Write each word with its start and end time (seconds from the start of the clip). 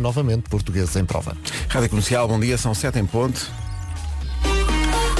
Novamente, 0.00 0.48
portugueses 0.48 0.96
em 0.96 1.04
prova. 1.04 1.36
Rádio 1.68 1.90
Comercial, 1.90 2.26
bom 2.26 2.40
dia, 2.40 2.56
são 2.56 2.74
sete 2.74 2.98
em 2.98 3.06
ponto. 3.06 3.59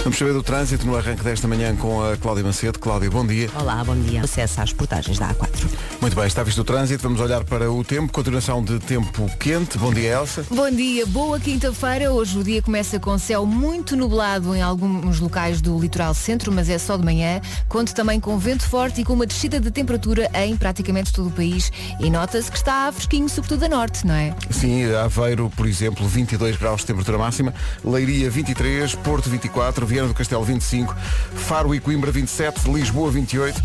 Vamos 0.03 0.19
saber 0.19 0.33
do 0.33 0.43
trânsito 0.43 0.87
no 0.87 0.97
arranque 0.97 1.23
desta 1.23 1.47
manhã 1.47 1.77
com 1.77 2.03
a 2.03 2.17
Cláudia 2.17 2.43
Macedo. 2.43 2.79
Cláudia, 2.79 3.11
bom 3.11 3.27
dia. 3.27 3.51
Olá, 3.55 3.85
bom 3.85 3.95
dia. 3.95 4.23
Acesso 4.23 4.63
às 4.63 4.73
portagens 4.73 5.19
da 5.19 5.29
A4. 5.29 5.69
Muito 6.01 6.17
bem, 6.17 6.27
está 6.27 6.43
visto 6.43 6.63
o 6.63 6.65
trânsito. 6.65 7.03
Vamos 7.03 7.21
olhar 7.21 7.45
para 7.45 7.71
o 7.71 7.85
tempo. 7.85 8.11
Continuação 8.11 8.65
de 8.65 8.79
tempo 8.79 9.31
quente. 9.39 9.77
Bom 9.77 9.93
dia, 9.93 10.15
Elsa. 10.15 10.47
Bom 10.51 10.71
dia, 10.71 11.05
boa 11.05 11.39
quinta-feira. 11.39 12.11
Hoje 12.11 12.39
o 12.39 12.43
dia 12.43 12.63
começa 12.63 12.99
com 12.99 13.19
céu 13.19 13.45
muito 13.45 13.95
nublado 13.95 14.57
em 14.57 14.63
alguns 14.63 15.21
locais 15.21 15.61
do 15.61 15.79
litoral 15.79 16.15
centro, 16.15 16.51
mas 16.51 16.71
é 16.71 16.79
só 16.79 16.97
de 16.97 17.05
manhã. 17.05 17.39
Conto 17.69 17.95
também 17.95 18.19
com 18.19 18.39
vento 18.39 18.67
forte 18.67 19.03
e 19.03 19.05
com 19.05 19.13
uma 19.13 19.27
descida 19.27 19.61
de 19.61 19.71
temperatura 19.71 20.31
em 20.33 20.57
praticamente 20.57 21.13
todo 21.13 21.29
o 21.29 21.31
país. 21.31 21.71
E 22.01 22.09
nota-se 22.09 22.51
que 22.51 22.57
está 22.57 22.91
fresquinho, 22.91 23.29
sobretudo 23.29 23.67
a 23.67 23.69
norte, 23.69 24.07
não 24.07 24.15
é? 24.15 24.35
Sim, 24.49 24.95
Aveiro, 24.95 25.51
por 25.55 25.67
exemplo, 25.67 26.09
22 26.09 26.57
graus 26.57 26.81
de 26.81 26.87
temperatura 26.87 27.19
máxima. 27.19 27.53
Leiria, 27.85 28.31
23. 28.31 28.95
Porto, 28.95 29.29
24. 29.29 29.90
Viana 29.91 30.07
do 30.07 30.15
Castelo 30.15 30.45
25, 30.45 30.95
Faro 31.35 31.75
e 31.75 31.81
Coimbra 31.81 32.13
27, 32.13 32.71
Lisboa 32.71 33.11
28, 33.11 33.61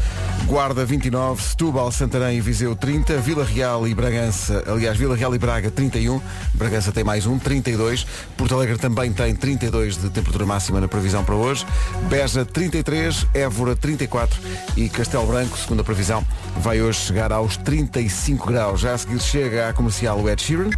Guarda 0.47 0.83
29, 0.83 1.39
Setúbal, 1.39 1.91
Santarém 1.91 2.39
e 2.39 2.41
Viseu 2.41 2.75
30, 2.75 3.17
Vila 3.17 3.45
Real 3.45 3.87
e 3.87 3.93
Bragança, 3.93 4.63
aliás, 4.65 4.97
Vila 4.97 5.15
Real 5.15 5.35
e 5.35 5.37
Braga 5.37 5.69
31, 5.69 6.19
Bragança 6.55 6.91
tem 6.91 7.03
mais 7.03 7.27
um, 7.27 7.37
32, 7.37 8.07
Porto 8.35 8.55
Alegre 8.55 8.79
também 8.79 9.13
tem 9.13 9.35
32 9.35 9.97
de 9.97 10.09
temperatura 10.09 10.47
máxima 10.47 10.81
na 10.81 10.87
previsão 10.87 11.23
para 11.23 11.35
hoje, 11.35 11.63
Beja 12.09 12.43
33, 12.43 13.27
Évora 13.31 13.75
34 13.75 14.41
e 14.75 14.89
Castelo 14.89 15.27
Branco, 15.27 15.55
segundo 15.59 15.81
a 15.81 15.83
previsão, 15.83 16.25
vai 16.57 16.81
hoje 16.81 17.01
chegar 17.01 17.31
aos 17.31 17.55
35 17.57 18.47
graus. 18.47 18.79
Já 18.79 18.95
a 18.95 18.97
seguir 18.97 19.21
chega 19.21 19.69
à 19.69 19.73
comercial 19.73 20.19
o 20.19 20.27
Ed 20.27 20.41
Sheeran. 20.41 20.71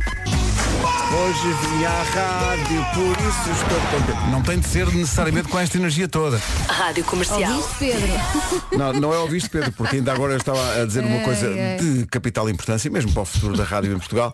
Hoje 1.10 1.54
vim 1.62 1.86
à 1.86 2.04
rádio, 2.04 2.86
por 2.94 3.18
isso 3.26 3.50
estou 3.52 3.80
contente. 3.92 4.30
Não 4.30 4.42
tem 4.42 4.60
de 4.60 4.68
ser 4.68 4.88
necessariamente 4.88 5.37
com 5.46 5.60
esta 5.60 5.78
energia 5.78 6.08
toda. 6.08 6.42
Rádio 6.68 7.04
Comercial. 7.04 7.52
Ouviste, 7.54 7.76
Pedro? 7.78 8.78
Não, 8.78 8.94
não 8.94 9.14
é 9.14 9.20
ouviste, 9.20 9.50
Pedro, 9.50 9.72
porque 9.74 9.98
ainda 9.98 10.14
agora 10.14 10.34
eu 10.34 10.38
estava 10.38 10.82
a 10.82 10.86
dizer 10.86 11.04
uma 11.04 11.20
coisa 11.20 11.54
de 11.80 12.06
capital 12.08 12.50
importância, 12.50 12.90
mesmo 12.90 13.12
para 13.12 13.22
o 13.22 13.26
futuro 13.26 13.56
da 13.56 13.64
rádio 13.64 13.94
em 13.94 13.98
Portugal, 13.98 14.34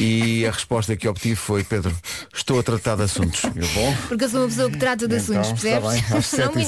e 0.00 0.46
a 0.46 0.50
resposta 0.50 0.96
que 0.96 1.06
obtive 1.08 1.36
foi, 1.36 1.64
Pedro, 1.64 1.94
estou 2.32 2.58
a 2.58 2.62
tratar 2.62 2.96
de 2.96 3.02
assuntos. 3.02 3.42
Eu, 3.44 3.68
bom, 3.74 3.96
Porque 4.08 4.24
eu 4.24 4.28
sou 4.28 4.40
uma 4.40 4.48
pessoa 4.48 4.70
que 4.70 4.78
trata 4.78 5.06
de 5.08 5.16
assuntos, 5.16 5.48
então, 5.48 5.82
percebes? 5.82 6.08
bem, 6.08 6.18
às 6.18 6.32
Não 6.38 6.54
me 6.54 6.64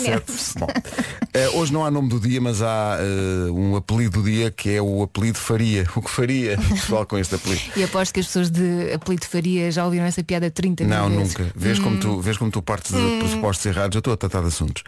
eh, 1.32 1.48
hoje 1.50 1.72
não 1.72 1.84
há 1.84 1.90
nome 1.90 2.08
do 2.08 2.18
dia, 2.18 2.40
mas 2.40 2.60
há 2.60 2.98
eh, 2.98 3.50
um 3.50 3.76
apelido 3.76 4.20
do 4.20 4.28
dia 4.28 4.50
que 4.50 4.74
é 4.74 4.82
o 4.82 5.02
apelido 5.02 5.38
Faria. 5.38 5.86
O 5.94 6.02
que 6.02 6.10
faria 6.10 6.58
o 6.58 6.74
pessoal 6.74 7.06
com 7.06 7.18
este 7.18 7.34
apelido? 7.34 7.62
E 7.76 7.84
aposto 7.84 8.12
que 8.12 8.20
as 8.20 8.26
pessoas 8.26 8.50
de 8.50 8.92
apelido 8.92 9.26
Faria 9.26 9.70
já 9.70 9.84
ouviram 9.84 10.04
essa 10.06 10.24
piada 10.24 10.50
30 10.50 10.84
mil 10.84 10.96
Não, 10.96 11.08
vezes. 11.08 11.34
nunca. 11.36 11.52
Vês, 11.54 11.78
como 11.78 11.98
tu, 11.98 12.20
vês 12.20 12.36
como 12.36 12.50
tu 12.50 12.60
partes 12.62 12.92
de 12.92 13.18
pressupostos 13.18 13.66
errados. 13.70 13.94
Eu 13.94 14.00
estou 14.00 14.12
a 14.12 14.16
tratar 14.16 14.40
de 14.42 14.48
assuntos. 14.48 14.82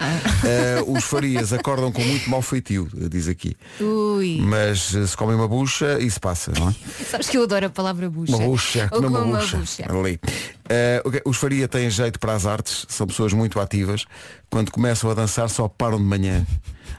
Eh, 0.44 0.82
os 0.86 1.04
farias 1.04 1.52
acordam 1.52 1.90
com 1.92 2.02
muito 2.02 2.28
mau 2.28 2.42
feitio, 2.42 2.88
diz 2.92 3.28
aqui. 3.28 3.56
Ui, 3.80 4.38
Mas 4.42 4.94
eh, 4.94 5.06
se 5.06 5.16
comem 5.16 5.34
uma 5.36 5.48
bucha, 5.48 5.98
isso 6.00 6.20
passa, 6.20 6.52
não 6.58 6.68
é? 6.70 6.74
sabes 7.04 7.28
que 7.28 7.36
eu 7.38 7.42
adoro 7.44 7.66
a 7.66 7.70
palavra 7.70 8.10
bucha. 8.10 8.34
Uma 8.36 8.44
bucha, 8.46 8.88
comer 8.88 9.06
uma, 9.06 9.20
uma 9.20 9.38
bucha. 9.38 9.56
bucha. 9.56 9.84
Ali. 9.90 10.20
Eh, 10.68 11.02
ok, 11.04 11.22
os 11.24 11.36
faria 11.36 11.66
têm 11.68 11.88
jeito 11.90 12.18
para 12.18 12.34
as 12.34 12.46
artes, 12.46 12.84
são 12.88 13.06
pessoas 13.06 13.32
muito 13.32 13.60
ativas. 13.60 14.04
Quando 14.50 14.70
começam 14.70 15.10
a 15.10 15.14
dançar 15.14 15.48
só 15.48 15.66
param 15.68 15.98
de 15.98 16.04
manhã. 16.04 16.46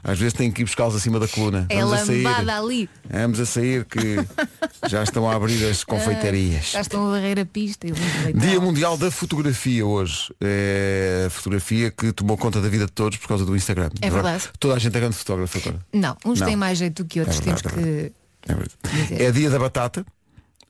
Às 0.02 0.18
vezes 0.18 0.34
têm 0.34 0.50
que 0.50 0.62
ir 0.62 0.64
buscá-los 0.64 0.94
acima 0.96 1.18
da 1.18 1.26
coluna. 1.28 1.66
É 1.70 1.80
Vamos 1.80 1.92
a 2.00 2.04
sair. 2.06 2.26
ali. 2.26 2.90
Vamos 3.08 3.40
a 3.40 3.46
sair 3.46 3.84
que 3.84 4.16
já 4.88 5.02
estão 5.02 5.28
a 5.30 5.34
abrir 5.34 5.64
as 5.66 5.82
confeitarias. 5.84 6.70
Já 6.72 6.80
estão 6.80 7.06
a 7.06 7.10
varrer 7.12 7.38
a 7.38 7.44
pista. 7.44 7.86
e. 7.86 7.92
Dia 8.32 8.60
Mundial 8.60 8.96
da 8.96 9.10
Fotografia 9.10 9.84
hoje. 9.86 10.32
É 10.40 11.24
a 11.26 11.30
fotografia 11.30 11.90
que 11.90 12.12
tomou 12.12 12.36
conta 12.36 12.60
da 12.60 12.68
vida 12.68 12.86
de 12.86 12.92
todos 12.92 13.18
por 13.18 13.28
causa 13.28 13.44
do 13.44 13.54
Instagram. 13.56 13.90
É 14.00 14.10
verdade. 14.10 14.48
Toda 14.58 14.74
a 14.74 14.78
gente 14.78 14.96
é 14.96 15.00
grande 15.00 15.16
fotógrafo 15.16 15.58
agora. 15.58 15.80
Não, 15.92 16.16
uns 16.24 16.40
Não. 16.40 16.46
têm 16.46 16.56
mais 16.56 16.78
jeito 16.78 17.02
do 17.02 17.08
que 17.08 17.20
outros. 17.20 17.38
É 17.38 17.42
verdade, 17.42 17.62
Temos 17.62 18.72
é 19.02 19.06
que. 19.06 19.14
É, 19.14 19.26
é 19.26 19.32
dia 19.32 19.50
da 19.50 19.58
batata. 19.58 20.04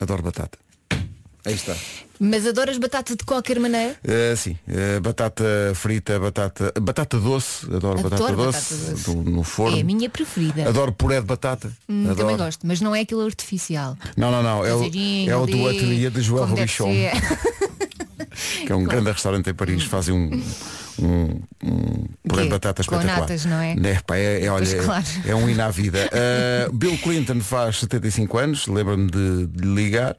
Adoro 0.00 0.22
batata. 0.22 0.58
Aí 1.46 1.54
está. 1.54 1.74
Mas 2.18 2.46
adoras 2.46 2.78
batata 2.78 3.14
de 3.16 3.24
qualquer 3.24 3.58
maneira? 3.58 3.96
Uh, 4.04 4.36
sim, 4.36 4.56
uh, 4.68 5.00
batata 5.00 5.44
frita, 5.74 6.18
batata, 6.18 6.72
batata 6.80 7.18
doce, 7.18 7.66
adoro, 7.66 7.98
Adoro 7.98 8.02
batata 8.10 8.22
batata 8.32 8.44
doce, 8.46 8.74
doce. 8.92 9.04
do- 9.14 9.30
no 9.30 9.42
forno. 9.42 9.76
É 9.76 9.80
a 9.80 9.84
minha 9.84 10.08
preferida. 10.08 10.66
Adoro 10.68 10.92
puré 10.92 11.20
de 11.20 11.26
batata. 11.26 11.70
Hum, 11.88 12.04
adoro. 12.04 12.16
também 12.16 12.36
gosto, 12.36 12.66
mas 12.66 12.80
não 12.80 12.94
é 12.94 13.00
aquilo 13.00 13.20
artificial. 13.26 13.98
Não, 14.16 14.30
não, 14.30 14.42
não, 14.42 14.64
é 14.64 14.72
o, 14.74 14.84
é 14.84 15.36
o 15.36 15.46
do 15.46 15.68
ateliê 15.68 16.08
de 16.08 16.22
João 16.22 16.46
Robichon, 16.46 16.92
que 18.66 18.72
é 18.72 18.74
um 18.74 18.84
grande 18.84 19.10
restaurante 19.10 19.50
em 19.50 19.54
Paris, 19.54 19.84
fazem 19.84 20.14
um, 20.14 20.42
um, 21.00 21.40
um 21.62 22.06
de 22.24 22.48
batata 22.48 22.82
Com 22.84 22.94
espetacular. 22.94 23.20
natas, 23.20 23.44
não 23.44 23.60
é? 23.60 23.74
Né, 23.74 24.00
pá, 24.06 24.16
é, 24.16 24.44
é, 24.44 24.50
olha, 24.50 24.64
Pois 24.66 24.84
claro. 24.84 25.04
é, 25.26 25.30
é 25.30 25.34
um 25.34 25.48
hino 25.50 25.62
à 25.62 25.70
vida. 25.70 26.08
Uh, 26.12 26.72
Bill 26.72 26.96
Clinton 26.98 27.40
faz 27.40 27.80
75 27.80 28.38
anos, 28.38 28.66
lembra-me 28.66 29.10
de, 29.10 29.46
de 29.48 29.66
ligar. 29.66 30.16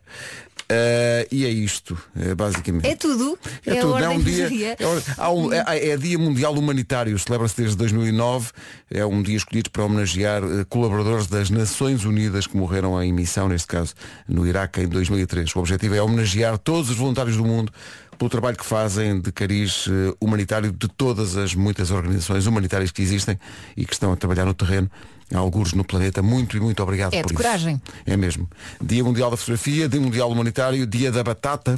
Uh, 0.66 1.28
e 1.32 1.46
é 1.46 1.50
isto, 1.50 1.94
uh, 2.16 2.36
basicamente. 2.36 2.88
É 2.88 2.96
tudo. 2.96 3.38
É, 3.66 3.78
a 3.78 3.82
tudo, 3.82 3.98
é 4.00 4.10
um 4.10 4.20
dia. 4.20 4.50
É, 4.50 5.78
é- 5.78 5.90
é 5.90 5.98
Dia 5.98 6.18
Mundial 6.18 6.54
Humanitário, 6.56 7.18
celebra-se 7.20 7.56
desde 7.56 7.78
2009. 7.78 8.50
É 8.90 9.06
um 9.06 9.22
dia 9.22 9.38
escolhido 9.38 9.70
para 9.70 9.84
homenagear 9.84 10.44
eh, 10.44 10.66
colaboradores 10.68 11.28
das 11.28 11.50
Nações 11.52 12.04
Unidas 12.04 12.48
que 12.48 12.58
morreram 12.58 13.02
em 13.02 13.14
missão, 13.14 13.48
neste 13.48 13.68
caso 13.68 13.94
no 14.28 14.48
Iraque, 14.48 14.82
em 14.82 14.88
2003. 14.88 15.56
O 15.56 15.60
objetivo 15.60 15.94
é 15.96 16.02
homenagear 16.02 16.58
todos 16.58 16.90
os 16.90 16.98
voluntários 16.98 17.38
do 17.38 17.46
mundo 17.46 17.72
pelo 18.18 18.30
trabalho 18.30 18.58
que 18.58 18.66
fazem 18.66 19.20
de 19.20 19.32
cariz 19.32 19.88
eh, 19.88 20.16
humanitário 20.20 20.72
de 20.72 20.88
todas 20.88 21.38
as 21.38 21.54
muitas 21.54 21.92
organizações 21.92 22.48
humanitárias 22.48 22.92
que 22.92 23.02
existem 23.04 23.38
e 23.78 23.86
que 23.86 23.94
estão 23.94 24.12
a 24.12 24.16
trabalhar 24.16 24.46
no 24.46 24.54
terreno. 24.54 24.90
Há 25.34 25.38
alguns 25.40 25.74
no 25.74 25.84
planeta. 25.84 26.22
Muito 26.22 26.56
e 26.56 26.60
muito 26.60 26.82
obrigado 26.84 27.14
É 27.14 27.22
por 27.22 27.30
de 27.30 27.34
isso. 27.34 27.44
coragem. 27.44 27.82
É 28.06 28.16
mesmo. 28.16 28.48
Dia 28.82 29.04
Mundial 29.04 29.32
da 29.32 29.38
Fotografia, 29.38 29.90
Dia 29.90 30.00
Mundial 30.00 30.32
Humanitário, 30.32 30.86
Dia 30.86 31.12
da 31.12 31.24
Batata. 31.24 31.78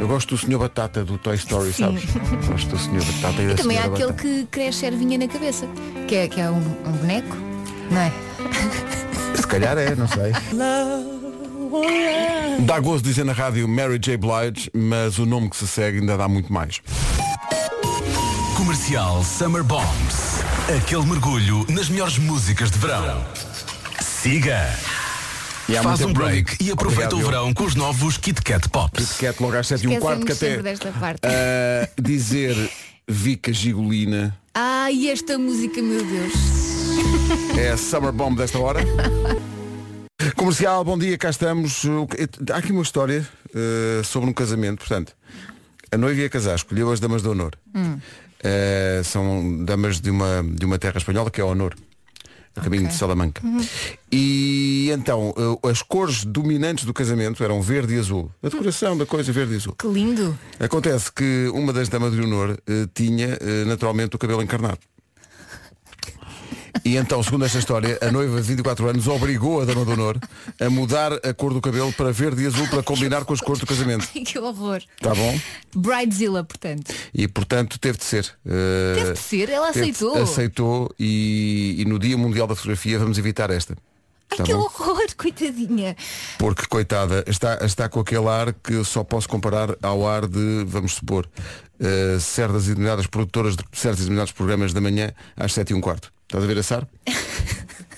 Eu 0.00 0.06
gosto 0.06 0.34
do 0.36 0.38
Senhor 0.38 0.58
Batata 0.58 1.04
do 1.04 1.16
Toy 1.18 1.34
Story, 1.36 1.72
Sim. 1.72 1.84
sabes? 1.84 2.04
Gosto 2.46 2.68
do 2.68 2.78
Senhor 2.78 3.02
Batata 3.04 3.42
e 3.42 3.46
da 3.46 3.52
E 3.52 3.56
também 3.56 3.78
há 3.78 3.84
aquele 3.86 4.12
Batata. 4.12 4.22
que 4.22 4.46
cresce 4.50 4.86
ervinha 4.86 5.18
na 5.18 5.26
cabeça. 5.28 5.66
Que 6.06 6.14
é, 6.14 6.28
que 6.28 6.40
é 6.40 6.50
um, 6.50 6.56
um 6.56 6.92
boneco. 6.92 7.36
Não 7.90 8.00
é? 8.00 8.12
Se 9.34 9.46
calhar 9.46 9.76
é, 9.78 9.94
não 9.96 10.06
sei. 10.06 10.32
Dá 12.60 12.78
gozo 12.80 13.02
dizer 13.02 13.24
na 13.24 13.32
rádio 13.32 13.66
Mary 13.66 13.98
J. 13.98 14.16
Blige, 14.18 14.70
mas 14.74 15.18
o 15.18 15.24
nome 15.26 15.48
que 15.50 15.56
se 15.56 15.66
segue 15.66 16.00
ainda 16.00 16.16
dá 16.16 16.28
muito 16.28 16.52
mais. 16.52 16.80
Comercial 18.56 19.22
Summer 19.24 19.62
Bombs. 19.64 20.37
Aquele 20.76 21.06
mergulho 21.06 21.64
nas 21.70 21.88
melhores 21.88 22.18
músicas 22.18 22.70
de 22.70 22.78
verão. 22.78 23.24
Siga. 24.00 24.68
E 25.68 25.76
há 25.76 25.82
Faz 25.82 26.00
um 26.00 26.12
break 26.12 26.56
e 26.62 26.70
aproveita 26.70 27.14
Obrigado, 27.14 27.26
o 27.28 27.30
verão 27.30 27.54
com 27.54 27.64
os 27.64 27.74
novos 27.74 28.16
Kit 28.16 28.40
Kat 28.42 28.68
Pops. 28.68 29.12
Kit 29.12 29.20
Kat 29.26 29.42
logo 29.42 29.56
às 29.56 29.66
7 29.66 29.84
e 29.84 29.88
um 29.88 30.00
quarto 30.00 30.24
que 30.24 30.32
até 30.32 30.46
sempre 30.48 30.62
desta 30.62 30.90
parte. 30.92 31.20
ah, 31.24 31.88
dizer 32.00 32.70
Vica 33.06 33.52
Gigolina 33.52 34.36
Ah, 34.54 34.90
e 34.90 35.10
esta 35.10 35.38
música, 35.38 35.80
meu 35.82 36.04
Deus. 36.04 36.32
é 37.58 37.70
a 37.70 37.76
Summer 37.76 38.12
Bomb 38.12 38.36
desta 38.36 38.58
hora. 38.58 38.80
Comercial, 40.36 40.84
bom 40.84 40.96
dia, 40.98 41.16
cá 41.18 41.30
estamos. 41.30 41.82
Que- 42.10 42.52
Há 42.52 42.56
aqui 42.56 42.72
uma 42.72 42.82
história 42.82 43.26
eh, 43.54 44.02
sobre 44.04 44.28
um 44.30 44.32
casamento, 44.32 44.78
portanto, 44.78 45.12
a 45.92 45.96
noiva 45.98 46.20
ia 46.20 46.28
casar, 46.30 46.54
escolheu 46.56 46.90
as 46.90 46.98
damas 47.00 47.22
de 47.22 47.28
honor. 47.28 47.52
Eh, 48.42 49.02
são 49.04 49.64
damas 49.64 50.00
de 50.00 50.10
uma, 50.10 50.44
de 50.44 50.64
uma 50.64 50.78
terra 50.78 50.98
espanhola 50.98 51.30
que 51.30 51.40
é 51.40 51.44
Honor. 51.44 51.74
A 52.56 52.60
caminho 52.60 52.88
de 52.88 52.94
Salamanca. 52.94 53.40
E 54.10 54.90
então, 54.92 55.32
eh, 55.36 55.68
as 55.70 55.80
cores 55.80 56.24
dominantes 56.24 56.84
do 56.84 56.92
casamento 56.92 57.44
eram 57.44 57.62
verde 57.62 57.94
e 57.94 57.98
azul. 58.00 58.32
A 58.42 58.48
decoração 58.48 58.98
da 58.98 59.06
coisa 59.06 59.32
verde 59.32 59.54
e 59.54 59.56
azul. 59.56 59.76
Que 59.78 59.86
lindo. 59.86 60.36
Acontece 60.58 61.12
que 61.12 61.48
uma 61.54 61.72
das 61.72 61.88
damas 61.88 62.12
de 62.12 62.20
honor 62.20 62.58
eh, 62.66 62.88
tinha 62.92 63.38
naturalmente 63.64 64.16
o 64.16 64.18
cabelo 64.18 64.42
encarnado. 64.42 64.78
E 66.84 66.96
então, 66.96 67.22
segundo 67.22 67.44
esta 67.44 67.58
história, 67.58 67.98
a 68.00 68.10
noiva 68.10 68.40
de 68.40 68.46
24 68.48 68.88
anos 68.88 69.06
obrigou 69.08 69.60
a 69.60 69.64
dama 69.64 69.84
de 69.84 69.90
honor 69.92 70.18
a 70.60 70.70
mudar 70.70 71.12
a 71.14 71.34
cor 71.34 71.52
do 71.52 71.60
cabelo 71.60 71.92
para 71.92 72.12
verde 72.12 72.42
e 72.42 72.46
azul 72.46 72.66
para 72.68 72.82
combinar 72.82 73.24
com 73.24 73.32
as 73.32 73.40
cores 73.40 73.60
do 73.60 73.66
casamento. 73.66 74.08
Ai, 74.14 74.22
que 74.22 74.38
horror. 74.38 74.80
Tá 75.00 75.14
bom? 75.14 75.38
Bridezilla, 75.74 76.44
portanto. 76.44 76.92
E 77.14 77.26
portanto 77.28 77.78
teve 77.78 77.98
de 77.98 78.04
ser. 78.04 78.32
Eh, 78.46 78.94
Teve 78.94 79.12
de 79.12 79.18
ser, 79.18 79.48
ela 79.50 79.68
aceitou. 79.70 80.16
Aceitou 80.22 80.94
e, 80.98 81.76
e 81.78 81.84
no 81.84 81.98
Dia 81.98 82.16
Mundial 82.16 82.46
da 82.46 82.54
Fotografia 82.54 82.98
vamos 82.98 83.18
evitar 83.18 83.50
esta. 83.50 83.74
Ai, 84.30 84.36
Tá 84.38 84.44
que 84.44 84.52
bom? 84.52 84.60
horror, 84.60 85.06
coitadinha. 85.16 85.96
Porque, 86.38 86.66
coitada, 86.66 87.24
está, 87.26 87.64
está 87.64 87.88
com 87.88 88.00
aquele 88.00 88.28
ar 88.28 88.52
que 88.52 88.84
só 88.84 89.02
posso 89.02 89.28
comparar 89.28 89.74
ao 89.82 90.06
ar 90.06 90.26
de, 90.26 90.64
vamos 90.66 90.92
supor, 90.94 91.26
eh, 91.80 92.18
certas 92.20 92.64
e 92.64 92.68
determinadas 92.68 93.06
produtoras 93.06 93.56
de 93.56 93.64
certos 93.72 94.00
e 94.00 94.02
determinados 94.02 94.32
programas 94.32 94.72
da 94.74 94.80
manhã 94.82 95.12
às 95.36 95.52
7 95.54 95.70
e 95.70 95.74
um 95.74 95.80
quarto. 95.80 96.12
Estás 96.28 96.44
a 96.44 96.46
ver 96.46 96.56
esse 96.58 96.74
ar? 96.74 96.86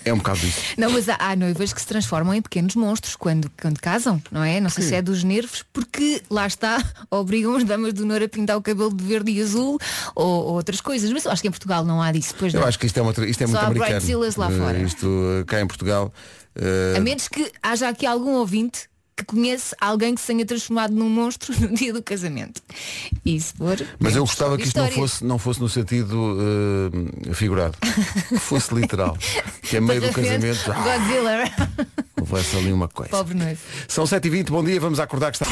É 0.02 0.14
um 0.14 0.16
bocado 0.16 0.38
disso. 0.40 0.58
Não, 0.78 0.90
mas 0.90 1.10
há, 1.10 1.16
há 1.20 1.36
noivas 1.36 1.74
que 1.74 1.80
se 1.80 1.86
transformam 1.86 2.32
em 2.32 2.40
pequenos 2.40 2.74
monstros 2.74 3.14
quando, 3.16 3.50
quando 3.60 3.78
casam, 3.78 4.20
não 4.32 4.42
é? 4.42 4.58
Não 4.58 4.70
sei 4.70 4.82
se 4.82 4.94
é 4.94 5.02
dos 5.02 5.22
nervos, 5.22 5.62
porque 5.74 6.22
lá 6.30 6.46
está, 6.46 6.82
obrigam 7.12 7.54
as 7.54 7.64
damas 7.64 7.92
do 7.92 8.06
Nor 8.06 8.22
a 8.22 8.26
pintar 8.28 8.56
o 8.56 8.62
cabelo 8.62 8.92
de 8.96 9.04
verde 9.04 9.30
e 9.30 9.42
azul 9.42 9.78
ou, 10.14 10.26
ou 10.46 10.54
outras 10.54 10.80
coisas. 10.80 11.12
Mas 11.12 11.26
eu 11.26 11.30
acho 11.30 11.42
que 11.42 11.48
em 11.48 11.50
Portugal 11.50 11.84
não 11.84 12.00
há 12.00 12.10
disso, 12.12 12.34
pois 12.38 12.54
Eu 12.54 12.60
não. 12.62 12.66
acho 12.66 12.78
que 12.78 12.86
isto 12.86 12.96
é, 12.96 13.02
uma, 13.02 13.10
isto 13.10 13.42
é 13.42 13.46
Só 13.46 13.52
muito 13.52 13.56
há 13.58 13.66
americano. 13.66 13.90
Brightzillas 13.92 14.36
lá 14.36 14.50
Eh, 14.50 14.56
fora. 14.58 14.78
Isto 14.78 15.06
eh, 15.06 15.44
cá 15.44 15.60
em 15.60 15.66
Portugal. 15.66 16.14
eh, 16.56 16.94
A 16.96 17.00
menos 17.00 17.28
que 17.28 17.52
haja 17.62 17.86
aqui 17.90 18.06
algum 18.06 18.30
ouvinte 18.36 18.88
que 19.20 19.26
conhece 19.26 19.74
alguém 19.80 20.14
que 20.14 20.20
se 20.20 20.26
tenha 20.28 20.44
transformado 20.44 20.92
num 20.92 21.08
monstro 21.08 21.54
no 21.60 21.74
dia 21.74 21.92
do 21.92 22.02
casamento. 22.02 22.62
E 23.24 23.40
se 23.40 23.52
for. 23.54 23.76
Mas 23.98 24.16
eu 24.16 24.22
gostava 24.24 24.56
que 24.56 24.64
isto 24.64 24.78
não 24.80 24.90
fosse, 24.90 25.24
não 25.24 25.38
fosse 25.38 25.60
no 25.60 25.68
sentido 25.68 26.36
eh, 27.28 27.34
figurado. 27.34 27.76
Que 28.28 28.38
fosse 28.38 28.74
literal. 28.74 29.16
Que 29.62 29.76
é 29.76 29.80
meio 29.80 30.00
do 30.00 30.10
casamento. 30.12 30.72
Ah, 30.72 30.98
Godzilla. 30.98 31.86
houvesse 32.18 32.56
ali 32.56 32.72
uma 32.72 32.88
coisa. 32.88 33.10
Pobre 33.10 33.34
noivo. 33.34 33.60
São 33.86 34.02
7h20, 34.02 34.48
bom 34.50 34.64
dia, 34.64 34.80
vamos 34.80 34.98
acordar 34.98 35.30
que 35.30 35.40
está. 35.40 35.46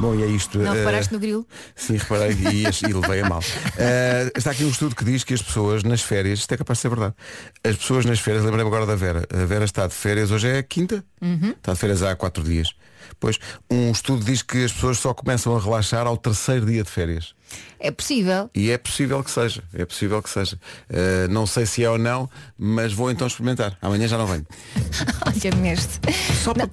Bom, 0.00 0.14
e 0.14 0.24
é 0.24 0.26
isto. 0.26 0.58
Não 0.58 0.74
eh, 0.74 0.78
reparaste 0.78 1.12
no 1.12 1.20
grilo? 1.20 1.46
Sim, 1.76 1.96
reparei 1.98 2.32
e, 2.32 2.64
e 2.64 2.92
levei 2.92 3.20
a 3.20 3.28
mal. 3.28 3.40
Eh, 3.78 4.32
está 4.36 4.50
aqui 4.50 4.64
um 4.64 4.68
estudo 4.70 4.96
que 4.96 5.04
diz 5.04 5.22
que 5.22 5.34
as 5.34 5.40
pessoas 5.42 5.84
nas 5.84 6.02
férias, 6.02 6.40
isto 6.40 6.52
é 6.52 6.56
capaz 6.56 6.78
de 6.78 6.82
ser 6.82 6.88
verdade, 6.88 7.14
as 7.62 7.76
pessoas 7.76 8.04
nas 8.04 8.18
férias, 8.18 8.44
lembrei-me 8.44 8.68
agora 8.68 8.84
da 8.86 8.96
Vera, 8.96 9.24
a 9.32 9.44
Vera 9.44 9.64
está 9.64 9.86
de 9.86 9.94
férias, 9.94 10.30
hoje 10.32 10.48
é 10.48 10.58
a 10.58 10.62
quinta, 10.62 11.04
Uhum. 11.22 11.50
está 11.56 11.72
de 11.72 11.78
férias 11.78 12.02
há 12.02 12.14
quatro 12.14 12.42
dias. 12.46 12.74
Pois, 13.18 13.38
um 13.70 13.90
estudo 13.90 14.24
diz 14.24 14.42
que 14.42 14.64
as 14.64 14.72
pessoas 14.72 14.98
só 14.98 15.14
começam 15.14 15.56
a 15.56 15.60
relaxar 15.60 16.06
ao 16.06 16.16
terceiro 16.16 16.66
dia 16.66 16.82
de 16.82 16.90
férias. 16.90 17.34
É 17.78 17.90
possível. 17.90 18.50
E 18.54 18.70
é 18.70 18.78
possível 18.78 19.22
que 19.22 19.30
seja, 19.30 19.62
é 19.72 19.84
possível 19.84 20.20
que 20.22 20.28
seja. 20.28 20.58
Eh, 20.88 21.28
não 21.28 21.46
sei 21.46 21.66
se 21.66 21.84
é 21.84 21.90
ou 21.90 21.98
não, 21.98 22.28
mas 22.58 22.92
vou 22.92 23.10
então 23.10 23.26
experimentar. 23.26 23.76
Amanhã 23.80 24.08
já 24.08 24.18
não 24.18 24.26
venho. 24.26 24.46
Olha-me 25.26 25.68
este. 25.70 26.00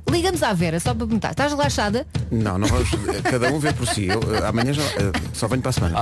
Ligamos 0.09 0.41
à 0.41 0.53
Vera, 0.53 0.79
só 0.79 0.89
para 0.93 1.05
perguntar. 1.05 1.31
Estás 1.31 1.51
relaxada? 1.51 2.07
Não, 2.31 2.57
não 2.57 2.67
vamos. 2.67 2.89
Cada 3.29 3.51
um 3.51 3.59
vê 3.59 3.73
por 3.73 3.87
si. 3.87 4.07
Eu, 4.07 4.19
eh, 4.33 4.47
amanhã 4.47 4.73
já, 4.73 4.83
eh, 4.83 5.11
só 5.33 5.47
venho 5.47 5.61
para 5.61 5.69
a 5.69 5.73
semana. 5.73 5.99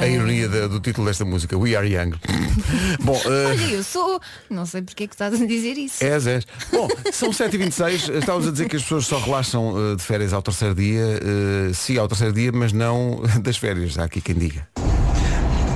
A 0.00 0.06
ironia 0.06 0.48
da- 0.48 0.66
do 0.66 0.80
título 0.80 1.06
desta 1.06 1.24
música, 1.24 1.56
We 1.56 1.76
Are 1.76 1.86
Young. 1.88 2.14
Bom, 3.00 3.20
eh, 3.24 3.46
Olha, 3.48 3.70
eu 3.74 3.82
sou. 3.84 4.20
Não 4.50 4.66
sei 4.66 4.82
porque 4.82 5.04
é 5.04 5.06
que 5.06 5.14
estás 5.14 5.40
a 5.40 5.46
dizer 5.46 5.74
isso. 5.78 6.02
És, 6.02 6.26
és. 6.26 6.46
Bom, 6.72 6.88
são 7.12 7.30
7h26, 7.30 8.16
estávamos 8.18 8.48
a 8.48 8.52
dizer 8.52 8.68
que 8.68 8.76
as 8.76 8.82
pessoas 8.82 9.06
só 9.06 9.18
relaxam 9.18 9.74
eh, 9.92 9.96
de 9.96 10.02
férias 10.02 10.32
ao 10.32 10.42
terceiro 10.42 10.74
dia, 10.74 11.20
eh, 11.22 11.72
sim, 11.74 11.96
ao 11.98 12.08
terceiro 12.08 12.32
dia, 12.32 12.50
mas 12.52 12.72
não 12.72 13.22
das 13.42 13.56
férias, 13.56 13.98
há 13.98 14.04
aqui 14.04 14.20
quem 14.20 14.34
diga. 14.34 14.66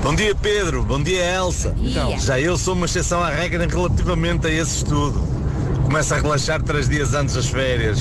Bom 0.02 0.14
dia 0.16 0.34
Pedro, 0.34 0.82
bom 0.82 1.00
dia 1.00 1.24
Elsa. 1.36 1.72
Então. 1.78 2.18
Já 2.18 2.40
eu 2.40 2.58
sou 2.58 2.74
uma 2.74 2.86
exceção 2.86 3.22
à 3.22 3.30
regra 3.30 3.66
relativamente 3.68 4.46
a 4.48 4.50
esse 4.50 4.78
estudo. 4.78 5.22
Começo 5.92 6.14
a 6.14 6.16
relaxar 6.16 6.62
três 6.62 6.88
dias 6.88 7.12
antes 7.12 7.34
das 7.34 7.48
férias. 7.48 7.98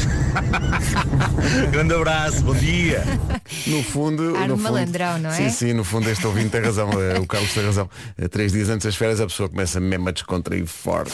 Grande 1.74 1.94
abraço, 1.94 2.42
bom 2.42 2.56
dia. 2.56 3.04
No 3.68 3.84
fundo. 3.84 4.34
Ar 4.38 4.48
no 4.48 4.56
fundo- 4.56 4.64
malandrão, 4.64 5.18
não 5.20 5.30
é? 5.30 5.34
Sim, 5.34 5.50
sim, 5.50 5.74
no 5.74 5.84
fundo 5.84 6.10
este 6.10 6.26
ouvinte 6.26 6.48
tem 6.52 6.62
razão, 6.62 6.90
eh, 6.94 7.20
o 7.20 7.28
Carlos 7.28 7.54
tem 7.54 7.66
razão. 7.66 7.90
Eh, 8.18 8.30
Três 8.30 8.54
dias 8.54 8.70
antes 8.70 8.86
das 8.86 8.96
férias 8.96 9.20
a 9.20 9.26
pessoa 9.28 9.50
começa 9.50 9.78
mesmo 9.82 10.08
a 10.08 10.12
descontrair 10.14 10.66
forte. 10.66 11.12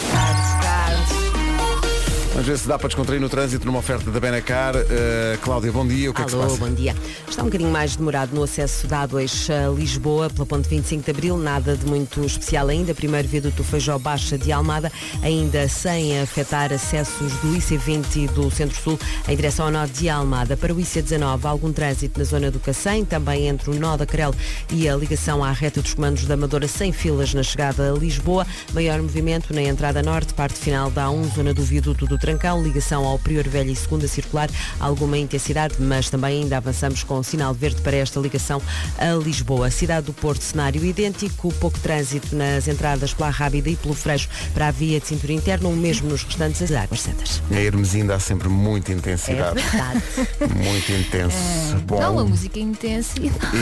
Vamos 2.38 2.50
ver 2.50 2.60
se 2.60 2.68
dá 2.68 2.78
para 2.78 2.88
descontrair 2.88 3.20
no 3.20 3.28
trânsito 3.30 3.66
numa 3.66 3.80
oferta 3.80 4.12
da 4.12 4.20
Benacar. 4.20 4.76
Eh, 4.76 5.40
Cláudia, 5.42 5.72
bom 5.72 5.88
dia, 5.88 6.12
o 6.12 6.14
que 6.14 6.22
é 6.22 6.24
que 6.24 6.30
se 6.30 6.38
Alô, 6.38 6.46
passa? 6.46 6.58
bom 6.58 6.72
dia. 6.72 6.96
Está 7.28 7.42
um 7.42 7.46
bocadinho 7.46 7.72
mais 7.72 7.96
demorado 7.96 8.36
no 8.36 8.44
acesso 8.44 8.86
da 8.86 9.08
A2 9.08 9.50
a 9.52 9.76
Lisboa, 9.76 10.30
pela 10.30 10.46
ponte 10.46 10.70
25 10.70 11.04
de 11.04 11.10
Abril, 11.10 11.36
nada 11.36 11.76
de 11.76 11.84
muito 11.88 12.24
especial 12.24 12.68
ainda. 12.68 12.94
Primeiro 12.94 13.28
viaduto 13.28 13.64
Feijó 13.64 13.98
Baixa 13.98 14.38
de 14.38 14.52
Almada, 14.52 14.92
ainda 15.24 15.68
sem 15.68 16.20
afetar 16.20 16.72
acessos 16.72 17.34
do 17.38 17.58
IC20 17.58 18.16
e 18.18 18.28
do 18.28 18.52
Centro-Sul 18.52 19.00
em 19.28 19.36
direção 19.36 19.66
ao 19.66 19.72
norte 19.72 20.02
de 20.02 20.08
Almada. 20.08 20.56
Para 20.56 20.72
o 20.72 20.78
IC19, 20.78 21.44
algum 21.44 21.74
trânsito 21.74 22.20
na 22.20 22.24
zona 22.24 22.52
do 22.52 22.60
Cacém, 22.60 23.04
também 23.04 23.48
entre 23.48 23.72
o 23.72 23.74
nó 23.74 23.98
da 23.98 24.06
Crel 24.06 24.32
e 24.72 24.88
a 24.88 24.96
ligação 24.96 25.44
à 25.44 25.52
reta 25.52 25.82
dos 25.82 25.96
comandos 25.96 26.26
da 26.26 26.36
Amadora, 26.36 26.68
sem 26.68 26.94
filas 26.94 27.34
na 27.34 27.42
chegada 27.42 27.92
a 27.92 27.98
Lisboa. 27.98 28.46
Maior 28.74 29.02
movimento 29.02 29.56
na 29.56 29.64
entrada 29.64 30.04
norte, 30.04 30.36
parte 30.36 30.60
final 30.60 30.92
da 30.92 31.08
A1, 31.08 31.34
zona 31.34 31.52
do 31.52 31.64
viaduto 31.64 32.06
do 32.06 32.27
Trancão, 32.28 32.62
ligação 32.62 33.06
ao 33.06 33.18
Prior 33.18 33.48
Velho 33.48 33.72
e 33.72 33.76
segunda 33.76 34.06
circular, 34.06 34.50
alguma 34.82 35.18
intensidade, 35.18 35.76
mas 35.80 36.10
também 36.10 36.42
ainda 36.42 36.58
avançamos 36.58 37.02
com 37.02 37.18
o 37.20 37.24
sinal 37.24 37.54
verde 37.54 37.80
para 37.82 37.96
esta 37.96 38.20
ligação 38.20 38.62
a 38.98 39.14
Lisboa. 39.14 39.72
Cidade 39.72 40.08
do 40.08 40.12
Porto, 40.14 40.42
cenário 40.42 40.84
idêntico, 40.84 41.54
pouco 41.54 41.80
trânsito 41.80 42.36
nas 42.36 42.68
entradas 42.68 43.14
pela 43.14 43.30
Rábida 43.30 43.70
e 43.70 43.78
pelo 43.78 43.94
Freixo 43.94 44.28
para 44.54 44.68
a 44.68 44.72
via 44.72 45.00
de 45.00 45.08
cintura 45.08 45.32
interna, 45.32 45.70
o 45.70 45.74
mesmo 45.76 46.10
nos 46.10 46.22
restantes 46.24 46.60
das 46.60 46.72
águas 46.74 47.00
santas. 47.00 47.42
A 47.50 47.56
Hermesinda 47.56 48.16
há 48.16 48.20
sempre 48.20 48.50
muita 48.50 48.92
É 48.92 48.96
intensidade. 48.96 49.62
verdade. 49.62 50.04
Muito 50.54 50.92
intenso. 50.92 51.38
Bom, 51.86 52.02
Não, 52.02 52.20
a 52.20 52.26
música 52.26 52.60
é 52.60 52.64
intensa. 52.64 53.14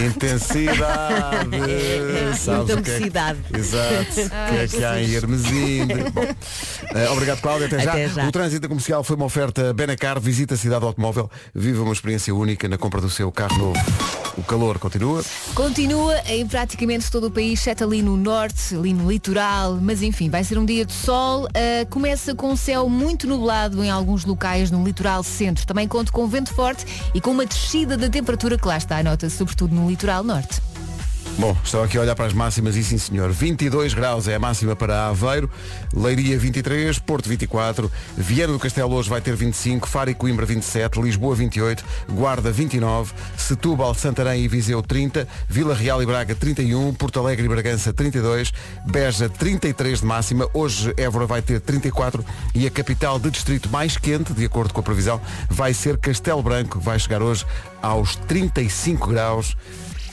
Intensidade. 0.07 1.49
Sabes 2.39 2.57
Muita 2.57 2.63
o 2.63 2.65
que 2.65 2.73
é 2.73 2.75
que- 2.81 2.89
velocidade. 2.89 3.39
Exato. 3.53 4.21
O 4.21 4.49
que 4.49 4.57
é 4.57 4.67
que 4.67 4.83
há 4.83 4.99
em 5.03 5.11
Hermesinde? 5.13 5.93
Bom, 6.11 6.23
eh, 6.95 7.09
obrigado, 7.11 7.41
Cláudia. 7.41 7.67
Até 7.67 7.79
já. 7.79 7.91
Até 7.91 8.09
já. 8.09 8.27
O 8.27 8.31
trânsito 8.31 8.54
comercial 8.61 9.03
foi 9.03 9.15
uma 9.15 9.25
oferta 9.25 9.73
Benacar. 9.73 10.19
Visita 10.19 10.53
a 10.53 10.57
cidade 10.57 10.85
automóvel. 10.85 11.29
Viva 11.53 11.83
uma 11.83 11.93
experiência 11.93 12.33
única 12.33 12.67
na 12.67 12.77
compra 12.77 13.01
do 13.01 13.09
seu 13.09 13.31
carro 13.31 13.57
novo. 13.57 13.79
O 14.37 14.43
calor 14.43 14.79
continua. 14.79 15.23
Continua 15.53 16.17
em 16.27 16.45
praticamente 16.45 17.09
todo 17.09 17.27
o 17.27 17.31
país, 17.31 17.59
exceto 17.59 17.83
ali 17.83 18.01
no 18.01 18.17
norte, 18.17 18.75
ali 18.75 18.93
no 18.93 19.09
litoral, 19.09 19.77
mas 19.81 20.01
enfim, 20.01 20.29
vai 20.29 20.43
ser 20.43 20.57
um 20.57 20.65
dia 20.65 20.85
de 20.85 20.93
sol. 20.93 21.47
Ah, 21.53 21.85
começa 21.89 22.35
com 22.35 22.55
céu 22.55 22.89
muito 22.89 23.27
nublado 23.27 23.83
em 23.83 23.89
alguns 23.89 24.25
locais 24.25 24.71
no 24.71 24.83
litoral 24.83 25.23
centro. 25.23 25.65
Também 25.65 25.87
conto 25.87 26.11
com 26.11 26.27
vento 26.27 26.53
forte 26.53 26.85
e 27.13 27.21
com 27.21 27.31
uma 27.31 27.45
descida 27.45 27.97
da 27.97 28.09
temperatura 28.09 28.57
que 28.57 28.67
lá 28.67 28.77
está, 28.77 29.01
nota-se 29.01 29.37
sobretudo 29.37 29.73
no 29.73 29.89
litoral 29.89 30.23
norte. 30.23 30.74
Bom, 31.37 31.55
estava 31.65 31.83
aqui 31.83 31.97
a 31.97 32.01
olhar 32.01 32.15
para 32.15 32.27
as 32.27 32.33
máximas 32.33 32.77
e 32.77 32.83
sim 32.83 32.97
senhor, 32.97 33.29
22 33.29 33.93
graus 33.93 34.25
é 34.25 34.35
a 34.35 34.39
máxima 34.39 34.73
para 34.73 35.07
Aveiro, 35.07 35.51
Leiria 35.93 36.39
23, 36.39 36.97
Porto 36.99 37.27
24, 37.27 37.91
Viana 38.15 38.53
do 38.53 38.59
Castelo 38.59 38.93
hoje 38.93 39.09
vai 39.09 39.19
ter 39.19 39.35
25, 39.35 39.85
Faro 39.85 40.09
e 40.09 40.13
Coimbra 40.13 40.45
27, 40.45 41.01
Lisboa 41.01 41.35
28, 41.35 41.83
Guarda 42.11 42.51
29, 42.53 43.13
Setúbal, 43.37 43.93
Santarém 43.93 44.45
e 44.45 44.47
Viseu 44.47 44.81
30, 44.81 45.27
Vila 45.49 45.75
Real 45.75 46.01
e 46.01 46.05
Braga 46.05 46.33
31, 46.33 46.93
Porto 46.93 47.19
Alegre 47.19 47.45
e 47.45 47.49
Bragança 47.49 47.91
32, 47.91 48.53
Beja 48.85 49.27
33 49.27 49.99
de 49.99 50.05
máxima, 50.05 50.49
hoje 50.53 50.93
Évora 50.95 51.25
vai 51.25 51.41
ter 51.41 51.59
34 51.59 52.23
e 52.55 52.65
a 52.65 52.71
capital 52.71 53.19
de 53.19 53.29
distrito 53.29 53.69
mais 53.69 53.97
quente, 53.97 54.31
de 54.31 54.45
acordo 54.45 54.73
com 54.73 54.79
a 54.79 54.83
previsão, 54.83 55.19
vai 55.49 55.73
ser 55.73 55.97
Castelo 55.97 56.41
Branco, 56.41 56.79
vai 56.79 56.97
chegar 56.97 57.21
hoje 57.21 57.45
aos 57.81 58.15
35 58.15 59.09
graus 59.09 59.57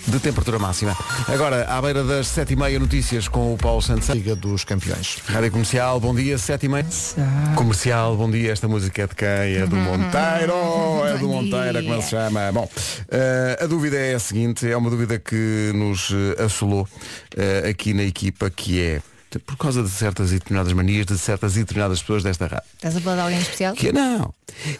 de 0.06 0.18
temperatura 0.18 0.58
máxima. 0.58 0.96
Agora, 1.28 1.64
à 1.64 1.80
beira 1.80 2.02
das 2.02 2.26
7h30, 2.28 2.78
notícias 2.78 3.28
com 3.28 3.54
o 3.54 3.56
Paulo 3.56 3.80
Santos. 3.80 4.08
Liga 4.08 4.34
dos 4.34 4.64
Campeões. 4.64 5.18
Rádio 5.26 5.50
Comercial, 5.50 6.00
bom 6.00 6.14
dia, 6.14 6.36
7h30. 6.36 7.54
Comercial, 7.54 8.16
bom 8.16 8.30
dia, 8.30 8.52
esta 8.52 8.66
música 8.66 9.02
é 9.02 9.06
de 9.06 9.14
quem? 9.14 9.28
É 9.28 9.66
do 9.66 9.76
Monteiro, 9.76 11.06
é 11.06 11.18
do 11.18 11.28
Monteiro, 11.28 11.84
como 11.84 12.02
se 12.02 12.10
chama. 12.10 12.52
Bom, 12.52 12.68
eh, 13.10 13.58
a 13.60 13.66
dúvida 13.66 13.96
é 13.96 14.14
a 14.14 14.18
seguinte, 14.18 14.68
é 14.68 14.76
uma 14.76 14.90
dúvida 14.90 15.18
que 15.18 15.72
nos 15.74 16.10
eh, 16.10 16.42
assolou 16.42 16.88
eh, 17.36 17.68
aqui 17.70 17.94
na 17.94 18.02
equipa, 18.02 18.50
que 18.50 18.80
é 18.80 19.02
por 19.38 19.56
causa 19.56 19.82
de 19.82 19.88
certas 19.88 20.30
e 20.30 20.34
determinadas 20.34 20.72
manias 20.72 21.06
de 21.06 21.16
certas 21.16 21.56
e 21.56 21.60
determinadas 21.60 22.00
pessoas 22.00 22.22
desta 22.22 22.46
rádio. 22.46 22.68
Estás 22.74 22.96
a 22.96 23.00
falar 23.00 23.16
de 23.16 23.22
alguém 23.22 23.38
especial? 23.38 23.74
Que 23.74 23.88
é, 23.88 23.92
não. 23.92 24.34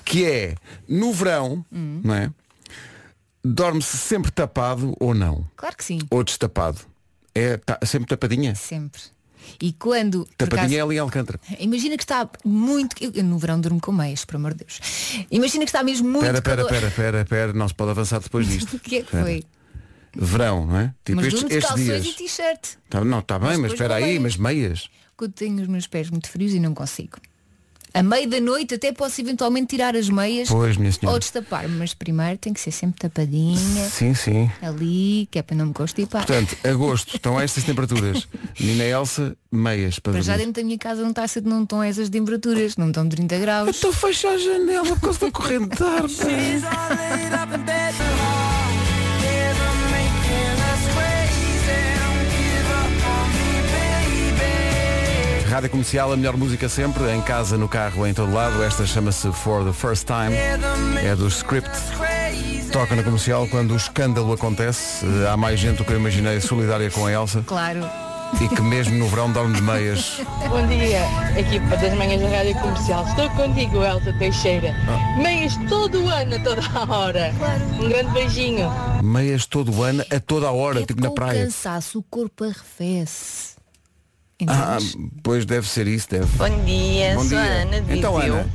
Que 0.04 0.26
é, 0.26 0.54
no 0.88 1.12
verão, 1.12 1.64
não 1.70 2.14
é? 2.14 2.30
Dorme-se 3.44 3.96
sempre 3.98 4.30
tapado 4.30 4.94
ou 5.00 5.14
não? 5.14 5.44
Claro 5.56 5.76
que 5.76 5.84
sim, 5.84 5.98
Ou 6.10 6.22
destapado? 6.22 6.80
É 7.34 7.58
sempre 7.84 8.06
tapadinha? 8.08 8.54
sempre. 8.54 9.00
E 9.60 9.72
quando. 9.72 10.24
Tapadinha 10.38 10.78
é 10.78 10.80
acaso- 10.80 10.88
ali 10.90 10.96
em 10.96 10.98
Alcântara. 11.00 11.40
Imagina 11.58 11.96
que 11.96 12.04
está 12.04 12.28
muito. 12.44 12.94
Eu, 13.02 13.24
no 13.24 13.36
verão 13.38 13.60
durmo 13.60 13.80
com 13.80 13.90
meias, 13.90 14.24
por 14.24 14.36
amor 14.36 14.52
de 14.54 14.58
Deus. 14.64 15.26
Imagina 15.30 15.64
que 15.64 15.70
está 15.70 15.82
mesmo 15.82 16.08
muito. 16.08 16.22
Pera, 16.24 16.40
pera, 16.40 16.64
pera, 16.66 16.90
pera, 16.90 17.24
pera, 17.24 17.52
não 17.52 17.66
se 17.66 17.74
pode 17.74 17.90
avançar 17.90 18.20
depois 18.20 18.46
disto. 18.48 18.76
O 18.76 18.78
que 18.78 18.96
é 18.96 18.98
que 19.00 19.06
Espera. 19.06 19.24
foi? 19.24 19.44
Verão, 20.14 20.66
não 20.66 20.78
é? 20.78 20.94
Tipo 21.04 21.16
Mas 21.16 21.26
estes, 21.28 21.48
de 21.48 21.56
estes 21.56 21.74
dias. 21.74 22.06
e 22.06 22.12
t-shirt. 22.12 22.68
Tá, 22.88 23.04
não, 23.04 23.18
está 23.18 23.38
bem, 23.38 23.48
Mas 23.50 23.58
mas 23.60 23.72
espera 23.72 23.94
aí, 23.96 24.18
mas 24.20 24.36
meias. 24.36 24.88
Quando 25.16 25.32
tenho 25.32 25.60
os 25.60 25.66
meus 25.68 25.86
pés 25.88 26.08
muito 26.10 26.28
frios 26.30 26.52
e 26.52 26.60
não 26.60 26.74
consigo. 26.74 27.16
A 27.94 28.02
meio 28.02 28.28
da 28.28 28.40
noite 28.40 28.74
até 28.74 28.90
posso 28.92 29.20
eventualmente 29.20 29.66
tirar 29.68 29.94
as 29.94 30.08
meias 30.08 30.48
Pois, 30.48 30.76
minha 30.76 30.90
senhora. 30.90 31.14
ou 31.14 31.18
destapar-me, 31.18 31.76
mas 31.76 31.92
primeiro 31.94 32.38
tem 32.38 32.52
que 32.52 32.60
ser 32.60 32.70
sempre 32.70 32.98
tapadinha, 33.00 33.84
Sim, 33.90 34.14
sim. 34.14 34.50
ali, 34.62 35.28
que 35.30 35.38
é 35.38 35.42
para 35.42 35.56
não 35.56 35.66
me 35.66 35.74
constipar. 35.74 36.26
Portanto, 36.26 36.56
agosto, 36.66 37.16
estão 37.16 37.38
estas 37.40 37.64
temperaturas. 37.64 38.26
Nina 38.58 38.84
Elsa, 38.84 39.36
meias 39.50 39.98
para 39.98 40.12
Para 40.14 40.22
já 40.22 40.36
dentro 40.36 40.52
da 40.54 40.62
minha 40.64 40.78
casa 40.78 41.02
não 41.02 41.10
está 41.10 41.24
a 41.24 41.28
ser, 41.28 41.42
não 41.42 41.62
estão 41.64 41.82
essas 41.82 42.08
temperaturas, 42.08 42.76
não 42.76 42.88
estão 42.88 43.08
30 43.08 43.38
graus. 43.38 43.68
Estou 43.70 43.90
a 43.90 43.94
fechar 43.94 44.32
a 44.32 44.38
janela 44.38 44.84
por 44.96 45.00
causa 45.00 45.20
da 45.20 45.30
corrente 45.30 45.76
Rádio 55.52 55.68
Comercial, 55.68 56.10
a 56.10 56.16
melhor 56.16 56.34
música 56.34 56.66
sempre, 56.66 57.12
em 57.12 57.20
casa, 57.20 57.58
no 57.58 57.68
carro, 57.68 58.06
em 58.06 58.14
todo 58.14 58.32
lado. 58.32 58.62
Esta 58.62 58.86
chama-se 58.86 59.30
For 59.32 59.62
the 59.62 59.72
First 59.74 60.06
Time. 60.06 60.34
É 60.34 61.14
do 61.14 61.28
Script. 61.28 61.68
Toca 62.72 62.96
na 62.96 63.02
comercial 63.02 63.46
quando 63.48 63.72
o 63.72 63.76
escândalo 63.76 64.32
acontece. 64.32 65.04
Eh, 65.04 65.28
Há 65.28 65.36
mais 65.36 65.60
gente 65.60 65.76
do 65.76 65.84
que 65.84 65.92
eu 65.92 65.98
imaginei 65.98 66.40
solidária 66.40 66.90
com 66.90 67.04
a 67.04 67.12
Elsa 67.12 67.44
Claro. 67.46 67.80
e 68.40 68.48
que 68.48 68.62
mesmo 68.62 68.96
no 68.96 69.06
verão 69.08 69.30
dorme 69.30 69.54
de 69.54 69.60
meias. 69.60 70.22
Bom 70.48 70.66
dia, 70.68 71.02
equipa 71.38 71.76
das 71.76 71.92
manhãs 71.98 72.22
da 72.22 72.28
Rádio 72.34 72.54
Comercial. 72.54 73.06
Estou 73.06 73.28
contigo, 73.32 73.84
Elsa 73.84 74.10
Teixeira. 74.14 74.74
Meias 75.18 75.54
todo 75.68 76.02
o 76.02 76.08
ano, 76.08 76.34
a 76.34 76.38
toda 76.38 76.62
a 76.74 76.96
hora. 76.96 77.30
Um 77.78 77.90
grande 77.90 78.10
beijinho. 78.12 78.70
Meias 79.02 79.44
todo 79.44 79.70
o 79.70 79.82
ano, 79.82 80.02
a 80.10 80.18
toda 80.18 80.48
a 80.48 80.52
hora, 80.52 80.80
é 80.80 80.86
tipo 80.86 81.02
na 81.02 81.08
com 81.08 81.12
o 81.12 81.14
praia. 81.14 81.44
cansaço 81.44 81.98
o 81.98 82.02
corpo 82.02 82.42
arrefece. 82.44 83.51
Ah, 84.48 84.76
Entendes? 84.80 84.96
pois 85.22 85.44
deve 85.46 85.68
ser 85.68 85.86
isso, 85.86 86.08
deve. 86.10 86.26
Bom 86.36 86.64
dia, 86.64 87.14
Bom 87.14 87.20
sou 87.20 87.28
dia. 87.28 87.38
a 87.40 87.42
Ana 87.62 87.80
de 87.80 87.98
Então, 87.98 88.16
Viseu. 88.18 88.34
Ana. 88.34 88.46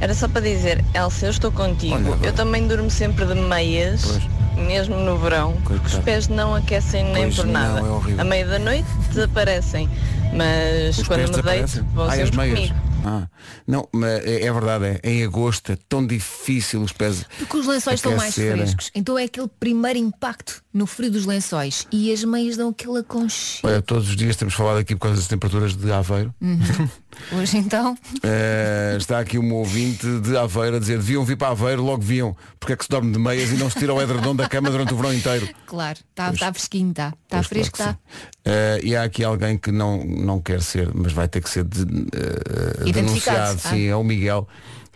Era 0.00 0.14
só 0.14 0.28
para 0.28 0.42
dizer, 0.42 0.84
Elsa, 0.94 1.26
eu 1.26 1.30
estou 1.30 1.50
contigo. 1.50 1.94
Olha, 1.94 2.26
eu 2.26 2.32
também 2.32 2.66
durmo 2.68 2.90
sempre 2.90 3.24
de 3.24 3.34
meias, 3.34 4.02
Pois. 4.04 4.66
mesmo 4.66 4.96
no 4.96 5.16
verão. 5.18 5.54
Coitado. 5.64 5.88
Os 5.88 6.04
pés 6.04 6.28
não 6.28 6.54
aquecem 6.54 7.02
nem 7.04 7.24
Pois 7.24 7.36
por 7.36 7.46
não, 7.46 7.52
nada. 7.52 7.78
é 7.80 7.82
horrível. 7.82 8.20
à 8.20 8.24
meia 8.24 8.46
da 8.46 8.58
noite 8.58 8.86
desaparecem. 9.08 9.88
Mas 10.34 10.98
Os 10.98 11.06
quando 11.08 11.34
me 11.34 11.42
deito, 11.42 11.86
vão 11.94 12.04
as 12.08 12.14
sempre 12.14 12.36
comigo. 12.36 12.74
Ah, 13.08 13.28
não, 13.64 13.88
mas 13.92 14.24
é, 14.24 14.42
é 14.42 14.52
verdade, 14.52 14.84
é. 14.84 15.00
Em 15.04 15.22
agosto 15.22 15.70
é 15.70 15.78
tão 15.88 16.04
difícil 16.04 16.82
os 16.82 16.90
pés. 16.90 17.24
Porque 17.38 17.56
os 17.56 17.64
lençóis 17.64 18.00
estão 18.00 18.16
mais 18.16 18.32
aquecerem. 18.32 18.56
frescos. 18.66 18.90
Então 18.96 19.16
é 19.16 19.22
aquele 19.24 19.46
primeiro 19.60 19.96
impacto 20.00 20.60
no 20.74 20.88
frio 20.88 21.08
dos 21.08 21.24
lençóis. 21.24 21.86
E 21.92 22.12
as 22.12 22.24
meias 22.24 22.56
dão 22.56 22.70
aquele 22.70 22.98
aconchego. 22.98 23.68
Olha, 23.68 23.80
todos 23.80 24.08
os 24.08 24.16
dias 24.16 24.34
temos 24.34 24.54
falado 24.54 24.78
aqui 24.78 24.96
por 24.96 25.02
causa 25.02 25.18
das 25.18 25.28
temperaturas 25.28 25.76
de 25.76 25.92
Aveiro. 25.92 26.34
Hoje 27.32 27.58
então, 27.58 27.96
Eh, 28.22 28.94
está 28.98 29.18
aqui 29.18 29.38
um 29.38 29.52
ouvinte 29.54 30.06
de 30.20 30.36
Aveiro 30.36 30.76
a 30.76 30.78
dizer 30.78 30.98
deviam 30.98 31.24
vir 31.24 31.36
para 31.36 31.48
Aveiro, 31.48 31.82
logo 31.82 32.02
viam, 32.02 32.36
porque 32.60 32.72
é 32.72 32.76
que 32.76 32.84
se 32.84 32.90
dorme 32.90 33.12
de 33.12 33.18
meias 33.18 33.50
e 33.50 33.54
não 33.56 33.68
se 33.68 33.78
tira 33.78 33.92
o 33.92 34.00
edredom 34.00 34.34
da 34.36 34.48
cama 34.48 34.70
durante 34.70 34.92
o 34.94 34.96
verão 34.96 35.12
inteiro. 35.12 35.48
claro, 35.66 35.98
está 36.10 36.32
tá 36.32 36.52
fresquinho, 36.52 36.90
está. 36.90 37.12
Está 37.24 37.42
fresco, 37.42 37.78
está. 37.78 37.92
sim. 37.92 37.98
Eh, 38.44 38.80
e 38.84 38.96
há 38.96 39.02
aqui 39.04 39.24
alguém 39.24 39.58
que 39.58 39.72
não, 39.72 40.04
não 40.04 40.40
quer 40.40 40.62
ser, 40.62 40.88
mas 40.94 41.12
vai 41.12 41.26
ter 41.28 41.40
que 41.42 41.50
ser 41.50 41.64
de- 41.64 41.80
Identificado, 41.82 42.92
denunciado, 42.92 43.60
ah. 43.64 43.70
sim, 43.70 43.86
é 43.86 43.96
o 43.96 44.04
Miguel, 44.04 44.46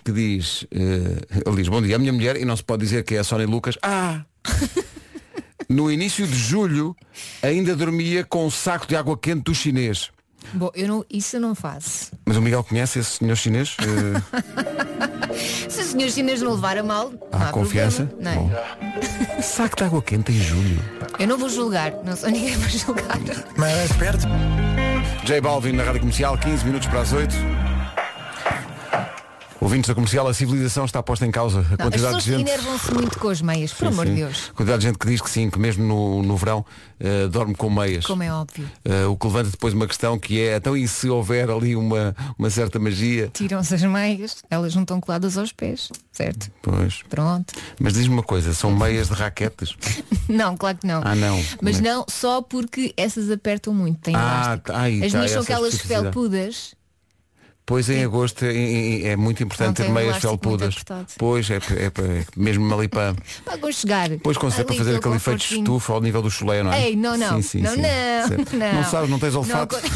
que 0.05 0.13
diz, 0.13 0.67
ele 0.71 1.57
diz, 1.57 1.69
bom 1.69 1.83
dia, 1.83 1.97
a 1.97 1.99
minha 1.99 2.13
mulher, 2.13 2.37
e 2.37 2.45
não 2.45 2.57
se 2.57 2.63
pode 2.63 2.83
dizer 2.85 3.03
que 3.05 3.15
é 3.17 3.19
a 3.19 3.25
Sónia 3.25 3.47
Lucas, 3.47 3.77
ah! 3.83 4.23
no 5.69 5.91
início 5.91 6.27
de 6.27 6.37
julho 6.37 6.97
ainda 7.43 7.77
dormia 7.77 8.25
com 8.25 8.47
um 8.47 8.51
saco 8.51 8.87
de 8.87 8.97
água 8.97 9.17
quente 9.19 9.43
do 9.43 9.55
chinês. 9.55 10.11
Bom, 10.53 10.71
eu 10.75 10.89
não, 10.89 11.05
isso 11.11 11.37
eu 11.37 11.41
não 11.41 11.55
faço. 11.55 12.11
Mas 12.25 12.37
o 12.37 12.43
Miguel 12.43 12.65
conhece 12.65 12.99
esse 12.99 13.19
senhor 13.19 13.37
chinês? 13.37 13.77
Eh, 15.33 15.69
Se 15.71 15.81
o 15.81 15.85
senhor 15.85 16.11
chinês 16.11 16.43
não 16.43 16.53
levar 16.55 16.77
a 16.77 16.83
mal, 16.83 17.11
não 17.11 17.21
há 17.33 17.49
há 17.49 17.53
confiança? 17.53 18.05
problema, 18.07 18.35
não 18.35 18.53
é? 18.53 18.97
Bom. 19.37 19.43
Saco 19.43 19.77
de 19.77 19.85
água 19.85 20.03
quente 20.03 20.33
em 20.33 20.41
julho. 20.41 20.83
Eu 21.19 21.29
não 21.29 21.39
vou 21.39 21.49
julgar, 21.49 21.93
não 22.05 22.17
sou 22.17 22.29
ninguém 22.33 22.59
para 22.59 22.69
julgar. 22.69 23.19
Mais 23.57 23.93
perto. 23.93 24.27
J 25.25 25.41
Balvin 25.41 25.73
na 25.73 25.85
Rádio 25.85 26.01
Comercial, 26.01 26.37
15 26.37 26.65
minutos 26.65 26.89
para 26.89 27.01
as 27.03 27.13
8. 27.13 27.35
Ouvintes 29.61 29.89
da 29.89 29.95
comercial, 29.95 30.27
a 30.27 30.33
civilização 30.33 30.87
está 30.87 31.03
posta 31.03 31.27
em 31.27 31.31
causa. 31.31 31.59
A 31.59 31.63
Não, 31.63 31.69
as 31.71 31.77
quantidade 31.77 32.01
pessoas 32.17 32.25
de 32.25 32.31
gente. 32.31 32.41
enervam-se 32.51 32.95
muito 32.95 33.19
com 33.19 33.29
as 33.29 33.43
meias, 33.43 33.73
por 33.73 33.87
Sim, 33.89 33.93
amor 33.93 34.07
de 34.07 34.15
Deus. 34.15 34.49
A 34.51 34.55
quantidade 34.55 34.81
de 34.81 34.87
gente 34.89 34.99
que 34.99 35.07
diz 35.07 35.21
que 35.21 35.29
sim, 35.29 35.51
que 35.51 35.59
mesmo 35.59 35.85
no, 35.87 36.23
no 36.23 36.35
verão 36.37 36.65
eh, 36.99 37.29
dorme 37.29 37.55
com 37.55 37.69
meias. 37.69 38.07
Como 38.07 38.23
é 38.23 38.33
óbvio. 38.33 38.67
Eh, 38.87 39.05
o 39.05 39.17
que 39.19 39.27
levanta 39.27 39.51
depois 39.51 39.75
uma 39.75 39.87
questão 39.87 40.19
que 40.19 40.41
é, 40.41 40.57
então 40.57 40.75
e 40.75 40.89
se 40.89 41.11
houver 41.11 41.51
ali 41.51 41.77
uma, 41.77 42.17
uma 42.39 42.49
certa 42.49 42.79
magia? 42.79 43.29
Tiram-se 43.35 43.75
as 43.75 43.83
meias, 43.83 44.37
elas 44.51 44.75
não 44.75 44.83
estão 44.83 44.99
coladas 44.99 45.37
aos 45.37 45.53
pés, 45.53 45.91
certo? 46.11 46.51
Pois. 46.63 47.03
Pronto. 47.11 47.53
Mas 47.79 47.93
diz-me 47.93 48.15
uma 48.15 48.23
coisa, 48.23 48.55
são 48.55 48.75
meias 48.75 49.09
de 49.09 49.15
raquetes? 49.15 49.77
Não, 50.27 50.57
claro 50.57 50.79
que 50.79 50.87
não. 50.87 51.03
Ah, 51.05 51.15
não. 51.17 51.43
Mas 51.61 51.79
é? 51.81 51.83
não 51.83 52.05
só 52.09 52.41
porque 52.41 52.95
essas 52.97 53.29
apertam 53.33 53.75
muito, 53.75 53.99
têm 53.99 54.15
Ah, 54.15 54.21
elástico. 54.55 54.73
ai, 54.73 55.03
As 55.05 55.11
tá, 55.13 55.19
minhas 55.19 55.33
são 55.33 55.43
aquelas 55.43 55.75
felpudas. 55.81 56.75
Pois 57.71 57.89
em 57.89 58.03
agosto 58.03 58.45
é, 58.45 58.49
é- 58.49 59.07
é 59.11 59.17
muito 59.17 59.39
Não 59.39 59.47
importante 59.47 59.77
ter 59.77 59.89
meias 59.89 60.15
muito 60.15 60.23
felpudas. 60.23 60.75
Pois, 61.17 61.49
é, 61.49 61.55
é, 61.55 61.59
é 61.87 62.25
mesmo 62.37 62.69
ali 62.75 62.89
para. 62.89 63.15
Para 63.45 63.73
chegar. 63.73 64.09
Pois 64.25 64.37
consegue 64.37 64.65
para 64.65 64.75
fazer 64.75 64.97
aquele 64.97 65.15
efeito 65.15 65.47
de 65.47 65.59
estufa 65.59 65.93
ao 65.93 66.01
nível 66.01 66.21
do 66.21 66.29
chulé, 66.29 66.65
não 66.65 66.73
é? 66.73 66.89
Ei, 66.89 66.97
não, 66.97 67.17
não. 67.17 67.37
Sim, 67.37 67.43
sim, 67.43 67.61
não, 67.61 67.71
sim. 67.71 67.81
não, 67.81 68.59
não. 68.59 68.73
Não 68.75 68.85
sabes, 68.91 69.09
não 69.09 69.21
tens 69.21 69.37
olfato? 69.37 69.77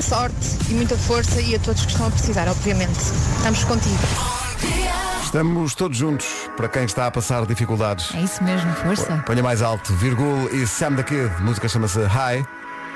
Sorte 0.00 0.34
e 0.68 0.74
muita 0.74 0.96
força 0.96 1.40
e 1.40 1.54
a 1.54 1.58
todos 1.60 1.86
que 1.86 1.92
estão 1.92 2.08
a 2.08 2.10
precisar, 2.10 2.48
obviamente. 2.48 2.98
Estamos 3.36 3.62
contigo. 3.62 3.98
Estamos 5.22 5.72
todos 5.76 5.96
juntos 5.96 6.26
para 6.56 6.68
quem 6.68 6.82
está 6.82 7.06
a 7.06 7.12
passar 7.12 7.46
dificuldades. 7.46 8.12
É 8.12 8.22
isso 8.22 8.42
mesmo, 8.42 8.74
força. 8.74 9.22
Ponha 9.24 9.40
mais 9.40 9.62
alto, 9.62 9.94
Virgul 9.94 10.50
e 10.52 10.66
Sam 10.66 10.96
the 10.96 11.04
Kid. 11.04 11.30
A 11.38 11.42
música 11.42 11.68
chama-se 11.68 12.00
Hi. 12.00 12.44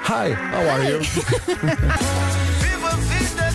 Hi, 0.09 0.33
how 0.35 0.71
are 0.71 0.91
you? 0.91 1.01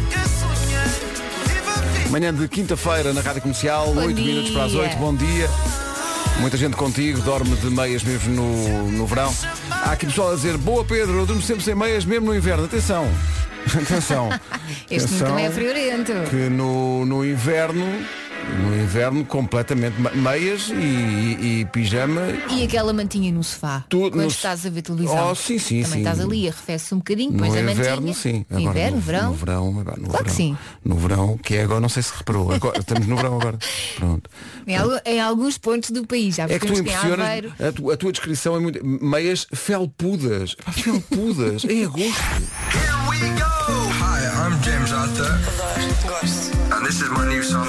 Manhã 2.09 2.33
de 2.33 2.47
quinta-feira 2.47 3.13
na 3.13 3.21
Rádio 3.21 3.41
Comercial, 3.41 3.93
Bom 3.93 4.05
8 4.05 4.21
minutos 4.21 4.51
para 4.51 4.65
as 4.65 4.71
dia. 4.71 4.81
8, 4.81 4.97
bom 4.97 5.15
dia. 5.15 5.49
Muita 6.39 6.57
gente 6.57 6.75
contigo, 6.75 7.21
dorme 7.21 7.55
de 7.55 7.69
meias 7.69 8.03
mesmo 8.03 8.33
no, 8.33 8.91
no 8.91 9.07
verão. 9.07 9.33
Há 9.69 9.91
aqui 9.91 10.05
pessoal 10.05 10.31
a 10.31 10.35
dizer, 10.35 10.57
boa 10.57 10.83
Pedro, 10.83 11.19
eu 11.19 11.25
durmo 11.25 11.41
sempre 11.41 11.63
sem 11.63 11.73
meias 11.73 12.05
mesmo 12.05 12.27
no 12.27 12.35
inverno. 12.35 12.65
Atenção, 12.65 13.09
atenção. 13.83 14.29
Este 14.89 15.05
atenção, 15.05 15.27
também 15.29 15.45
é 15.45 15.51
friorento. 15.51 16.11
Que 16.29 16.49
no, 16.49 17.05
no 17.05 17.25
inverno, 17.25 17.85
no 18.61 18.75
inverno 18.79 19.25
completamente 19.25 19.99
me- 19.99 20.11
meias 20.21 20.69
e, 20.69 20.73
e- 20.75 21.59
e 21.61 21.65
pijama 21.65 22.21
E 22.51 22.63
aquela 22.63 22.93
mantinha 22.93 23.31
no 23.31 23.43
sofá. 23.43 23.83
Tudo 23.89 24.11
quando 24.11 24.21
no- 24.23 24.27
estás 24.27 24.65
a 24.65 24.69
ver 24.69 24.81
televisão. 24.83 25.31
Oh, 25.31 25.35
sim, 25.35 25.57
sim, 25.57 25.81
Também 25.81 25.91
sim. 25.93 25.99
estás 25.99 26.19
ali, 26.19 26.47
arrefece 26.47 26.93
um 26.93 26.99
bocadinho, 26.99 27.31
No 27.31 27.37
depois 27.37 27.55
a 27.55 27.61
inverno, 27.71 27.95
mantinha. 28.07 28.13
sim. 28.13 28.45
No 28.49 28.57
Agora, 28.59 28.71
inverno, 28.71 28.95
no, 28.97 29.01
verão. 29.01 29.29
No 29.29 29.33
verão, 29.35 29.67
agora, 29.79 29.97
no 29.97 30.09
Claro 30.09 30.11
verão. 30.11 30.23
que 30.25 30.31
sim. 30.31 30.57
No 30.83 30.95
verão, 30.95 31.37
que 31.39 31.55
é 31.55 31.63
agora, 31.63 31.79
não 31.79 31.89
sei 31.89 32.03
se 32.03 32.13
reparou. 32.15 32.51
Agora, 32.51 32.79
estamos 32.79 33.07
no 33.07 33.15
verão 33.15 33.35
agora. 33.39 33.57
Pronto. 33.95 34.29
Em, 34.67 34.75
algu- 34.77 35.01
em 35.05 35.19
alguns 35.19 35.57
pontos 35.57 35.89
do 35.91 36.05
país. 36.05 36.35
Já 36.35 36.43
É 36.43 36.59
que 36.59 36.67
tu 36.67 36.73
impressionas, 36.73 37.25
Aveiro. 37.25 37.53
a, 37.59 37.71
tu- 37.71 37.91
a 37.91 37.97
tua 37.97 38.11
descrição 38.11 38.55
é 38.55 38.59
muito. 38.59 38.85
Meias 38.85 39.47
felpudas. 39.53 40.55
Felpudas, 40.71 41.63
em 41.65 41.83
agosto. 41.85 42.21
I'm 44.45 44.61
James 44.61 44.93
Arthur. 44.93 45.39
And 46.71 46.85
this 46.85 47.01
is 47.01 47.09
my 47.09 47.25
new 47.25 47.41
song. 47.41 47.65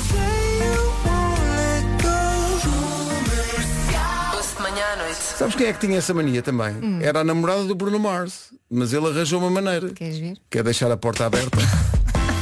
Doce 4.30 4.56
de 4.56 4.62
manhã 4.62 4.84
à 4.92 4.96
noite. 4.96 5.16
Sabes 5.16 5.54
quem 5.54 5.68
é 5.68 5.72
que 5.72 5.78
tinha 5.86 5.96
essa 5.96 6.12
mania 6.12 6.42
também? 6.42 6.74
Hum. 6.82 6.98
Era 7.00 7.20
a 7.20 7.24
namorada 7.24 7.64
do 7.64 7.74
Bruno 7.74 7.98
Mars. 7.98 8.52
Mas 8.70 8.92
ele 8.92 9.06
arranjou 9.06 9.40
uma 9.40 9.48
maneira. 9.48 9.88
Queres 9.94 10.18
ver? 10.18 10.36
Que 10.50 10.58
é 10.58 10.62
deixar 10.62 10.90
a 10.92 10.98
porta 10.98 11.24
aberta 11.24 11.56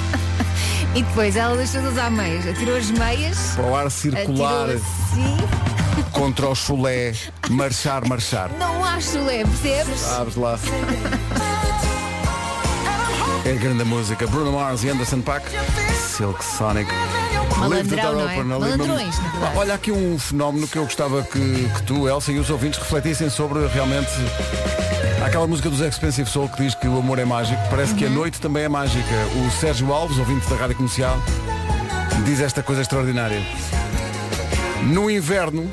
E 0.97 1.03
depois 1.05 1.37
ela 1.37 1.57
deixou 1.57 1.81
de 1.83 1.87
usar 1.87 2.11
meias. 2.11 2.45
Atirou 2.45 2.77
as 2.77 2.91
meias. 2.91 3.39
para 3.55 3.67
o 3.67 3.77
ar 3.77 3.89
circular 3.89 4.65
Atirou 4.65 4.83
assim. 4.83 6.11
contra 6.11 6.49
o 6.49 6.57
chulé. 6.57 7.13
Marchar, 7.51 8.05
marchar. 8.09 8.51
Não 8.59 8.85
há 8.85 9.01
chulé, 9.01 9.45
percebes? 9.45 10.01
Sabes 10.01 10.35
lá. 10.35 10.59
É 13.45 13.53
grande 13.55 13.85
música. 13.85 14.27
Bruno 14.27 14.53
Mars 14.53 14.85
e 14.85 14.89
Anderson 14.89 15.21
Paak. 15.21 15.47
Silk 15.95 16.43
Sonic. 16.45 16.91
Malandrão, 17.59 18.13
não 18.13 18.21
é? 18.21 18.25
Open, 18.25 18.41
ali 18.41 18.47
Malandrões, 18.49 19.19
na 19.19 19.29
verdade. 19.29 19.59
Olha 19.59 19.75
aqui 19.75 19.93
um 19.93 20.19
fenómeno 20.19 20.67
que 20.67 20.79
eu 20.79 20.85
gostava 20.85 21.23
que, 21.23 21.69
que 21.69 21.83
tu, 21.85 22.09
Elsa, 22.09 22.33
e 22.33 22.39
os 22.39 22.49
ouvintes 22.51 22.79
refletissem 22.79 23.29
sobre 23.29 23.67
realmente 23.69 24.11
aquela 25.25 25.47
música 25.47 25.69
dos 25.69 25.81
Expensive 25.81 26.29
Soul 26.29 26.49
que 26.49 26.63
diz 26.63 26.75
que 26.75 26.89
o 26.89 26.99
amor 26.99 27.19
é 27.19 27.25
mágico. 27.25 27.61
Parece 27.69 27.93
Uhum. 27.93 27.99
que 27.99 28.05
a 28.07 28.11
noite 28.11 28.41
também 28.41 28.65
é 28.65 28.69
mágica. 28.69 29.05
O 29.47 29.51
Sérgio 29.51 29.93
Alves, 29.93 30.19
ouvinte 30.19 30.49
da 30.49 30.57
Rádio 30.57 30.77
Comercial, 30.77 31.17
diz 32.25 32.41
esta 32.41 32.63
coisa 32.63 32.81
extraordinária. 32.81 33.43
No 34.85 35.11
inverno, 35.11 35.71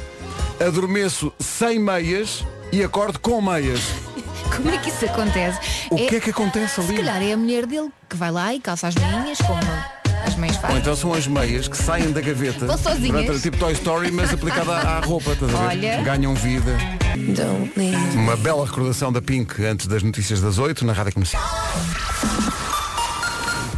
adormeço 0.60 1.32
sem 1.40 1.80
meias 1.80 2.46
e 2.72 2.84
acordo 2.84 3.18
com 3.20 3.42
meias. 3.42 3.82
Como 4.56 4.70
é 4.70 4.78
que 4.78 4.90
isso 4.90 5.06
acontece? 5.06 5.60
O 5.90 5.96
que 5.96 6.16
é 6.16 6.20
que 6.20 6.30
acontece 6.30 6.80
ali? 6.80 6.90
Se 6.90 6.96
calhar 6.96 7.22
é 7.22 7.34
a 7.34 7.38
mulher 7.38 7.66
dele 7.66 7.90
que 8.10 8.16
vai 8.16 8.32
lá 8.32 8.54
e 8.54 8.60
calça 8.60 8.88
as 8.88 8.96
meinhas, 8.96 9.38
como 9.40 9.60
as 10.26 10.36
meias 10.36 10.56
Ou 10.58 10.62
fazem. 10.62 10.78
então 10.78 10.96
são 10.96 11.14
as 11.14 11.26
meias 11.28 11.68
que 11.68 11.78
saem 11.78 12.12
da 12.12 12.22
gaveta. 12.22 12.66
Vão 12.68 12.78
sozinhas. 12.78 13.26
Durante- 13.26 13.42
tipo 13.42 13.58
Toy 13.58 13.74
Story, 13.74 14.12
mas 14.12 14.34
aplicada 14.34 14.72
à, 14.74 15.00
roupa, 15.00 15.32
estás 15.32 15.54
a 15.54 15.58
ver? 15.58 15.64
Olha. 15.68 16.02
Ganham 16.04 16.34
vida. 16.36 16.78
Uma 18.16 18.36
bela 18.38 18.66
recordação 18.66 19.12
da 19.12 19.22
Pink 19.22 19.64
antes 19.66 19.88
das 19.88 20.04
notícias 20.04 20.42
das 20.42 20.58
8 20.58 20.86
na 20.86 20.94
Rádio 20.94 21.14
Comercial. 21.14 21.44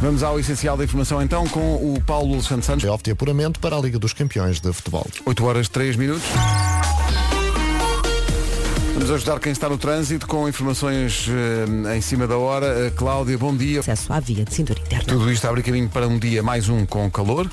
Vamos 0.00 0.22
ao 0.22 0.38
essencial 0.38 0.76
da 0.76 0.84
informação 0.84 1.22
então 1.22 1.46
com 1.48 1.76
o 1.76 1.98
Paulo 2.06 2.34
Alexandre 2.34 2.64
Santos. 2.66 2.82
Playoff 2.82 3.02
de 3.02 3.10
apuramento 3.12 3.58
para 3.58 3.76
a 3.76 3.80
Liga 3.80 3.98
dos 3.98 4.12
Campeões 4.12 4.60
de 4.60 4.70
Futebol. 4.72 5.06
8 5.24 5.44
horas 5.46 5.68
3 5.68 5.96
minutos. 5.96 6.24
Vamos 8.94 9.10
ajudar 9.10 9.40
quem 9.40 9.50
está 9.50 9.68
no 9.68 9.76
trânsito 9.76 10.24
com 10.26 10.48
informações 10.48 11.26
eh, 11.28 11.96
em 11.96 12.00
cima 12.00 12.28
da 12.28 12.38
hora. 12.38 12.66
Eh, 12.86 12.92
Cláudia, 12.94 13.36
bom 13.36 13.54
dia. 13.54 13.80
Acesso 13.80 14.10
à 14.12 14.20
via 14.20 14.44
de 14.44 14.54
cintura 14.54 14.78
interna. 14.80 15.04
Tudo 15.04 15.30
isto 15.32 15.44
abre 15.46 15.62
caminho 15.64 15.88
para 15.88 16.06
um 16.06 16.16
dia 16.16 16.42
mais 16.44 16.68
um 16.68 16.86
com 16.86 17.10
calor. 17.10 17.50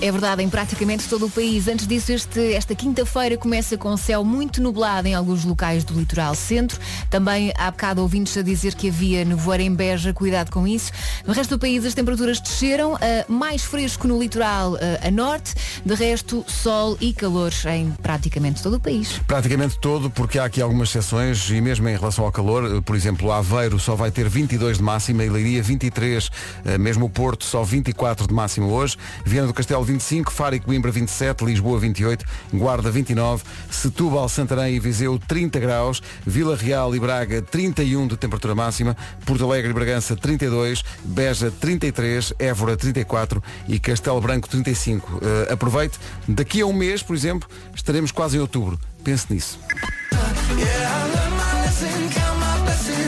É 0.00 0.12
verdade, 0.12 0.42
em 0.42 0.50
praticamente 0.50 1.08
todo 1.08 1.26
o 1.26 1.30
país. 1.30 1.66
Antes 1.66 1.86
disso, 1.86 2.12
este- 2.12 2.52
esta 2.52 2.74
quinta-feira 2.74 3.38
começa 3.38 3.76
com 3.78 3.96
céu 3.96 4.22
muito 4.22 4.62
nublado 4.62 5.08
em 5.08 5.14
alguns 5.14 5.44
locais 5.44 5.82
do 5.82 5.94
litoral 5.98 6.34
centro. 6.34 6.78
Também 7.08 7.52
há 7.56 7.70
bocado 7.70 8.02
ouvintes 8.02 8.36
a 8.36 8.42
dizer 8.42 8.74
que 8.74 8.88
havia 8.90 9.24
nevoeiro 9.24 9.64
em 9.64 9.74
Beja, 9.74 10.12
cuidado 10.12 10.50
com 10.50 10.68
isso. 10.68 10.92
No 11.26 11.32
resto 11.32 11.56
do 11.56 11.58
país 11.58 11.84
as 11.86 11.94
temperaturas 11.94 12.38
desceram, 12.38 12.96
ah, 12.96 13.24
mais 13.28 13.64
fresco 13.64 14.06
no 14.06 14.20
litoral 14.20 14.76
ah, 14.76 15.08
a 15.08 15.10
norte, 15.10 15.54
de 15.84 15.94
resto 15.94 16.44
sol 16.46 16.98
e 17.00 17.14
calor 17.14 17.50
em 17.74 17.90
praticamente 18.02 18.62
todo 18.62 18.74
o 18.76 18.80
país. 18.80 19.20
Praticamente 19.26 19.78
todo, 19.80 20.10
porque 20.10 20.38
há 20.38 20.44
aqui 20.44 20.60
algumas 20.60 20.81
exceções 20.82 21.50
e 21.50 21.60
mesmo 21.60 21.88
em 21.88 21.96
relação 21.96 22.24
ao 22.24 22.32
calor, 22.32 22.64
eh, 22.64 22.80
por 22.80 22.96
exemplo, 22.96 23.30
Aveiro 23.30 23.78
só 23.78 23.94
vai 23.94 24.10
ter 24.10 24.28
22 24.28 24.78
de 24.78 24.82
máxima, 24.82 25.22
Leiria 25.22 25.62
23, 25.62 26.30
eh, 26.64 26.78
mesmo 26.78 27.06
o 27.06 27.10
Porto 27.10 27.44
só 27.44 27.62
24 27.62 28.26
de 28.26 28.34
máxima 28.34 28.66
hoje, 28.66 28.96
Viana 29.24 29.46
do 29.46 29.54
Castelo 29.54 29.84
25, 29.84 30.32
Faro 30.32 30.54
e 30.54 30.60
Coimbra 30.60 30.90
27, 30.90 31.44
Lisboa 31.44 31.78
28, 31.78 32.24
Guarda 32.52 32.90
29, 32.90 33.44
Setúbal, 33.70 34.28
Santarém 34.28 34.74
e 34.74 34.80
Viseu 34.80 35.18
30 35.18 35.60
graus, 35.60 36.02
Vila 36.26 36.56
Real 36.56 36.94
e 36.94 37.00
Braga 37.00 37.42
31 37.42 38.06
de 38.06 38.16
temperatura 38.16 38.54
máxima, 38.54 38.96
Porto 39.24 39.44
Alegre 39.44 39.70
e 39.70 39.74
Bragança 39.74 40.16
32, 40.16 40.82
Beja 41.04 41.50
33, 41.50 42.34
Évora 42.38 42.76
34 42.76 43.42
e 43.68 43.78
Castelo 43.78 44.20
Branco 44.20 44.48
35. 44.48 45.20
Eh, 45.22 45.52
aproveite, 45.52 45.98
daqui 46.26 46.60
a 46.60 46.66
um 46.66 46.72
mês, 46.72 47.02
por 47.02 47.14
exemplo, 47.14 47.48
estaremos 47.74 48.10
quase 48.10 48.36
em 48.36 48.40
outubro. 48.40 48.78
Pense 49.04 49.32
nisso. 49.32 49.58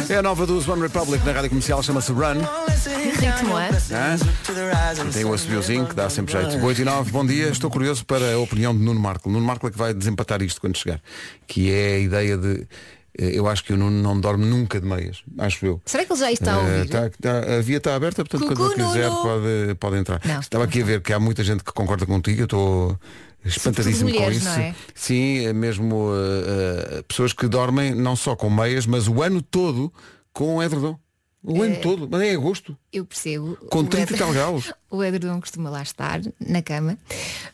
É 0.08 0.16
a 0.18 0.22
nova 0.22 0.46
dos 0.46 0.68
One 0.68 0.82
Republic 0.82 1.24
na 1.24 1.32
rádio 1.32 1.48
comercial, 1.50 1.82
chama-se 1.82 2.12
Run. 2.12 2.34
Ritmo 3.20 3.58
é? 3.58 3.68
Hã? 3.70 5.10
Tem 5.12 5.24
o 5.24 5.32
assobiozinho 5.32 5.86
que 5.86 5.94
dá 5.94 6.08
sempre 6.10 6.32
jeito. 6.32 6.62
8 6.64 6.80
e 6.82 6.84
9, 6.84 7.10
bom 7.10 7.24
dia. 7.26 7.48
Estou 7.48 7.70
curioso 7.70 8.04
para 8.04 8.34
a 8.34 8.38
opinião 8.38 8.76
de 8.76 8.82
Nuno 8.82 9.00
Marco. 9.00 9.28
Nuno 9.30 9.44
Marco 9.44 9.66
é 9.66 9.70
que 9.70 9.78
vai 9.78 9.94
desempatar 9.94 10.42
isto 10.42 10.60
quando 10.60 10.76
chegar. 10.76 11.00
Que 11.46 11.72
é 11.72 11.94
a 11.94 11.98
ideia 11.98 12.36
de. 12.36 12.66
eh, 13.18 13.30
Eu 13.34 13.48
acho 13.48 13.64
que 13.64 13.72
o 13.72 13.76
Nuno 13.76 14.00
não 14.02 14.20
dorme 14.20 14.44
nunca 14.44 14.78
de 14.80 14.86
meias. 14.86 15.22
Acho 15.38 15.64
eu. 15.66 15.82
Será 15.86 16.04
que 16.04 16.12
ele 16.12 16.20
já 16.20 16.30
está 16.30 16.54
a 16.54 16.58
ouvir? 16.58 16.88
tá- 16.88 17.10
tá- 17.20 17.56
a 17.58 17.60
via 17.62 17.78
está 17.78 17.94
aberta, 17.96 18.24
portanto, 18.24 18.42
Cucu, 18.48 18.54
quando 18.56 18.72
ele 18.78 18.84
quiser 18.86 19.10
pode, 19.10 19.74
pode 19.80 19.96
entrar. 19.96 20.20
Não, 20.24 20.40
Estava 20.40 20.64
aqui 20.64 20.82
a 20.82 20.84
ver 20.84 21.00
que 21.00 21.12
há 21.12 21.18
muita 21.18 21.42
gente 21.42 21.64
que 21.64 21.72
concorda 21.72 22.04
contigo. 22.06 22.40
Eu 22.42 22.44
estou 22.44 23.00
espantadíssimo 23.44 24.10
Sobretudo 24.10 24.12
com 24.12 24.24
mulheres, 24.24 24.42
isso. 24.42 24.60
é? 24.60 24.74
Sim, 24.94 25.46
é 25.46 25.52
mesmo 25.52 26.10
eh, 26.14 26.98
eh, 26.98 27.02
pessoas 27.06 27.32
que 27.32 27.46
dormem 27.46 27.94
não 27.94 28.16
só 28.16 28.34
com 28.34 28.48
meias, 28.48 28.86
mas 28.86 29.08
o 29.08 29.22
ano 29.22 29.42
todo 29.42 29.92
com 30.32 30.62
edredom. 30.62 30.98
O 31.46 31.62
ano 31.62 31.76
todo, 31.76 32.08
mas 32.10 32.22
é 32.22 32.32
em 32.32 32.36
agosto. 32.36 32.76
Eu 32.90 33.04
percebo. 33.04 33.56
Com 33.70 33.80
O 33.80 33.84
30 33.84 34.14
e 34.14 34.16
tal 34.16 34.32
graus. 34.32 34.72
O 34.94 35.02
edredom 35.02 35.40
costuma 35.40 35.70
lá 35.70 35.82
estar, 35.82 36.20
na 36.38 36.62
cama, 36.62 36.96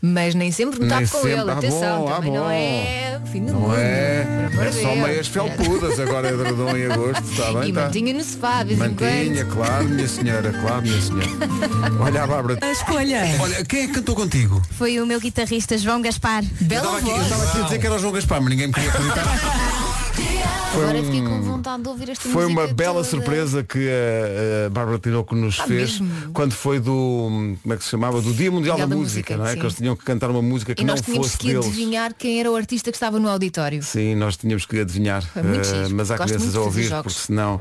mas 0.03 0.35
nem 0.35 0.53
sempre 0.53 0.79
me 0.79 0.85
Nem 0.85 1.07
tapo 1.07 1.23
com 1.23 1.27
ele. 1.27 1.51
Ah, 1.51 1.55
Atenção, 1.55 2.01
bom, 2.03 2.09
ah, 2.11 2.15
também 2.17 2.33
não 2.35 2.51
é 2.51 3.21
fim 3.31 3.45
do 3.45 3.53
Não 3.53 3.61
mundo. 3.61 3.77
é? 3.77 4.51
É 4.61 4.71
de 4.71 4.83
só 4.83 4.95
meias 4.95 5.27
felpudas, 5.29 5.99
agora 5.99 6.29
edredom 6.29 6.77
em 6.77 6.87
agosto, 6.87 7.23
está 7.25 7.53
bem? 7.53 7.71
E 7.71 7.73
tá. 7.73 7.85
mantinha 7.85 8.13
no 8.13 8.23
sofá, 8.23 8.63
de 8.63 8.75
vez 8.75 8.81
em 8.81 8.95
Mantinha, 8.95 9.45
claro, 9.47 9.89
minha 9.89 10.09
senhora, 10.09 10.53
claro, 10.53 10.83
minha 10.83 11.01
senhora. 11.01 11.27
Olha 12.01 12.23
a 12.25 12.27
Bárbara. 12.27 12.59
A 12.61 12.73
escolha. 12.73 13.23
Olha, 13.41 13.65
quem 13.65 13.85
é 13.85 13.87
que 13.87 13.95
cantou 13.95 14.15
contigo? 14.15 14.61
Foi 14.73 15.01
o 15.01 15.07
meu 15.07 15.21
guitarrista 15.21 15.79
João 15.79 16.03
Gaspar. 16.03 16.45
Eu 16.45 16.67
estava 16.67 16.99
aqui, 16.99 17.11
eu 17.11 17.23
estava 17.23 17.45
aqui 17.45 17.59
a 17.59 17.63
dizer 17.63 17.79
que 17.79 17.87
era 17.87 17.95
o 17.95 17.99
João 17.99 18.13
Gaspar, 18.13 18.41
mas 18.41 18.51
ninguém 18.51 18.67
me 18.67 18.73
queria 18.75 18.91
acreditar. 18.91 19.81
Foi 20.15 20.83
Agora 20.85 20.99
um- 21.01 21.05
fiquei 21.05 21.23
com 21.23 21.43
vontade 21.43 21.83
de 21.83 21.89
ouvir 21.89 22.11
esta 22.11 22.29
Foi 22.29 22.47
uma 22.47 22.67
bela 22.69 22.95
toda. 22.95 23.05
surpresa 23.09 23.63
que 23.65 23.89
a, 23.89 24.67
a 24.67 24.71
Bárbara 24.71 24.99
Tinoco 24.99 25.35
nos 25.35 25.59
Ah, 25.59 25.65
fez 25.67 25.99
mesmo? 26.01 26.31
quando 26.33 26.53
foi 26.53 26.79
do, 26.79 27.57
como 27.63 27.75
é 27.75 27.77
que 27.77 27.83
se 27.85 27.91
chamava? 27.91 28.21
Do 28.21 28.33
Dia 28.33 28.51
Mundial 28.51 28.75
Mundial 28.77 28.89
da, 28.89 28.95
da 28.95 29.01
Música, 29.01 29.35
Música, 29.35 29.37
não 29.37 29.47
é? 29.47 29.51
sim. 29.53 29.57
Que 29.59 29.63
eles 29.67 29.75
tinham 29.77 29.97
que 29.97 30.05
cantar 30.05 30.31
uma 30.31 30.43
música 30.43 30.75
que 30.75 30.83
E 30.83 30.85
não 30.85 30.95
nós 30.95 31.01
tínhamos 31.01 31.27
fosse 31.27 31.39
que 31.39 31.49
deles. 31.49 31.67
adivinhar 31.67 32.15
quem 32.15 32.39
era 32.41 32.51
o 32.51 32.55
artista 32.57 32.91
que 32.93 32.97
estava 32.97 33.19
no 33.19 33.29
auditório. 33.29 33.83
Sim, 33.83 34.15
nós 34.15 34.37
tínhamos 34.37 34.65
que 34.65 34.79
adivinhar. 34.81 35.23
Giro. 35.23 35.95
mas 35.95 36.11
há 36.11 36.17
Gosto 36.17 36.35
crianças 36.35 36.57
a 36.57 36.61
ouvir, 36.61 36.83
jogos. 36.85 37.13
porque 37.15 37.27
senão. 37.27 37.61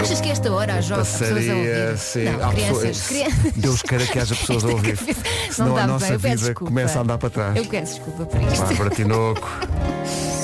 Achas 0.00 0.20
que 0.20 0.28
a 0.28 0.32
esta 0.32 0.52
hora 0.52 0.74
há 0.74 0.80
jo- 0.80 0.94
há 0.94 0.98
pessoas 0.98 1.22
a 1.22 1.34
Passaria, 1.34 1.54
ouvir? 1.54 1.98
sim, 1.98 2.24
não, 2.24 2.50
crianças, 2.52 2.98
pessoas-. 3.08 3.52
Deus 3.56 3.82
queira 3.82 4.06
que 4.06 4.18
haja 4.18 4.34
pessoas 4.36 4.64
a 4.64 4.68
ouvir. 4.68 4.98
Senão 5.50 5.68
não 5.70 5.76
a 5.76 5.86
nossa 5.86 6.16
bem, 6.18 6.36
vida 6.36 6.54
começa 6.54 6.98
a 6.98 7.02
andar 7.02 7.18
para 7.18 7.30
trás. 7.30 7.56
Eu 7.56 7.64
peço 7.66 7.94
desculpa 7.96 8.24
por 8.26 8.40
isto. 8.40 8.64
Bárbara 8.64 8.90
Tinoco. 8.94 9.48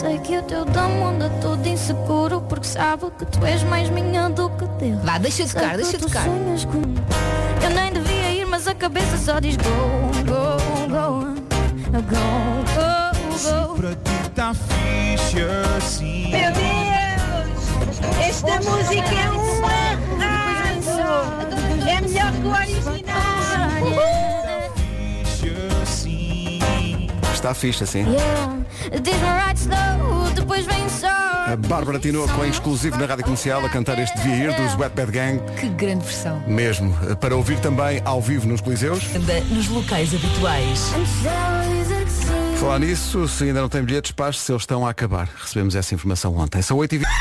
Sei 0.04 0.18
que 0.18 0.36
o 0.36 0.42
teu 0.42 0.66
dom 0.66 1.06
anda 1.08 1.30
todo 1.40 1.66
inseguro 1.66 2.42
Porque 2.42 2.66
sabe 2.66 3.10
que 3.18 3.24
tu 3.24 3.42
és 3.46 3.62
mais 3.62 3.88
minha 3.88 4.28
do 4.28 4.50
que 4.50 4.66
Deus 4.78 5.02
Vá, 5.02 5.16
deixa 5.16 5.46
Sei 5.46 5.54
tocar, 5.54 5.76
deixa 5.78 5.96
tu 5.96 6.06
tocar. 6.06 6.26
Eu 6.26 7.70
nem 7.70 7.90
devia 7.90 8.30
ir, 8.32 8.44
mas 8.44 8.68
a 8.68 8.74
cabeça 8.74 9.16
só 9.16 9.40
diz 9.40 9.56
go, 9.56 9.64
go, 10.26 10.58
go 10.90 11.24
Go, 11.90 12.02
go, 12.74 13.66
go 13.66 13.76
Para 13.76 13.94
ti 13.94 14.30
tá 14.34 14.52
fixe 14.52 15.40
assim. 15.78 16.32
Meu 16.32 16.52
Deus! 16.52 18.18
Esta 18.20 18.56
música 18.56 19.08
é 19.08 19.30
um 19.30 19.60
Está 27.44 27.52
fixe 27.52 27.84
assim. 27.84 28.06
A 31.46 31.56
Bárbara 31.56 31.98
Tinoco 31.98 32.42
em 32.42 32.48
exclusivo 32.48 32.96
na 32.96 33.04
Rádio 33.04 33.24
Comercial 33.24 33.62
a 33.66 33.68
cantar 33.68 33.98
este 33.98 34.16
Devia 34.16 34.46
Ir 34.46 34.56
dos 34.56 34.74
Wet 34.78 34.96
Bad 34.96 35.12
Gang. 35.12 35.42
Que 35.60 35.68
grande 35.68 36.06
versão. 36.06 36.42
Mesmo. 36.46 36.96
Para 37.20 37.36
ouvir 37.36 37.60
também 37.60 38.00
ao 38.06 38.22
vivo 38.22 38.48
nos 38.48 38.62
Coliseus. 38.62 39.04
Anda 39.14 39.40
nos 39.50 39.68
locais 39.68 40.14
habituais. 40.14 40.90
Falar 42.58 42.78
nisso, 42.78 43.28
se 43.28 43.44
ainda 43.44 43.60
não 43.60 43.68
tem 43.68 43.82
bilhetes, 43.82 44.12
passe 44.12 44.38
se 44.38 44.50
eles 44.50 44.62
estão 44.62 44.86
a 44.86 44.88
acabar. 44.88 45.28
Recebemos 45.38 45.76
essa 45.76 45.94
informação 45.94 46.34
ontem. 46.38 46.62
São 46.62 46.78
8 46.78 46.94
e 46.94 46.98
20 46.98 47.08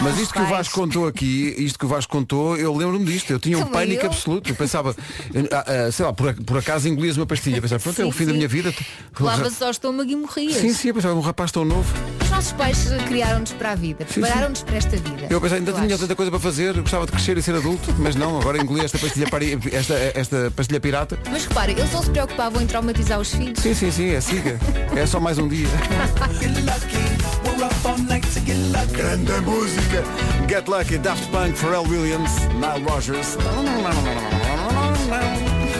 Mas 0.00 0.18
isto 0.18 0.32
que 0.32 0.40
o 0.40 0.46
Vasco 0.46 0.74
contou 0.74 1.06
aqui, 1.08 1.54
isto 1.58 1.78
que 1.78 1.84
o 1.84 1.88
Vasco 1.88 2.10
contou, 2.12 2.56
eu 2.56 2.74
lembro-me 2.74 3.04
disto. 3.04 3.30
Eu 3.32 3.38
tinha 3.40 3.58
um 3.58 3.62
Também 3.64 3.72
pânico 3.80 4.02
eu. 4.04 4.10
absoluto. 4.10 4.48
Eu 4.50 4.54
pensava, 4.54 4.94
eu, 5.34 5.48
ah, 5.50 5.64
ah, 5.88 5.92
sei 5.92 6.04
lá, 6.04 6.12
por, 6.12 6.32
por 6.44 6.58
acaso 6.58 6.88
engolias 6.88 7.16
uma 7.16 7.26
pastilha. 7.26 7.56
Eu 7.56 7.62
pensava, 7.62 7.82
pronto, 7.82 8.00
é 8.00 8.04
o 8.04 8.12
fim 8.12 8.24
da 8.24 8.30
sim. 8.30 8.36
minha 8.36 8.48
vida. 8.48 8.72
Lava 9.18 9.50
só 9.50 9.66
o 9.66 9.70
estômago 9.70 10.08
e 10.10 10.14
morrias. 10.16 10.56
Sim, 10.56 10.72
sim, 10.72 10.88
eu 10.88 10.94
pensava, 10.94 11.14
um 11.14 11.20
rapaz 11.20 11.50
tão 11.50 11.64
novo. 11.64 11.92
Os 12.22 12.30
nossos 12.30 12.52
pais 12.52 12.86
criaram-nos 13.08 13.52
para 13.52 13.72
a 13.72 13.74
vida, 13.74 14.06
sim. 14.08 14.20
prepararam-nos 14.20 14.62
para 14.62 14.76
esta 14.76 14.96
vida. 14.96 15.26
Eu 15.28 15.40
pensava, 15.40 15.58
ainda 15.58 15.72
tinha 15.72 15.86
acho. 15.86 15.98
tanta 15.98 16.14
coisa 16.14 16.30
para 16.30 16.40
fazer, 16.40 16.80
gostava 16.80 17.04
de 17.06 17.12
crescer 17.12 17.36
e 17.36 17.42
ser 17.42 17.54
adulto, 17.56 17.92
mas 17.98 18.14
não, 18.14 18.38
agora 18.40 18.58
engoli 18.58 18.84
esta 18.84 18.98
pastilha, 18.98 19.28
pari- 19.28 19.58
esta, 19.72 19.94
esta 20.14 20.52
pastilha 20.54 20.78
pirata. 20.78 21.18
Mas 21.30 21.44
repara, 21.46 21.72
eles 21.72 21.92
não 21.92 22.02
se 22.02 22.10
preocupavam 22.10 22.62
em 22.62 22.66
traumatizar 22.66 23.18
os 23.18 23.32
filhos. 23.34 23.58
Sim, 23.60 23.74
sim, 23.74 23.90
sim, 23.90 24.10
é 24.10 24.20
siga. 24.20 24.58
É 24.96 25.04
só 25.06 25.18
mais 25.18 25.38
um 25.38 25.48
dia. 25.48 25.66
Grande 28.92 29.40
música. 29.40 30.02
Get 30.48 30.68
Lucky, 30.68 30.98
Daft 30.98 31.26
Punk, 31.30 31.56
Pharrell 31.56 31.84
Williams, 31.88 32.30
Nile 32.54 32.84
Rogers. 32.88 33.36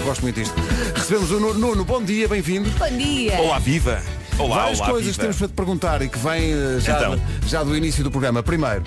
Gosto 0.04 0.22
muito 0.22 0.40
disto. 0.40 0.54
Recebemos 0.94 1.30
o 1.30 1.40
Nuno. 1.40 1.58
Nuno, 1.58 1.84
bom 1.84 2.02
dia, 2.02 2.26
bem-vindo. 2.28 2.70
Bom 2.78 2.96
dia. 2.96 3.38
Olá, 3.40 3.58
viva! 3.58 4.02
Olá, 4.38 4.56
Várias 4.62 4.78
olá, 4.80 4.90
coisas 4.90 5.04
viva. 5.06 5.14
que 5.16 5.20
temos 5.20 5.36
para 5.36 5.48
te 5.48 5.54
perguntar 5.54 6.02
e 6.02 6.08
que 6.08 6.18
vêm 6.18 6.52
eh, 6.52 6.80
já, 6.80 6.96
Então. 6.98 7.20
já 7.46 7.62
do 7.64 7.76
início 7.76 8.02
do 8.04 8.10
programa. 8.10 8.42
Primeiro, 8.42 8.84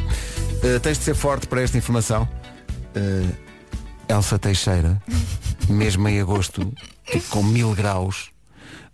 eh, 0.63 0.79
tens 0.79 0.97
de 0.97 1.03
ser 1.03 1.13
forte 1.15 1.45
para 1.47 1.61
esta 1.61 1.77
informação. 1.77 2.27
Eh, 2.95 3.25
Elsa 4.13 4.39
Teixeira, 4.39 5.01
mesmo 5.69 6.07
em 6.07 6.19
agosto, 6.21 6.71
tipo, 7.05 7.27
com 7.29 7.43
mil 7.43 7.73
graus, 7.73 8.29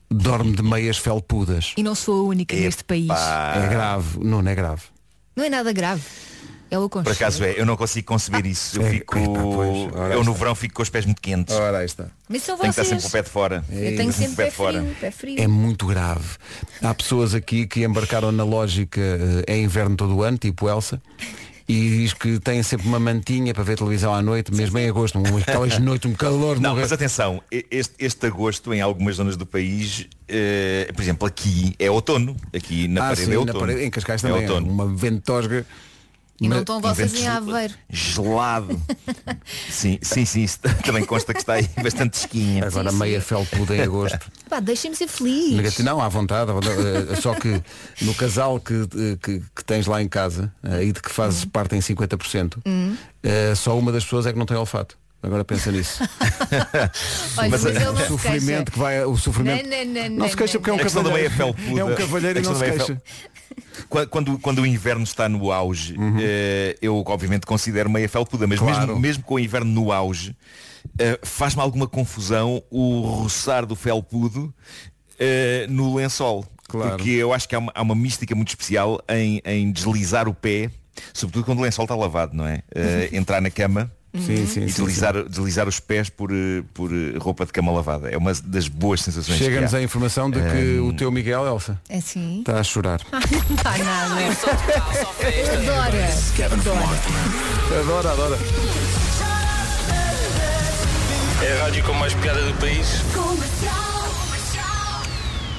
dorme 0.10 0.54
de 0.56 0.64
meias 0.64 0.98
felpudas. 0.98 1.74
E 1.78 1.84
não 1.84 1.96
sou 1.96 2.22
a 2.22 2.24
única 2.30 2.56
neste 2.56 2.84
país. 2.84 3.10
É 3.10 3.68
grave, 3.70 4.20
não 4.24 4.40
é 4.48 4.56
grave. 4.56 4.84
Não 5.36 5.44
é 5.44 5.50
nada 5.50 5.72
grave. 5.72 6.02
É 6.70 6.78
o 6.78 6.90
Por 6.90 7.08
acaso 7.10 7.46
é, 7.46 7.54
eu 7.58 7.66
não 7.66 7.78
consigo 7.78 8.08
conceber 8.08 8.46
isso. 8.46 8.78
Eu 8.82 8.86
É, 8.86 8.90
fico. 8.90 9.18
ora 9.96 10.14
eu 10.16 10.22
no 10.24 10.34
verão 10.34 10.54
fico 10.54 10.74
com 10.76 10.84
os 10.84 10.90
pés 10.90 11.06
muito 11.06 11.22
quentes. 11.22 11.56
Ora, 11.56 11.86
está. 11.86 12.08
Mas 12.28 12.44
são 12.44 12.58
Tenho 12.58 12.74
que 12.74 12.82
estar 12.82 12.84
vocês. 12.84 13.02
sempre 13.04 13.04
com 13.04 13.08
o 13.08 13.12
pé 13.12 13.22
de 13.22 13.30
fora. 13.30 13.66
Eu 13.72 13.96
tenho 13.96 14.12
sempre 14.12 14.36
pé 14.36 14.52
frio, 14.52 14.96
pé 15.00 15.12
frio. 15.12 15.36
É 15.40 15.48
muito 15.48 15.86
grave. 15.86 16.28
Há 16.82 16.94
pessoas 16.94 17.34
aqui 17.34 17.66
que 17.66 17.86
embarcaram 17.86 18.34
na 18.34 18.44
lógica 18.44 19.00
é 19.48 19.58
inverno 19.58 19.96
todo 19.96 20.14
o 20.18 20.24
ano, 20.24 20.38
tipo 20.38 20.68
Elsa, 20.68 21.02
e 21.68 21.90
diz 21.90 22.14
que 22.14 22.40
têm 22.40 22.64
sempre 22.64 22.88
uma 22.88 23.00
mantinha 23.00 23.54
para 23.54 23.64
ver 23.64 23.78
televisão 23.78 24.14
à 24.14 24.22
noite, 24.22 24.54
mesmo 24.54 24.78
em 24.80 24.88
agosto, 24.88 25.20
um- 25.20 25.38
aquelas 25.38 25.78
noites, 25.80 26.10
um 26.10 26.16
calor 26.16 26.60
Não, 26.60 26.76
mas 26.76 26.92
atenção, 26.92 27.42
este, 27.52 27.94
este 28.00 28.26
agosto 28.26 28.74
em 28.74 28.80
algumas 28.82 29.16
zonas 29.18 29.36
do 29.36 29.46
país, 29.46 30.08
eh, 30.30 30.90
por 30.96 31.02
exemplo, 31.02 31.28
aqui 31.28 31.76
é 31.78 31.92
outono. 31.92 32.36
Aqui 32.56 32.88
na 32.88 33.02
Ah, 33.02 33.04
parede 33.10 33.26
sim, 33.26 33.34
é 33.34 33.38
outono. 33.38 33.60
parede, 33.60 33.84
em 33.84 33.90
Cascais 33.90 34.24
É 34.24 34.28
também, 34.30 34.46
é 34.46 34.50
outono. 34.50 34.72
uma 34.72 34.88
ventosga. 34.96 35.66
E 36.40 36.44
não 36.48 36.58
Mas- 36.58 36.60
estão 36.62 36.80
vocês 36.82 37.14
em 37.16 37.28
Aveiro. 37.28 37.74
Gelado. 37.90 38.80
sim, 39.70 39.98
sim, 40.04 40.24
sim. 40.24 40.46
Também 40.86 41.04
consta 41.04 41.34
que 41.34 41.40
está 41.40 41.54
aí 41.54 41.68
bastante 41.82 42.14
esquinha. 42.14 42.66
Agora 42.68 42.92
meia 42.92 43.20
felpuda 43.20 43.76
em 43.76 43.82
agosto. 43.82 44.20
Pá, 44.48 44.60
deixem-me 44.60 44.96
ser 44.96 45.08
feliz. 45.08 45.56
Negativo, 45.56 45.84
não, 45.84 46.00
à 46.00 46.08
vontade, 46.08 46.52
à 46.52 46.54
vontade. 46.54 46.76
Eh, 47.12 47.16
Só 47.22 47.34
que 47.34 47.60
no 48.02 48.14
casal 48.14 48.60
que, 48.60 48.74
eh, 48.74 49.18
que, 49.22 49.42
que 49.56 49.66
tens 49.66 49.88
lá 49.88 50.00
em 50.02 50.08
casa 50.08 50.54
eh, 50.64 50.84
e 50.86 50.92
de 50.92 51.02
que 51.02 51.10
fazes 51.12 51.44
parte 51.44 51.76
em 51.76 51.80
50%, 51.80 52.58
Hum. 52.66 52.96
só 53.56 53.78
uma 53.78 53.92
das 53.92 54.04
pessoas 54.04 54.26
é 54.28 54.32
que 54.32 54.38
não 54.38 54.46
tem 54.46 54.56
olfato. 54.58 54.96
Agora 55.24 55.44
pensa 55.44 55.72
nisso. 55.72 56.04
Olha, 57.38 57.50
mas, 57.50 57.66
ele 57.66 57.80
não 57.80 57.94
o 57.94 58.08
sofrimento 58.08 58.48
queixa. 58.48 58.64
que 58.72 58.80
vai. 58.80 59.04
O 59.04 59.18
sofrimento. 59.18 59.68
Não, 59.68 59.86
não, 59.86 60.10
não, 60.10 60.10
Não 60.18 60.30
se 60.30 60.38
queixa 60.38 60.60
porque 60.60 60.70
é 60.70 60.74
um 60.74 60.78
cavalheiro. 60.78 61.34
felpuda. 61.34 61.80
É 61.80 61.84
um 61.84 61.96
cavalheiro 61.96 62.40
e 62.40 62.42
não 62.44 62.56
se 62.56 62.64
queixa. 62.64 63.02
Qua- 63.90 64.06
Quando, 64.08 64.38
quando 64.40 64.60
o 64.62 64.66
inverno 64.66 65.04
está 65.04 65.28
no 65.30 65.52
auge, 65.52 65.96
eh, 66.20 66.78
eu 66.82 67.04
obviamente 67.06 67.46
considero 67.46 67.90
meia 67.90 68.08
felpuda, 68.10 68.46
mas 68.48 68.60
Claro. 68.60 68.80
mesmo, 68.88 69.00
mesmo 69.00 69.24
com 69.24 69.36
o 69.36 69.40
inverno 69.40 69.72
no 69.72 69.92
auge, 69.92 70.36
eh, 71.00 71.20
faz-me 71.24 71.62
alguma 71.62 71.88
confusão 71.88 72.62
o 72.70 73.02
roçar 73.02 73.66
do 73.66 73.76
felpudo 73.76 74.54
eh, 75.20 75.66
no 75.70 75.96
lençol. 75.96 76.46
Claro. 76.68 76.98
Porque 76.98 77.10
eu 77.12 77.34
acho 77.34 77.48
que 77.48 77.56
há 77.56 77.60
uma, 77.60 77.72
há 77.74 77.82
uma 77.82 77.96
mística 77.96 78.36
muito 78.36 78.50
especial 78.50 79.02
em, 79.10 79.42
em 79.46 79.72
deslizar 79.72 80.28
o 80.28 80.34
pé, 80.34 80.70
sobretudo 81.14 81.46
quando 81.46 81.60
o 81.60 81.62
lençol 81.62 81.86
está 81.86 81.96
lavado, 81.96 82.36
não 82.36 82.46
é? 82.46 82.62
Eh, 82.76 83.10
entrar 83.14 83.42
na 83.42 83.50
cama. 83.50 83.92
Sim, 84.26 84.36
sim, 84.36 84.44
e 84.44 84.48
sim, 84.48 84.66
deslizar, 84.66 85.24
deslizar 85.24 85.68
os 85.68 85.80
pés 85.80 86.10
por, 86.10 86.32
eh, 86.32 86.64
por 86.74 86.92
eh, 86.92 87.18
roupa 87.18 87.46
de 87.46 87.52
cama 87.52 87.72
lavada. 87.72 88.10
É 88.10 88.18
uma 88.18 88.34
das 88.44 88.68
boas 88.68 89.02
sensações 89.02 89.38
Chega-nos 89.38 89.74
a 89.74 89.82
informação 89.82 90.30
de 90.30 90.40
que 90.42 90.80
o 90.80 90.94
teu 90.94 91.12
Miguel, 91.12 91.46
Elsa, 91.46 91.80
É 91.90 91.98
assim. 91.98 92.40
está 92.40 92.60
a 92.60 92.64
chorar. 92.64 93.02
Não 93.12 93.20
está 93.56 93.78
nada. 93.78 94.16
Adora. 95.56 96.10
Adora, 97.80 98.12
adora. 98.12 98.38
É 101.42 101.60
a 101.60 101.64
rádio 101.64 101.84
com 101.84 101.94
mais 101.94 102.14
piada 102.16 102.42
do 102.42 102.54
país. 102.56 103.04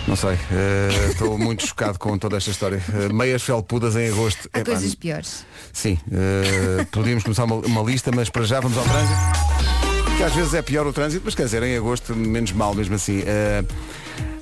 Não 0.09 0.17
sei, 0.17 0.39
eh, 0.51 1.11
estou 1.11 1.37
muito 1.37 1.67
chocado 1.67 1.99
com 1.99 2.17
toda 2.17 2.39
esta 2.39 2.51
história. 2.51 2.83
Eh, 2.95 3.13
meias 3.13 3.43
felpudas 3.43 3.95
em 3.95 4.09
agosto. 4.09 4.49
Há 4.55 4.61
Epá, 4.61 4.71
coisas 4.71 4.95
piores. 4.95 5.45
Sim, 5.71 5.99
eh, 6.11 6.87
podíamos 6.91 7.23
começar 7.23 7.45
uma, 7.45 7.57
uma 7.57 7.83
lista, 7.83 8.11
mas 8.11 8.31
para 8.31 8.43
já 8.45 8.59
vamos 8.59 8.79
ao 8.79 8.85
trânsito. 8.85 10.17
Que 10.17 10.23
às 10.23 10.33
vezes 10.35 10.55
é 10.55 10.63
pior 10.63 10.87
o 10.87 10.95
trânsito, 10.95 11.23
mas 11.27 11.35
quer 11.35 11.45
dizer, 11.45 11.63
em 11.63 11.77
agosto 11.77 12.17
menos 12.17 12.53
mal 12.53 12.75
mesmo 12.75 12.95
assim. 12.95 13.23
Eh, 13.27 13.63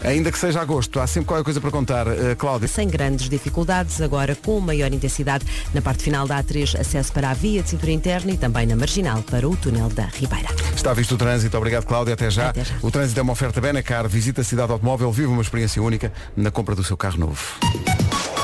ainda 0.03 0.31
que 0.31 0.39
seja 0.39 0.61
agosto, 0.61 1.01
há 1.01 1.07
sempre 1.07 1.29
qualquer 1.29 1.45
coisa 1.45 1.61
para 1.61 1.71
contar. 1.71 2.07
Eh, 2.07 2.35
Cláudia. 2.37 2.69
Sem 2.69 2.89
grandes 2.89 3.29
dificuldades, 3.29 4.01
agora 4.01 4.35
com 4.35 4.61
maior 4.61 4.93
intensidade 4.93 5.45
na 5.75 5.83
parte 5.83 6.03
final 6.03 6.27
da 6.27 6.43
A3, 6.43 6.79
acesso 6.81 7.13
para 7.13 7.31
a 7.31 7.35
via 7.35 7.63
de 7.63 7.71
cintura 7.71 7.93
interna 7.93 8.33
e 8.33 8.37
também 8.37 8.67
na 8.67 8.77
marginal 8.77 9.23
para 9.23 9.49
o 9.49 9.57
túnel 9.57 9.89
da 9.89 10.07
Ribeira. 10.07 10.49
Está 10.75 10.93
visto 10.93 11.15
o 11.15 11.19
trânsito, 11.19 11.57
obrigado 11.57 11.85
Cláudia, 11.85 12.15
até 12.15 12.31
já. 12.31 12.51
Até 12.51 12.65
já. 12.65 12.75
O 12.83 12.91
trânsito 12.91 13.19
é 13.21 13.23
uma 13.23 13.33
oferta 13.33 13.61
Benacar, 13.61 14.09
visita 14.09 14.41
a 14.41 14.45
cidade 14.45 14.73
automóvel, 14.73 15.11
vive 15.13 15.29
uma 15.29 15.43
experiência 15.43 15.83
única 15.83 16.13
na 16.37 16.51
compra 16.51 16.75
do 16.75 16.85
seu 16.85 16.97
carro 16.97 17.19
novo. 17.19 18.36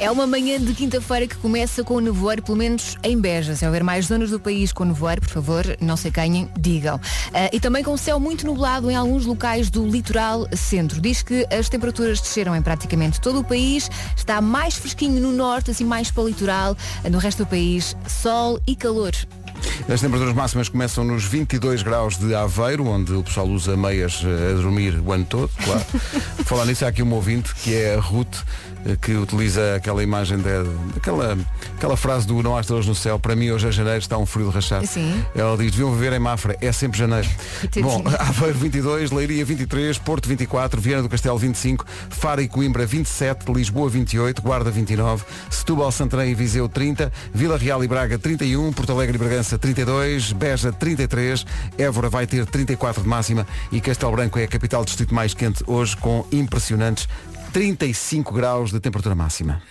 É 0.00 0.10
uma 0.10 0.26
manhã 0.26 0.58
de 0.58 0.72
quinta-feira 0.72 1.26
que 1.26 1.36
começa 1.36 1.84
com 1.84 2.00
nevoeiro, 2.00 2.42
pelo 2.42 2.56
menos 2.56 2.96
em 3.02 3.20
Beja. 3.20 3.54
Se 3.54 3.66
houver 3.66 3.84
mais 3.84 4.06
zonas 4.06 4.30
do 4.30 4.40
país 4.40 4.72
com 4.72 4.82
nevoeiro, 4.82 5.20
por 5.20 5.28
favor, 5.28 5.62
não 5.78 5.94
se 5.94 6.08
acanhem, 6.08 6.48
digam. 6.58 6.98
Ah, 7.34 7.50
e 7.52 7.60
também 7.60 7.84
com 7.84 7.94
céu 7.98 8.18
muito 8.18 8.46
nublado 8.46 8.90
em 8.90 8.96
alguns 8.96 9.26
locais 9.26 9.68
do 9.68 9.86
litoral 9.86 10.48
centro. 10.56 11.02
Diz 11.02 11.22
que 11.22 11.46
as 11.54 11.68
temperaturas 11.68 12.18
desceram 12.18 12.56
em 12.56 12.62
praticamente 12.62 13.20
todo 13.20 13.40
o 13.40 13.44
país. 13.44 13.90
Está 14.16 14.40
mais 14.40 14.74
fresquinho 14.74 15.20
no 15.20 15.32
norte, 15.32 15.70
assim 15.70 15.84
mais 15.84 16.10
para 16.10 16.22
o 16.22 16.28
litoral. 16.28 16.74
No 17.10 17.18
resto 17.18 17.44
do 17.44 17.46
país, 17.46 17.94
sol 18.08 18.58
e 18.66 18.74
calor. 18.74 19.12
As 19.88 20.00
temperaturas 20.00 20.34
máximas 20.34 20.68
começam 20.68 21.04
nos 21.04 21.24
22 21.24 21.82
graus 21.82 22.16
de 22.16 22.34
Aveiro, 22.34 22.86
onde 22.86 23.12
o 23.12 23.22
pessoal 23.22 23.48
usa 23.48 23.76
meias 23.76 24.22
eh, 24.24 24.52
a 24.52 24.54
dormir 24.54 25.00
o 25.04 25.12
ano 25.12 25.24
todo, 25.24 25.50
claro. 25.64 25.84
Falar 26.44 26.66
nisso, 26.66 26.84
há 26.84 26.88
aqui 26.88 27.02
um 27.02 27.12
ouvinte, 27.12 27.54
que 27.54 27.74
é 27.74 27.94
a 27.94 28.00
Ruth, 28.00 28.36
eh, 28.86 28.96
que 29.00 29.12
utiliza 29.12 29.76
aquela 29.76 30.02
imagem, 30.02 30.38
de, 30.38 30.48
aquela, 30.96 31.36
aquela 31.76 31.96
frase 31.96 32.26
do 32.26 32.42
não 32.42 32.56
há 32.56 32.60
estrelas 32.60 32.86
no 32.86 32.94
céu, 32.94 33.18
para 33.18 33.34
mim 33.36 33.50
hoje 33.50 33.68
é 33.68 33.72
janeiro, 33.72 33.98
está 33.98 34.16
um 34.16 34.26
frio 34.26 34.48
de 34.48 34.54
rachar. 34.54 34.86
Sim. 34.86 35.24
Ela 35.34 35.56
diz, 35.56 35.72
deviam 35.72 35.92
viver 35.92 36.12
em 36.12 36.18
Mafra, 36.18 36.56
é 36.60 36.72
sempre 36.72 36.98
janeiro. 36.98 37.28
Bom, 37.82 38.04
Aveiro 38.18 38.58
22, 38.58 39.10
Leiria 39.10 39.44
23, 39.44 39.98
Porto 39.98 40.28
24, 40.28 40.80
Viana 40.80 41.02
do 41.02 41.08
Castelo 41.08 41.38
25, 41.38 41.84
Faro 42.10 42.40
e 42.40 42.48
Coimbra 42.48 42.86
27, 42.86 43.50
Lisboa 43.52 43.88
28, 43.90 44.40
Guarda 44.40 44.70
29, 44.70 45.24
Setúbal, 45.50 45.90
Santarém 45.92 46.30
e 46.30 46.34
Viseu 46.34 46.68
30, 46.68 47.12
Vila 47.34 47.58
Real 47.58 47.82
e 47.84 47.88
Braga 47.88 48.18
31, 48.18 48.72
Porto 48.72 48.92
Alegre 48.92 49.16
e 49.16 49.18
Bragança 49.18 49.58
32, 49.74 50.32
Beja 50.32 50.72
33, 50.72 51.46
Évora 51.78 52.08
vai 52.08 52.26
ter 52.26 52.44
34 52.44 53.02
de 53.02 53.08
máxima 53.08 53.46
e 53.70 53.80
Castelo 53.80 54.12
Branco 54.12 54.38
é 54.38 54.44
a 54.44 54.48
capital 54.48 54.82
do 54.82 54.86
distrito 54.86 55.14
mais 55.14 55.32
quente 55.32 55.62
hoje 55.66 55.96
com 55.96 56.26
impressionantes 56.32 57.08
35 57.52 58.32
graus 58.32 58.70
de 58.70 58.80
temperatura 58.80 59.14
máxima. 59.14 59.62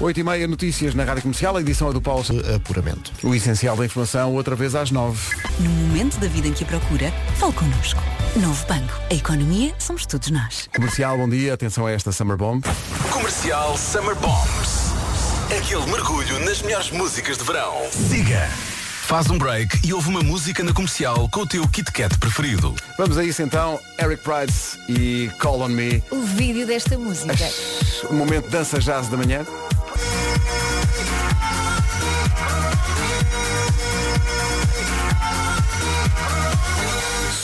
8 0.00 0.18
e 0.18 0.24
meia 0.24 0.48
notícias 0.48 0.94
na 0.96 1.04
Rádio 1.04 1.22
Comercial, 1.22 1.56
a 1.56 1.60
edição 1.60 1.88
é 1.88 1.92
do 1.92 2.00
Paulo 2.00 2.24
Apuramento. 2.56 3.12
O 3.22 3.32
essencial 3.32 3.76
da 3.76 3.84
informação, 3.84 4.34
outra 4.34 4.56
vez 4.56 4.74
às 4.74 4.90
9. 4.90 5.36
No 5.60 5.70
momento 5.70 6.18
da 6.18 6.26
vida 6.26 6.48
em 6.48 6.52
que 6.52 6.64
a 6.64 6.66
procura, 6.66 7.12
fale 7.36 7.52
connosco. 7.52 8.02
Novo 8.34 8.66
Banco. 8.66 9.00
A 9.08 9.14
economia 9.14 9.72
somos 9.78 10.04
todos 10.04 10.30
nós. 10.30 10.68
Comercial, 10.74 11.16
bom 11.16 11.28
dia, 11.28 11.54
atenção 11.54 11.86
a 11.86 11.92
esta 11.92 12.10
Summer 12.10 12.36
Bomb. 12.36 12.64
Comercial 13.12 13.78
Summer 13.78 14.16
Bombs. 14.16 14.81
Aquele 15.58 15.84
mergulho 15.86 16.40
nas 16.40 16.62
melhores 16.62 16.90
músicas 16.90 17.36
de 17.36 17.44
verão. 17.44 17.74
Siga. 17.90 18.48
Faz 19.02 19.28
um 19.30 19.36
break 19.36 19.86
e 19.86 19.92
ouve 19.92 20.08
uma 20.08 20.22
música 20.22 20.64
na 20.64 20.72
comercial 20.72 21.28
com 21.28 21.40
o 21.40 21.46
teu 21.46 21.68
Kit 21.68 21.92
Kat 21.92 22.16
preferido. 22.18 22.74
Vamos 22.96 23.18
a 23.18 23.24
isso 23.24 23.42
então, 23.42 23.78
Eric 24.00 24.22
Price 24.22 24.78
e 24.88 25.30
Call 25.38 25.60
on 25.60 25.68
Me. 25.68 26.02
O 26.10 26.22
vídeo 26.22 26.66
desta 26.66 26.96
música. 26.96 27.34
O 28.08 28.14
momento 28.14 28.44
de 28.44 28.50
dança 28.50 28.78
jazz 28.78 29.08
da 29.08 29.16
manhã. 29.18 29.44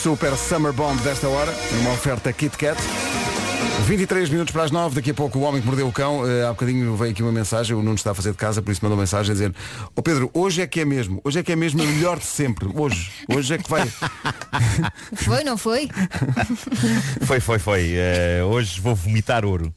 Super 0.03 0.35
Summer 0.37 0.73
Bomb 0.73 0.99
desta 1.03 1.29
hora, 1.29 1.55
numa 1.73 1.90
oferta 1.90 2.33
Kit 2.33 2.57
Kat. 2.57 2.81
23 3.87 4.29
minutos 4.29 4.53
para 4.53 4.64
as 4.64 4.71
9, 4.71 4.97
daqui 4.97 5.11
a 5.11 5.14
pouco 5.14 5.38
o 5.38 5.43
homem 5.43 5.61
que 5.61 5.67
mordeu 5.67 5.88
o 5.88 5.93
cão, 5.93 6.29
eh, 6.29 6.45
há 6.45 6.51
bocadinho 6.51 6.95
veio 6.97 7.12
aqui 7.12 7.23
uma 7.23 7.33
mensagem, 7.33 7.75
o 7.75 7.83
Nuno 7.83 7.95
está 7.95 8.11
a 8.11 8.14
fazer 8.14 8.33
de 8.33 8.37
casa, 8.37 8.61
por 8.61 8.71
isso 8.71 8.81
mandou 8.83 8.99
mensagem 8.99 9.31
a 9.31 9.35
dizer, 9.35 9.55
ó 9.97 10.03
Pedro, 10.03 10.31
hoje 10.35 10.61
é 10.61 10.67
que 10.67 10.81
é 10.81 10.85
mesmo, 10.85 11.21
hoje 11.25 11.38
é 11.38 11.43
que 11.43 11.53
é 11.53 11.57
mesmo 11.57 11.83
a 11.83 11.87
melhor 11.87 12.19
de 12.19 12.27
sempre, 12.27 12.69
hoje, 12.75 13.11
hoje 13.29 13.55
é 13.55 13.59
que 13.59 13.69
vai. 13.69 13.88
Foi, 15.14 15.43
não 15.45 15.57
foi? 15.57 15.88
Foi, 17.25 17.41
foi, 17.41 17.59
foi. 17.59 17.93
Eh, 17.95 18.43
hoje 18.45 18.81
vou 18.81 18.95
vomitar 18.95 19.45
ouro. 19.45 19.73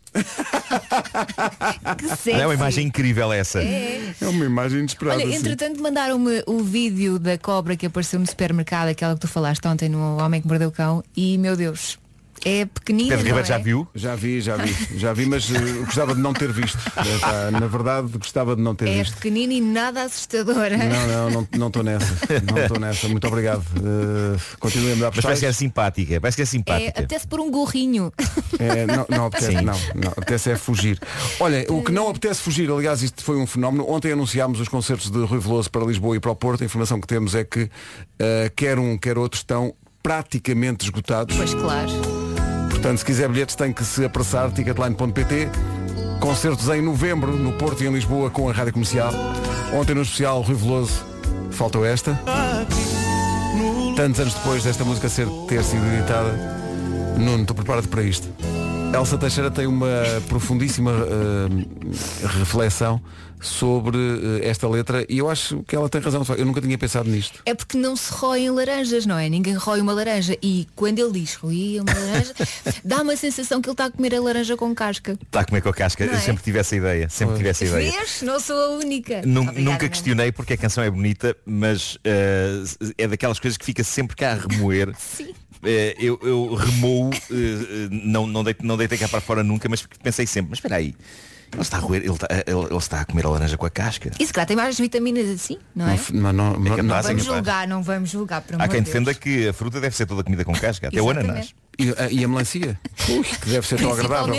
Que 1.98 2.08
sexy. 2.10 2.32
É 2.32 2.46
uma 2.46 2.54
imagem 2.54 2.88
incrível 2.88 3.32
essa. 3.32 3.62
É. 3.62 4.14
É 4.22 4.28
uma 4.28 4.46
imagem 4.46 4.80
inesperada. 4.80 5.22
Olha, 5.22 5.32
sim. 5.32 5.38
entretanto 5.38 5.82
mandaram-me 5.82 6.44
o 6.46 6.64
vídeo 6.64 7.18
da 7.20 7.38
cobra 7.38 7.76
que 7.76 7.86
apareceu 7.86 8.20
no 8.20 8.28
supermercado, 8.28 8.90
aquela 8.90 9.16
que 9.16 9.22
tu 9.22 9.28
falaste 9.28 9.66
ontem 9.68 9.90
no 9.90 10.18
Homem 10.18 10.42
que 10.42 10.48
Mordeu 10.48 10.70
o 10.70 10.72
Cão, 10.72 11.04
e 11.16 11.38
meu 11.38 11.56
Deus, 11.56 11.98
é 12.44 12.66
pequenina. 12.66 13.10
Pedro 13.10 13.26
Ribeiro 13.26 13.46
é? 13.46 13.48
já 13.48 13.58
viu? 13.58 13.88
Já 13.94 14.16
vi, 14.16 14.42
já 14.42 14.56
vi, 14.58 14.76
já 14.98 15.14
vi, 15.14 15.26
mas 15.26 15.50
eh, 15.54 15.60
gostava 15.86 16.16
de 16.16 16.22
não 16.22 16.34
ter 16.34 16.52
visto. 16.52 16.78
Eh, 17.02 17.52
na 17.52 17.68
verdade, 17.68 18.08
gostava 18.18 18.56
de 18.56 18.62
não 18.62 18.74
ter 18.76 18.88
É 18.88 19.00
visto. 19.00 19.16
pequenina 19.16 19.54
e 19.54 19.62
nada 19.62 20.04
assustadora. 20.04 20.76
Não, 20.78 21.30
não, 21.30 21.48
não 21.58 21.68
estou 21.68 21.84
nessa. 21.84 22.14
Não 22.52 22.58
estou 22.58 22.80
nessa. 22.80 23.08
Muito 23.08 23.28
obrigado. 23.28 23.62
Uh, 23.78 24.40
continuem 24.60 24.94
a 24.94 24.96
me 24.96 25.02
dar 25.02 25.12
Mas 25.16 25.24
parece 25.24 25.42
que 25.42 25.46
é 25.46 25.52
simpática. 25.52 26.20
Parece 26.22 26.36
que 26.38 26.42
é 26.42 26.44
É, 26.44 26.46
simpática. 26.46 26.90
apetece 27.00 27.28
por 27.28 27.40
um 27.40 27.50
gorrinho. 27.52 28.12
É, 28.60 28.86
não, 28.86 29.06
não 29.10 29.26
apetece, 29.28 29.52
Sim. 29.58 29.62
não, 29.66 29.80
não, 29.96 30.12
apetece 30.12 30.52
é 30.52 30.56
fugir. 30.56 31.00
Olha, 31.40 31.66
o 31.70 31.84
que 31.84 31.92
não 31.92 32.10
apetece 32.10 32.42
fugir, 32.42 32.70
aliás, 32.72 33.02
isto 33.02 33.24
foi 33.24 33.38
um 33.38 33.46
fenómeno. 33.48 33.86
Ontem 33.90 34.12
anunciámos 34.12 34.60
os 34.60 34.68
concertos 34.68 35.10
de 35.12 35.20
Rui 35.24 35.40
Veloso 35.40 35.70
para 35.70 35.84
Lisboa 35.86 36.16
e 36.16 36.20
para 36.20 36.32
o 36.32 36.36
Porto. 36.36 36.62
A 36.62 36.66
informação 36.66 37.00
que 37.00 37.08
temos 37.08 37.36
é 37.36 37.44
que 37.44 37.64
uh, 37.64 37.70
quer 38.56 38.78
um, 38.80 38.98
quer 38.98 39.18
outro 39.18 39.38
estão 39.38 39.74
praticamente 40.04 40.86
esgotados. 40.86 41.36
Pois 41.36 41.54
claro. 41.54 42.21
Portanto, 42.82 42.98
se 42.98 43.06
quiser 43.06 43.30
bilhetes 43.30 43.54
tem 43.54 43.72
que 43.72 43.86
se 43.86 44.04
apressar, 44.04 44.50
ticketline.pt. 44.50 45.50
Concertos 46.20 46.68
em 46.70 46.82
novembro, 46.82 47.32
no 47.32 47.54
Porto 47.54 47.84
e 47.84 47.88
em 47.88 47.94
Lisboa, 47.94 48.32
com 48.32 48.50
a 48.50 48.52
Rádio 48.52 48.74
Comercial. 48.74 49.14
Ontem 49.72 49.94
no 49.94 50.02
especial 50.02 50.42
Rui 50.42 50.56
Veloso, 50.56 51.06
faltou 51.52 51.86
esta. 51.86 52.20
Tantos 53.96 54.20
anos 54.20 54.34
depois 54.34 54.64
desta 54.64 54.84
música 54.84 55.08
ser, 55.10 55.28
ter 55.48 55.64
sido 55.64 55.86
editada. 55.94 56.34
Nuno, 57.20 57.42
estou 57.42 57.56
preparado 57.56 57.88
para 57.88 58.02
isto. 58.02 58.28
Elsa 58.94 59.18
Teixeira 59.18 59.50
tem 59.50 59.66
uma 59.68 59.88
profundíssima 60.28 60.92
eh, 60.92 62.28
reflexão 62.40 63.02
sobre 63.40 63.98
eh, 63.98 64.48
esta 64.50 64.68
letra 64.68 65.04
e 65.10 65.18
eu 65.18 65.30
acho 65.30 65.64
que 65.64 65.76
ela 65.76 65.90
tem 65.90 66.00
razão. 66.02 66.24
Eu 66.38 66.46
nunca 66.46 66.62
tinha 66.62 66.78
pensado 66.78 67.10
nisto. 67.10 67.42
É 67.46 67.56
porque 67.56 67.78
não 67.78 67.96
se 67.96 68.12
roem 68.12 68.50
laranjas, 68.52 69.06
não 69.06 69.18
é? 69.18 69.28
Ninguém 69.30 69.54
rói 69.56 69.80
uma 69.82 69.94
laranja. 69.94 70.38
E 70.44 70.68
quando 70.76 71.00
ele 71.00 71.12
diz 71.14 71.36
roí 71.36 71.80
uma 71.80 71.92
laranja, 71.94 72.34
dá 72.86 73.02
uma 73.02 73.16
sensação 73.16 73.62
que 73.62 73.70
ele 73.70 73.74
está 73.74 73.86
a 73.86 73.92
comer 73.92 74.14
a 74.14 74.20
laranja 74.22 74.56
com 74.58 74.76
casca. 74.76 75.18
Está 75.24 75.40
a 75.40 75.46
comer 75.46 75.62
com 75.62 75.70
a 75.70 75.74
casca. 75.74 76.06
Não 76.06 76.14
Eu 76.14 76.20
é? 76.20 76.22
sempre 76.22 76.44
tive 76.44 76.60
essa 76.60 76.76
ideia. 76.76 77.10
Sempre 77.10 77.38
tive 77.38 77.50
essa 77.50 77.66
ideia. 77.66 77.92
Vês? 77.92 78.22
Não 78.22 78.40
sou 78.40 78.56
a 78.58 78.70
única. 78.78 79.22
Nun- 79.26 79.44
Obrigada, 79.48 79.62
nunca 79.72 79.90
questionei 79.90 80.32
porque 80.32 80.54
a 80.54 80.58
canção 80.58 80.84
é 80.84 80.92
bonita, 80.92 81.36
mas 81.46 81.98
eh, 82.04 82.62
é 82.98 83.08
daquelas 83.08 83.40
coisas 83.40 83.58
que 83.58 83.66
fica 83.66 83.84
sempre 83.86 84.16
cá 84.18 84.34
a 84.34 84.36
remoer. 84.36 84.94
Eh, 85.20 85.41
eu, 85.64 86.20
eu 86.24 86.54
remoo, 86.56 87.12
eh, 87.14 87.34
eh, 87.34 87.88
não, 87.92 88.26
não, 88.26 88.44
deito, 88.44 88.66
não 88.66 88.76
deitei 88.78 88.98
cá 88.98 89.08
para 89.08 89.22
fora 89.22 89.44
nunca, 89.44 89.70
mas 89.70 89.86
pensei 90.02 90.26
sempre, 90.26 90.50
mas 90.50 90.58
espera 90.58 90.78
aí, 90.78 90.96
ele 91.54 91.62
está 91.62 91.78
a 91.78 91.80
roer, 91.80 92.02
ele 92.04 92.12
está, 92.12 92.28
ele, 92.48 92.60
ele 92.60 92.78
está 92.78 93.02
a 93.02 93.06
comer 93.06 93.26
a 93.26 93.30
laranja 93.30 93.58
com 93.58 93.66
a 93.66 93.70
casca. 93.70 94.12
E 94.20 94.26
se 94.26 94.34
calhar 94.34 94.48
tem 94.48 94.56
mais 94.58 94.78
vitaminas 94.80 95.30
assim, 95.30 95.58
não 95.76 95.88
é? 95.90 95.98
não- 96.14 96.30
É 96.30 96.34
não- 96.34 96.54
capaz, 96.54 96.66
Não 96.66 96.76
é 96.76 97.02
vamos 97.02 97.04
capaz. 97.04 97.24
julgar, 97.24 97.68
não 97.68 97.84
vamos 97.84 98.10
julgar, 98.10 98.44
Há 98.60 98.68
quem 98.68 98.82
defenda 98.82 99.14
que 99.14 99.48
a 99.48 99.54
fruta 99.54 99.80
deve 99.82 99.96
ser 99.96 100.06
toda 100.06 100.24
comida 100.24 100.44
com 100.46 100.54
casca, 100.54 100.88
até 100.88 101.02
o 101.02 101.10
ananás. 101.10 101.54
E, 101.80 101.90
a- 101.98 102.12
e 102.12 102.24
a 102.24 102.28
melancia? 102.28 102.78
Ui, 103.10 103.24
que 103.24 103.50
deve 103.50 103.66
ser 103.66 103.80
tão 103.80 103.92
agradável. 103.92 104.36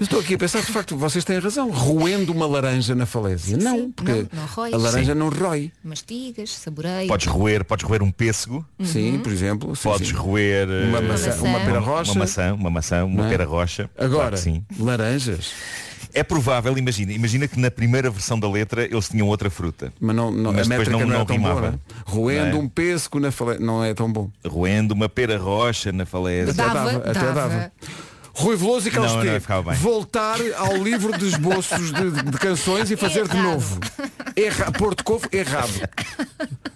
Estou 0.00 0.20
aqui 0.20 0.34
a 0.34 0.38
pensar, 0.38 0.60
de 0.62 0.72
facto, 0.72 0.96
vocês 0.96 1.22
têm 1.24 1.38
razão. 1.38 1.70
Roendo 1.70 2.32
uma 2.32 2.46
laranja 2.46 2.94
na 2.94 3.06
falésia. 3.06 3.56
não, 3.58 3.92
porque 3.92 4.10
não, 4.12 4.28
não 4.32 4.64
a 4.64 4.76
laranja 4.76 5.12
Sim. 5.12 5.18
não 5.18 5.28
rói. 5.28 5.70
Mastigas, 5.84 6.50
saboreias. 6.54 7.06
Podes 7.08 7.26
roer, 7.26 7.64
podes 7.64 7.84
roer 7.84 8.02
um 8.02 8.10
pêssego. 8.10 8.66
Sim, 8.82 9.20
por 9.22 9.30
exemplo. 9.32 9.76
sim, 9.76 9.82
Podes 9.82 10.08
sim. 10.08 10.14
roer 10.14 10.68
eh, 10.68 10.84
Uma 10.88 11.00
maçã- 11.02 11.28
maçã. 11.28 11.42
uma 11.44 11.60
pera 11.60 11.78
uma- 11.78 11.86
rocha. 11.86 12.12
Uma 12.12 12.18
maçã, 12.20 12.54
uma 12.54 12.70
maçã, 12.70 13.04
uma 13.04 13.16
Não 13.22 13.26
é? 13.26 13.30
pera 13.30 13.44
rocha. 13.44 13.90
Claro 13.94 14.12
Agora, 14.12 14.30
que 14.36 14.42
sim. 14.42 14.64
laranjas. 14.78 15.50
É 16.18 16.22
provável, 16.22 16.78
imagina, 16.78 17.12
imagina 17.12 17.46
que 17.46 17.60
na 17.60 17.70
primeira 17.70 18.08
versão 18.10 18.40
da 18.40 18.48
letra 18.50 18.84
eles 18.84 19.06
tinham 19.08 19.26
outra 19.28 19.50
fruta. 19.50 19.92
Mas, 20.00 20.16
não, 20.16 20.30
não, 20.32 20.50
Mas 20.50 20.66
a 20.66 20.70
depois 20.70 20.88
não- 20.88 21.00
não, 21.00 21.06
não 21.08 21.14
é 21.20 21.24
tão 21.26 21.38
boa. 21.38 21.48
rimava. 21.54 21.60
não 21.60 21.68
é? 21.68 21.78
Roendo 22.06 22.50
Não 22.52 22.58
é? 22.58 22.62
um 22.62 22.68
pêssego 22.68 23.20
na 23.20 23.30
falésia. 23.30 23.64
Não 23.66 23.84
é 23.84 23.92
tão 23.92 24.10
bom. 24.10 24.30
Roendo 24.46 24.94
uma 24.94 25.08
pera 25.10 25.36
rocha 25.36 25.92
na 25.92 26.06
falésia. 26.06 26.52
Até 26.54 26.62
Dava, 26.74 26.92
dava, 26.92 27.10
até 27.10 27.32
dava. 27.32 27.72
Rui 28.38 28.54
Veloso 28.56 28.86
e 28.88 28.90
Carlos 28.90 29.12
Não, 29.14 29.24
não. 29.24 29.74
Voltar 29.76 30.36
ao 30.58 30.76
livro 30.76 31.16
de 31.18 31.26
esboços 31.26 31.90
de, 31.92 32.10
de 32.10 32.38
canções 32.38 32.90
e 32.90 32.96
fazer 32.96 33.26
de 33.26 33.34
Errado. 33.36 33.42
novo. 33.52 33.80
Erra, 34.36 34.72
Porto 34.72 35.02
Covo, 35.04 35.26
errado. 35.32 35.70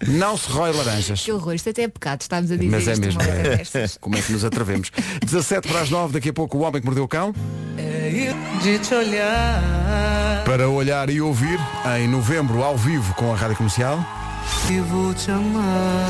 Não 0.07 0.35
se 0.37 0.49
rói 0.49 0.71
laranjas. 0.73 1.21
Que 1.21 1.31
horror, 1.31 1.53
isto 1.53 1.69
até 1.69 1.83
é 1.83 1.87
pecado, 1.87 2.21
estamos 2.21 2.51
a 2.51 2.55
dizer 2.55 2.69
Mas 2.71 2.87
é 2.87 2.93
isto 2.93 3.01
mesmo. 3.05 3.21
é. 3.21 3.87
Como 3.99 4.15
é 4.17 4.21
que 4.21 4.31
nos 4.31 4.43
atrevemos? 4.43 4.91
17 5.25 5.67
para 5.67 5.81
as 5.81 5.89
9, 5.89 6.13
daqui 6.13 6.29
a 6.29 6.33
pouco 6.33 6.57
o 6.57 6.61
homem 6.61 6.81
que 6.81 6.85
mordeu 6.85 7.03
o 7.03 7.07
cão. 7.07 7.33
De 8.61 8.77
te 8.77 8.93
olhar 8.93 10.43
Para 10.45 10.69
olhar 10.69 11.09
e 11.09 11.19
ouvir 11.21 11.59
em 11.99 12.07
novembro 12.07 12.63
ao 12.63 12.77
vivo 12.77 13.13
com 13.15 13.33
a 13.33 13.35
Rádio 13.35 13.55
Comercial. 13.57 13.99
e 14.69 14.79
vou 14.79 15.13
te 15.13 15.31
amar. 15.31 16.07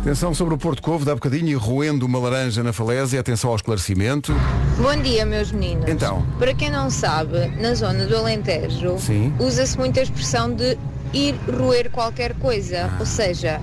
Atenção 0.00 0.34
sobre 0.34 0.54
o 0.54 0.58
Porto 0.58 0.82
Covo, 0.82 1.04
dá 1.04 1.14
bocadinho 1.14 1.48
e 1.48 1.54
roendo 1.54 2.04
uma 2.04 2.18
laranja 2.18 2.62
na 2.62 2.72
falésia. 2.72 3.20
Atenção 3.20 3.50
ao 3.50 3.56
esclarecimento. 3.56 4.34
Bom 4.76 4.96
dia, 5.00 5.24
meus 5.24 5.52
meninos. 5.52 5.88
Então. 5.88 6.26
Para 6.38 6.52
quem 6.54 6.70
não 6.70 6.90
sabe, 6.90 7.46
na 7.60 7.72
zona 7.74 8.04
do 8.04 8.16
Alentejo, 8.16 8.96
usa-se 9.38 9.78
muito 9.78 10.00
a 10.00 10.02
expressão 10.02 10.52
de 10.52 10.76
ir 11.12 11.34
roer 11.48 11.90
qualquer 11.90 12.34
coisa. 12.34 12.90
Ah. 12.92 12.96
Ou 13.00 13.06
seja, 13.06 13.60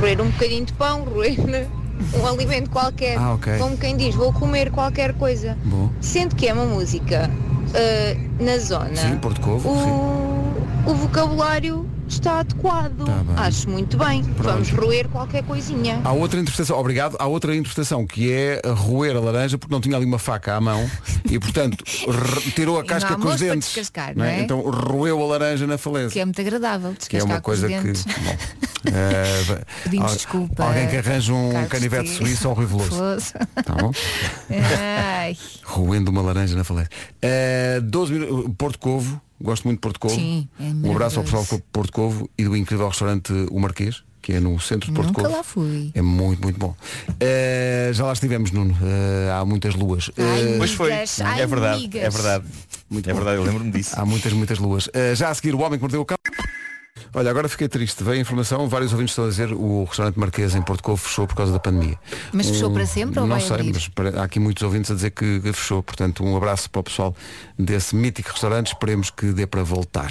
roer 0.00 0.20
um 0.20 0.30
bocadinho 0.30 0.64
de 0.64 0.72
pão, 0.72 1.04
roer 1.08 1.66
um 2.14 2.26
alimento 2.26 2.70
qualquer. 2.70 3.18
Ah, 3.18 3.34
ok. 3.34 3.58
Como 3.58 3.76
quem 3.76 3.96
diz, 3.96 4.14
vou 4.14 4.32
comer 4.32 4.70
qualquer 4.70 5.14
coisa. 5.14 5.56
Bom. 5.64 5.90
Sendo 6.00 6.34
que 6.36 6.48
é 6.48 6.52
uma 6.52 6.66
música 6.66 7.30
ah, 7.74 8.16
na 8.40 8.58
zona. 8.58 8.96
Sim, 8.96 9.16
Porto 9.18 9.40
Covo. 9.40 9.68
sim. 9.68 9.90
o, 10.86 10.90
o 10.90 10.94
vocabulário 10.94 11.88
está 12.14 12.40
adequado. 12.40 13.04
Tá 13.04 13.12
bem. 13.24 13.36
Acho 13.36 13.70
muito 13.70 13.96
bem. 13.96 14.22
Vamos 14.38 14.70
roer 14.70 15.08
qualquer 15.08 15.42
coisinha. 15.44 16.00
Há 16.04 16.12
outra 16.12 16.40
interpretação, 16.40 16.78
obrigado, 16.78 17.16
há 17.18 17.26
outra 17.26 17.54
interpretação 17.54 18.06
que 18.06 18.32
é 18.32 18.60
roer 18.66 19.16
a 19.16 19.20
laranja 19.20 19.56
porque 19.58 19.72
não 19.74 19.80
tinha 19.80 19.96
ali 19.96 20.04
uma 20.06 20.18
faca 20.18 20.54
à 20.54 20.60
mão 20.60 20.88
e 21.30 21.38
portanto 21.38 21.84
tirou 22.54 22.78
a 22.78 22.84
casca 22.84 23.16
com 23.16 23.28
os 23.28 23.40
dentes. 23.40 23.74
não 23.94 24.02
é? 24.04 24.12
não 24.14 24.24
é? 24.24 24.40
Então 24.40 24.60
roeu 24.60 25.22
a 25.22 25.26
laranja 25.26 25.66
na 25.66 25.76
Que 25.76 25.82
falésia. 25.82 26.22
é 26.22 26.24
muito 26.24 26.40
agradável, 26.40 26.94
Que 27.08 27.16
é 27.18 27.22
uma 27.24 27.40
coisa 27.40 27.68
que. 27.68 27.74
dentes. 27.78 28.04
Bom, 28.04 28.36
Pedimos 29.84 30.10
al- 30.12 30.16
desculpa, 30.16 30.64
Alguém 30.64 30.88
que 30.88 30.96
arranja 30.96 31.32
um 31.32 31.50
Carlos 31.52 31.68
canivete 31.70 32.08
suíço 32.10 32.48
ao 32.48 32.54
Rui 32.54 32.66
Veloso. 32.66 33.32
Tá 33.64 33.74
bom? 33.74 33.92
Roendo 35.64 36.10
uma 36.10 36.22
laranja 36.22 36.56
na 36.56 36.64
falésia. 36.64 36.90
Eh, 37.20 37.80
12 37.82 38.12
minutos. 38.12 38.54
Porto 38.56 38.78
Covo, 38.78 39.20
gosto 39.40 39.64
muito 39.64 39.78
de 39.78 39.80
Porto 39.82 40.00
Covo. 40.00 40.14
Sim, 40.14 40.48
é 40.60 40.64
um 40.86 40.90
abraço 40.92 41.18
ao 41.18 41.24
pessoal 41.24 41.44
de 41.44 41.62
Porto 41.72 41.92
Covo 41.92 42.28
e 42.36 42.44
do 42.44 42.56
incrível 42.56 42.88
restaurante 42.88 43.32
O 43.50 43.58
Marquês, 43.60 44.02
que 44.20 44.32
é 44.32 44.40
no 44.40 44.58
centro 44.60 44.88
de 44.88 44.92
Porto 44.94 45.08
Nunca 45.08 45.22
Covo. 45.22 45.34
lá 45.36 45.42
fui. 45.42 45.90
É 45.94 46.02
muito, 46.02 46.42
muito 46.42 46.58
bom. 46.58 46.74
Eh, 47.20 47.90
já 47.94 48.04
lá 48.04 48.12
estivemos, 48.12 48.50
Nuno. 48.50 48.76
Eh, 48.82 49.30
há 49.32 49.44
muitas 49.44 49.74
luas. 49.74 50.10
Ai, 50.18 50.54
Eh, 50.54 50.58
Pois 50.58 50.72
foi, 50.72 50.92
ai, 50.92 51.04
é 51.40 51.46
verdade, 51.46 51.80
migas. 51.82 52.02
é 52.02 52.10
verdade. 52.10 52.44
Muito 52.90 53.08
é 53.08 53.12
bom. 53.12 53.16
verdade, 53.18 53.38
eu 53.38 53.44
lembro-me 53.44 53.70
disso. 53.70 53.90
Há 53.96 54.04
muitas, 54.04 54.32
muitas 54.32 54.58
luas. 54.58 54.88
Já 55.16 55.30
a 55.30 55.34
seguir, 55.34 55.54
o 55.54 55.60
homem 55.60 55.78
que 55.78 55.82
mordeu 55.82 56.00
o 56.00 56.04
cão. 56.04 56.16
Olha, 57.14 57.30
agora 57.30 57.48
fiquei 57.48 57.68
triste. 57.68 58.02
Veio 58.04 58.18
a 58.18 58.20
informação, 58.20 58.68
vários 58.68 58.92
ouvintes 58.92 59.12
estão 59.12 59.24
a 59.24 59.28
dizer 59.28 59.52
o 59.52 59.84
restaurante 59.84 60.18
Marquês 60.18 60.54
em 60.54 60.62
Porto 60.62 60.82
Covo 60.82 60.96
fechou 60.96 61.26
por 61.26 61.34
causa 61.36 61.52
da 61.52 61.58
pandemia. 61.58 61.98
Mas 62.32 62.48
fechou 62.48 62.70
Um- 62.70 62.74
para 62.74 62.86
sempre 62.86 63.18
ou 63.18 63.26
Não 63.26 63.36
vai 63.36 63.44
sei, 63.46 63.56
abrir? 63.56 63.72
mas 63.72 63.88
para- 63.88 64.20
há 64.20 64.24
aqui 64.24 64.38
muitos 64.38 64.62
ouvintes 64.62 64.90
a 64.90 64.94
dizer 64.94 65.10
que, 65.10 65.40
que 65.40 65.52
fechou. 65.52 65.82
Portanto, 65.82 66.22
um 66.24 66.36
abraço 66.36 66.68
para 66.70 66.80
o 66.80 66.84
pessoal 66.84 67.14
desse 67.58 67.96
mítico 67.96 68.30
restaurante. 68.30 68.68
Esperemos 68.68 69.10
que 69.10 69.26
dê 69.32 69.46
para 69.46 69.62
voltar. 69.62 70.10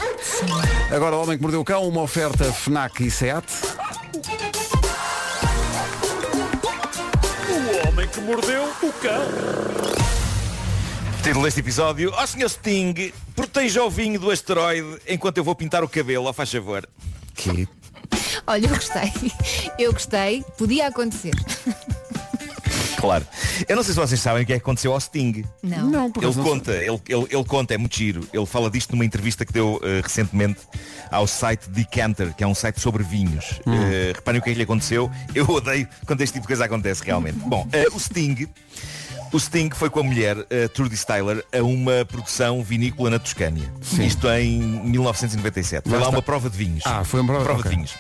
Agora, 0.91 1.15
o 1.15 1.23
homem 1.23 1.37
que 1.37 1.41
mordeu 1.43 1.61
o 1.61 1.65
cão, 1.65 1.87
uma 1.87 2.01
oferta 2.01 2.45
FNAC 2.51 3.05
e 3.05 3.11
SEAT. 3.11 3.45
O 7.49 7.87
homem 7.87 8.07
que 8.07 8.19
mordeu 8.21 8.63
o 8.83 8.93
cão. 8.93 9.96
Título 11.27 11.43
deste 11.43 11.59
episódio, 11.59 12.13
ó 12.15 12.25
Sr. 12.25 12.49
Sting, 12.49 13.11
proteja 13.35 13.83
o 13.83 13.89
vinho 13.89 14.17
do 14.17 14.31
asteroide 14.31 14.97
enquanto 15.09 15.37
eu 15.37 15.43
vou 15.43 15.53
pintar 15.53 15.83
o 15.83 15.89
cabelo, 15.89 16.25
ó 16.25 16.31
faz 16.31 16.49
favor. 16.49 16.87
Que 17.35 17.67
Olha, 18.47 18.65
eu 18.65 18.69
gostei. 18.69 19.11
Eu 19.77 19.91
gostei. 19.91 20.41
Podia 20.57 20.87
acontecer. 20.87 21.33
Claro. 22.95 23.27
Eu 23.67 23.75
não 23.75 23.83
sei 23.83 23.93
se 23.93 23.99
vocês 23.99 24.21
sabem 24.21 24.43
o 24.43 24.45
que 24.45 24.53
é 24.53 24.55
que 24.55 24.61
aconteceu 24.61 24.93
ao 24.93 24.99
Sting. 25.01 25.43
Não. 25.61 25.89
Não, 25.89 26.09
por 26.09 26.23
Ele 26.23 26.33
não 26.33 26.43
conta, 26.43 26.71
ele, 26.71 27.01
ele, 27.09 27.27
ele 27.29 27.43
conta, 27.43 27.73
é 27.73 27.77
muito 27.77 27.97
giro. 27.97 28.25
Ele 28.31 28.45
fala 28.45 28.71
disto 28.71 28.91
numa 28.91 29.03
entrevista 29.03 29.45
que 29.45 29.51
deu 29.51 29.81
eh, 29.83 29.99
recentemente 30.01 30.61
ao 31.11 31.27
site 31.27 31.69
Decanter, 31.69 32.33
que 32.35 32.43
é 32.43 32.47
um 32.47 32.55
site 32.55 32.79
sobre 32.79 33.03
vinhos. 33.03 33.59
Hum. 33.67 33.73
Eh, 33.73 34.13
reparem 34.15 34.39
o 34.39 34.43
que 34.43 34.49
é 34.49 34.53
que 34.53 34.57
lhe 34.57 34.63
aconteceu. 34.63 35.11
Eu 35.35 35.47
odeio 35.49 35.87
quando 36.05 36.21
este 36.21 36.35
tipo 36.35 36.43
de 36.43 36.47
coisa 36.47 36.63
acontece 36.63 37.03
realmente. 37.03 37.37
Bom, 37.45 37.67
eh, 37.73 37.87
o 37.91 37.99
Sting. 37.99 38.47
O 39.33 39.39
Sting 39.39 39.69
foi 39.73 39.89
com 39.89 39.99
a 39.99 40.03
mulher, 40.03 40.37
a 40.37 40.69
Trudy 40.69 40.95
Styler, 40.95 41.43
a 41.53 41.61
uma 41.61 42.05
produção 42.05 42.63
vinícola 42.63 43.09
na 43.09 43.19
Toscânia. 43.19 43.71
Isto 43.99 44.29
em 44.29 44.59
1997. 44.61 45.89
Foi 45.89 45.99
Lá 45.99 46.09
uma 46.09 46.21
prova 46.21 46.49
de 46.49 46.57
vinhos. 46.57 46.83
Ah, 46.85 47.03
foi 47.03 47.19
uma 47.21 47.33
prova- 47.33 47.59
ok. 47.59 47.63
de 47.69 47.69
vinhos. 47.75 47.93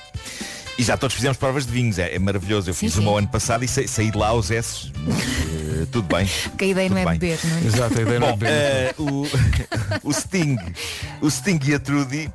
E 0.77 0.83
já 0.83 0.95
todos 0.95 1.15
fizemos 1.15 1.37
provas 1.37 1.65
de 1.65 1.71
vinhos, 1.71 1.97
é, 1.99 2.13
é 2.15 2.19
maravilhoso. 2.19 2.69
Eu 2.69 2.73
Sim, 2.73 2.81
fiz 2.81 2.93
sim. 2.93 2.99
uma 3.01 3.11
o 3.11 3.17
ano 3.17 3.27
passado 3.27 3.65
e 3.65 3.67
sa- 3.67 3.85
saí 3.87 4.11
de 4.11 4.17
lá 4.17 4.27
aos 4.27 4.51
S. 4.51 4.91
Eh, 4.95 5.85
tudo 5.91 6.07
bem. 6.15 6.29
Porque 6.43 6.65
a 6.65 6.67
ideia 6.67 6.89
não 6.89 6.97
é 6.97 7.05
bem. 7.05 7.17
beber, 7.17 7.39
não 7.43 7.57
é? 7.57 7.65
Exato, 7.65 7.97
a 7.97 8.01
ideia 8.03 8.19
não 8.19 8.27
é 8.27 8.31
Bom, 8.31 8.37
beber. 8.37 8.53
eh, 8.53 8.95
o, 8.97 9.27
o 10.09 10.13
Sting, 10.13 10.55
o 11.19 11.29
Sting 11.31 11.59
e 11.65 11.73
a 11.73 11.79
Trudy 11.79 12.29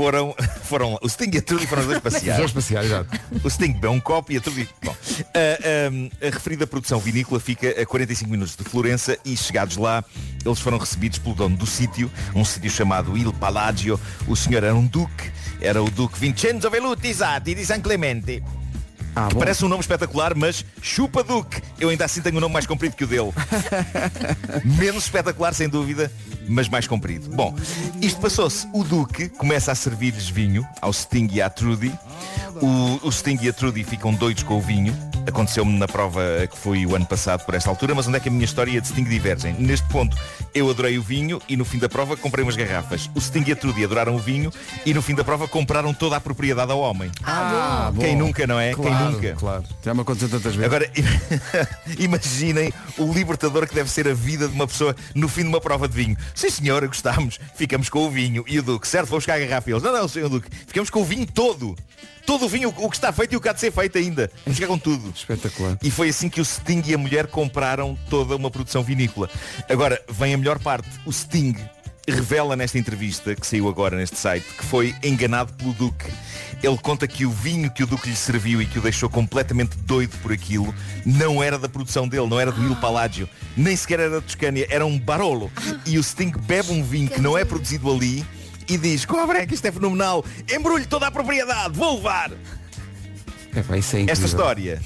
foram, 0.00 0.34
foram 0.64 0.98
o 1.02 1.08
Sting 1.08 1.30
e 1.34 1.38
a 1.38 1.42
Trudy 1.42 1.66
foram 1.66 1.82
os 1.82 1.88
dois 1.88 1.98
Os 1.98 2.02
passear. 2.02 2.36
dois 2.38 2.52
passear, 2.52 2.84
exato. 2.84 3.20
O 3.44 3.50
Sting 3.50 3.72
bebeu 3.72 3.90
um 3.92 4.00
copo 4.00 4.32
e 4.32 4.36
a 4.38 4.40
Trudy. 4.40 4.68
Bom, 4.82 4.96
a, 5.34 6.24
a- 6.24 6.28
a 6.28 6.30
referida 6.30 6.66
produção 6.66 6.98
vinícola 6.98 7.38
fica 7.38 7.80
a 7.80 7.84
45 7.84 8.30
minutos 8.30 8.56
de 8.56 8.64
Florença 8.64 9.18
e 9.24 9.36
chegados 9.36 9.76
lá, 9.76 10.02
eles 10.44 10.58
foram 10.58 10.78
recebidos 10.78 11.18
pelo 11.18 11.34
dono 11.34 11.56
do 11.56 11.66
sítio, 11.66 12.10
um 12.34 12.44
sítio 12.44 12.70
chamado 12.70 13.16
Il 13.16 13.32
Palagio. 13.34 14.00
O 14.26 14.34
senhor 14.34 14.64
era 14.64 14.74
um 14.74 14.86
duque, 14.86 15.30
era 15.60 15.82
o 15.82 15.90
duque 15.90 16.18
Vincenzo 16.18 16.70
Velluti 16.70 17.12
Zatti 17.12 17.54
di 17.54 17.64
San 17.64 17.80
Clemente. 17.80 18.42
Ah, 19.14 19.28
Que 19.28 19.34
bom. 19.34 19.40
parece 19.40 19.64
um 19.64 19.68
nome 19.68 19.80
espetacular, 19.80 20.34
mas 20.34 20.64
chupa 20.82 21.22
Duque. 21.22 21.60
Eu 21.78 21.88
ainda 21.88 22.04
assim 22.04 22.20
tenho 22.20 22.36
um 22.36 22.40
nome 22.40 22.52
mais 22.52 22.66
comprido 22.66 22.94
que 22.96 23.04
o 23.04 23.06
dele. 23.06 23.32
Menos 24.64 25.04
espetacular, 25.04 25.54
sem 25.54 25.68
dúvida, 25.68 26.10
mas 26.48 26.68
mais 26.68 26.86
comprido. 26.86 27.28
Bom, 27.30 27.54
isto 28.00 28.20
passou-se. 28.20 28.68
O 28.72 28.84
Duque 28.84 29.28
começa 29.30 29.72
a 29.72 29.74
servir-lhes 29.74 30.28
vinho 30.28 30.66
ao 30.80 30.92
Sting 30.92 31.28
e 31.32 31.40
à 31.42 31.48
Trudy. 31.50 31.92
O, 32.60 33.06
o 33.08 33.12
Sting 33.12 33.38
e 33.42 33.48
a 33.48 33.52
Trudy 33.52 33.84
ficam 33.84 34.12
doidos 34.12 34.42
com 34.42 34.56
o 34.58 34.60
vinho. 34.60 34.96
Aconteceu-me 35.26 35.78
na 35.78 35.86
prova 35.86 36.20
que 36.50 36.56
foi 36.56 36.84
o 36.86 36.96
ano 36.96 37.06
passado 37.06 37.44
por 37.44 37.54
esta 37.54 37.68
altura, 37.70 37.94
mas 37.94 38.08
onde 38.08 38.16
é 38.16 38.20
que 38.20 38.28
a 38.28 38.32
minha 38.32 38.44
história 38.44 38.70
e 38.76 38.80
de 38.80 38.88
Sting 38.88 39.04
divergem? 39.04 39.54
Neste 39.58 39.86
ponto, 39.88 40.16
eu 40.54 40.68
adorei 40.68 40.98
o 40.98 41.02
vinho 41.02 41.40
e 41.48 41.56
no 41.56 41.64
fim 41.64 41.78
da 41.78 41.88
prova 41.88 42.16
comprei 42.16 42.42
umas 42.42 42.56
garrafas. 42.56 43.08
O 43.14 43.20
Sting 43.20 43.44
e 43.46 43.52
a 43.52 43.56
Trudy 43.56 43.84
adoraram 43.84 44.14
o 44.14 44.18
vinho 44.18 44.50
e 44.84 44.92
no 44.94 45.00
fim 45.02 45.14
da 45.14 45.22
prova 45.22 45.46
compraram 45.46 45.92
toda 45.94 46.16
a 46.16 46.20
propriedade 46.20 46.72
ao 46.72 46.80
homem. 46.80 47.10
Ah, 47.22 47.90
bom. 47.94 48.00
Quem 48.02 48.16
nunca, 48.16 48.46
não 48.46 48.58
é? 48.58 48.72
Claro, 48.74 48.90
Quem 48.90 48.99
nunca? 49.04 49.34
Claro. 49.34 49.64
Já 49.82 49.94
me 49.94 50.00
aconteceu 50.00 50.28
tantas 50.28 50.54
vezes. 50.54 50.66
Agora, 50.66 50.90
imaginem 51.98 52.72
o 52.98 53.12
libertador 53.12 53.66
que 53.66 53.74
deve 53.74 53.90
ser 53.90 54.08
a 54.08 54.14
vida 54.14 54.48
de 54.48 54.54
uma 54.54 54.66
pessoa 54.66 54.94
no 55.14 55.28
fim 55.28 55.42
de 55.42 55.48
uma 55.48 55.60
prova 55.60 55.88
de 55.88 55.94
vinho. 55.94 56.16
Sim 56.34 56.50
senhora, 56.50 56.86
gostámos, 56.86 57.38
ficamos 57.54 57.88
com 57.88 58.06
o 58.06 58.10
vinho 58.10 58.44
e 58.46 58.58
o 58.58 58.62
Duque, 58.62 58.86
certo, 58.86 59.08
vou 59.08 59.18
buscar 59.18 59.34
a 59.34 59.38
garrafa 59.38 59.70
eles. 59.70 59.82
Não, 59.82 59.92
não, 59.92 60.08
senhor 60.08 60.28
Duque, 60.28 60.48
ficamos 60.66 60.90
com 60.90 61.00
o 61.00 61.04
vinho 61.04 61.26
todo. 61.26 61.76
Todo 62.26 62.44
o 62.44 62.48
vinho, 62.48 62.68
o 62.68 62.90
que 62.90 62.96
está 62.96 63.12
feito 63.12 63.32
e 63.32 63.36
o 63.36 63.40
que 63.40 63.48
há 63.48 63.52
de 63.52 63.60
ser 63.60 63.72
feito 63.72 63.98
ainda. 63.98 64.30
Vamos 64.44 64.58
ficar 64.58 64.68
com 64.68 64.78
tudo. 64.78 65.10
Espetacular. 65.10 65.78
E 65.82 65.90
foi 65.90 66.10
assim 66.10 66.28
que 66.28 66.40
o 66.40 66.44
Sting 66.44 66.82
e 66.86 66.94
a 66.94 66.98
mulher 66.98 67.26
compraram 67.26 67.98
toda 68.08 68.36
uma 68.36 68.50
produção 68.50 68.82
vinícola. 68.82 69.28
Agora, 69.68 70.00
vem 70.08 70.34
a 70.34 70.38
melhor 70.38 70.58
parte. 70.58 70.88
O 71.04 71.12
Sting 71.12 71.56
revela 72.08 72.56
nesta 72.56 72.78
entrevista, 72.78 73.34
que 73.34 73.46
saiu 73.46 73.68
agora 73.68 73.96
neste 73.96 74.18
site, 74.18 74.46
que 74.56 74.64
foi 74.64 74.94
enganado 75.02 75.52
pelo 75.54 75.72
Duque. 75.72 76.10
Ele 76.62 76.76
conta 76.78 77.06
que 77.06 77.24
o 77.24 77.30
vinho 77.30 77.70
que 77.70 77.82
o 77.82 77.86
Duque 77.86 78.08
lhe 78.08 78.16
serviu 78.16 78.60
e 78.60 78.66
que 78.66 78.78
o 78.78 78.82
deixou 78.82 79.08
completamente 79.08 79.76
doido 79.78 80.16
por 80.18 80.32
aquilo 80.32 80.74
não 81.04 81.42
era 81.42 81.58
da 81.58 81.68
produção 81.68 82.06
dele, 82.06 82.26
não 82.26 82.38
era 82.38 82.52
do 82.52 82.62
Il 82.62 82.76
Palácio, 82.76 83.28
nem 83.56 83.74
sequer 83.74 84.00
era 84.00 84.10
da 84.10 84.20
Toscânia, 84.20 84.66
era 84.68 84.84
um 84.84 84.98
Barolo. 84.98 85.50
E 85.86 85.98
o 85.98 86.02
Sting 86.02 86.32
bebe 86.42 86.72
um 86.72 86.82
vinho 86.82 87.08
que 87.08 87.20
não 87.20 87.36
é 87.36 87.44
produzido 87.44 87.90
ali 87.90 88.24
e 88.68 88.76
diz, 88.76 89.04
cobre 89.04 89.46
que 89.46 89.54
isto 89.54 89.66
é 89.66 89.72
fenomenal, 89.72 90.24
embrulhe 90.52 90.86
toda 90.86 91.06
a 91.06 91.10
propriedade, 91.10 91.76
vou 91.76 91.96
levar. 91.96 92.30
É, 92.32 93.78
isso 93.78 93.96
é 93.96 94.02
Esta 94.02 94.26
história 94.26 94.80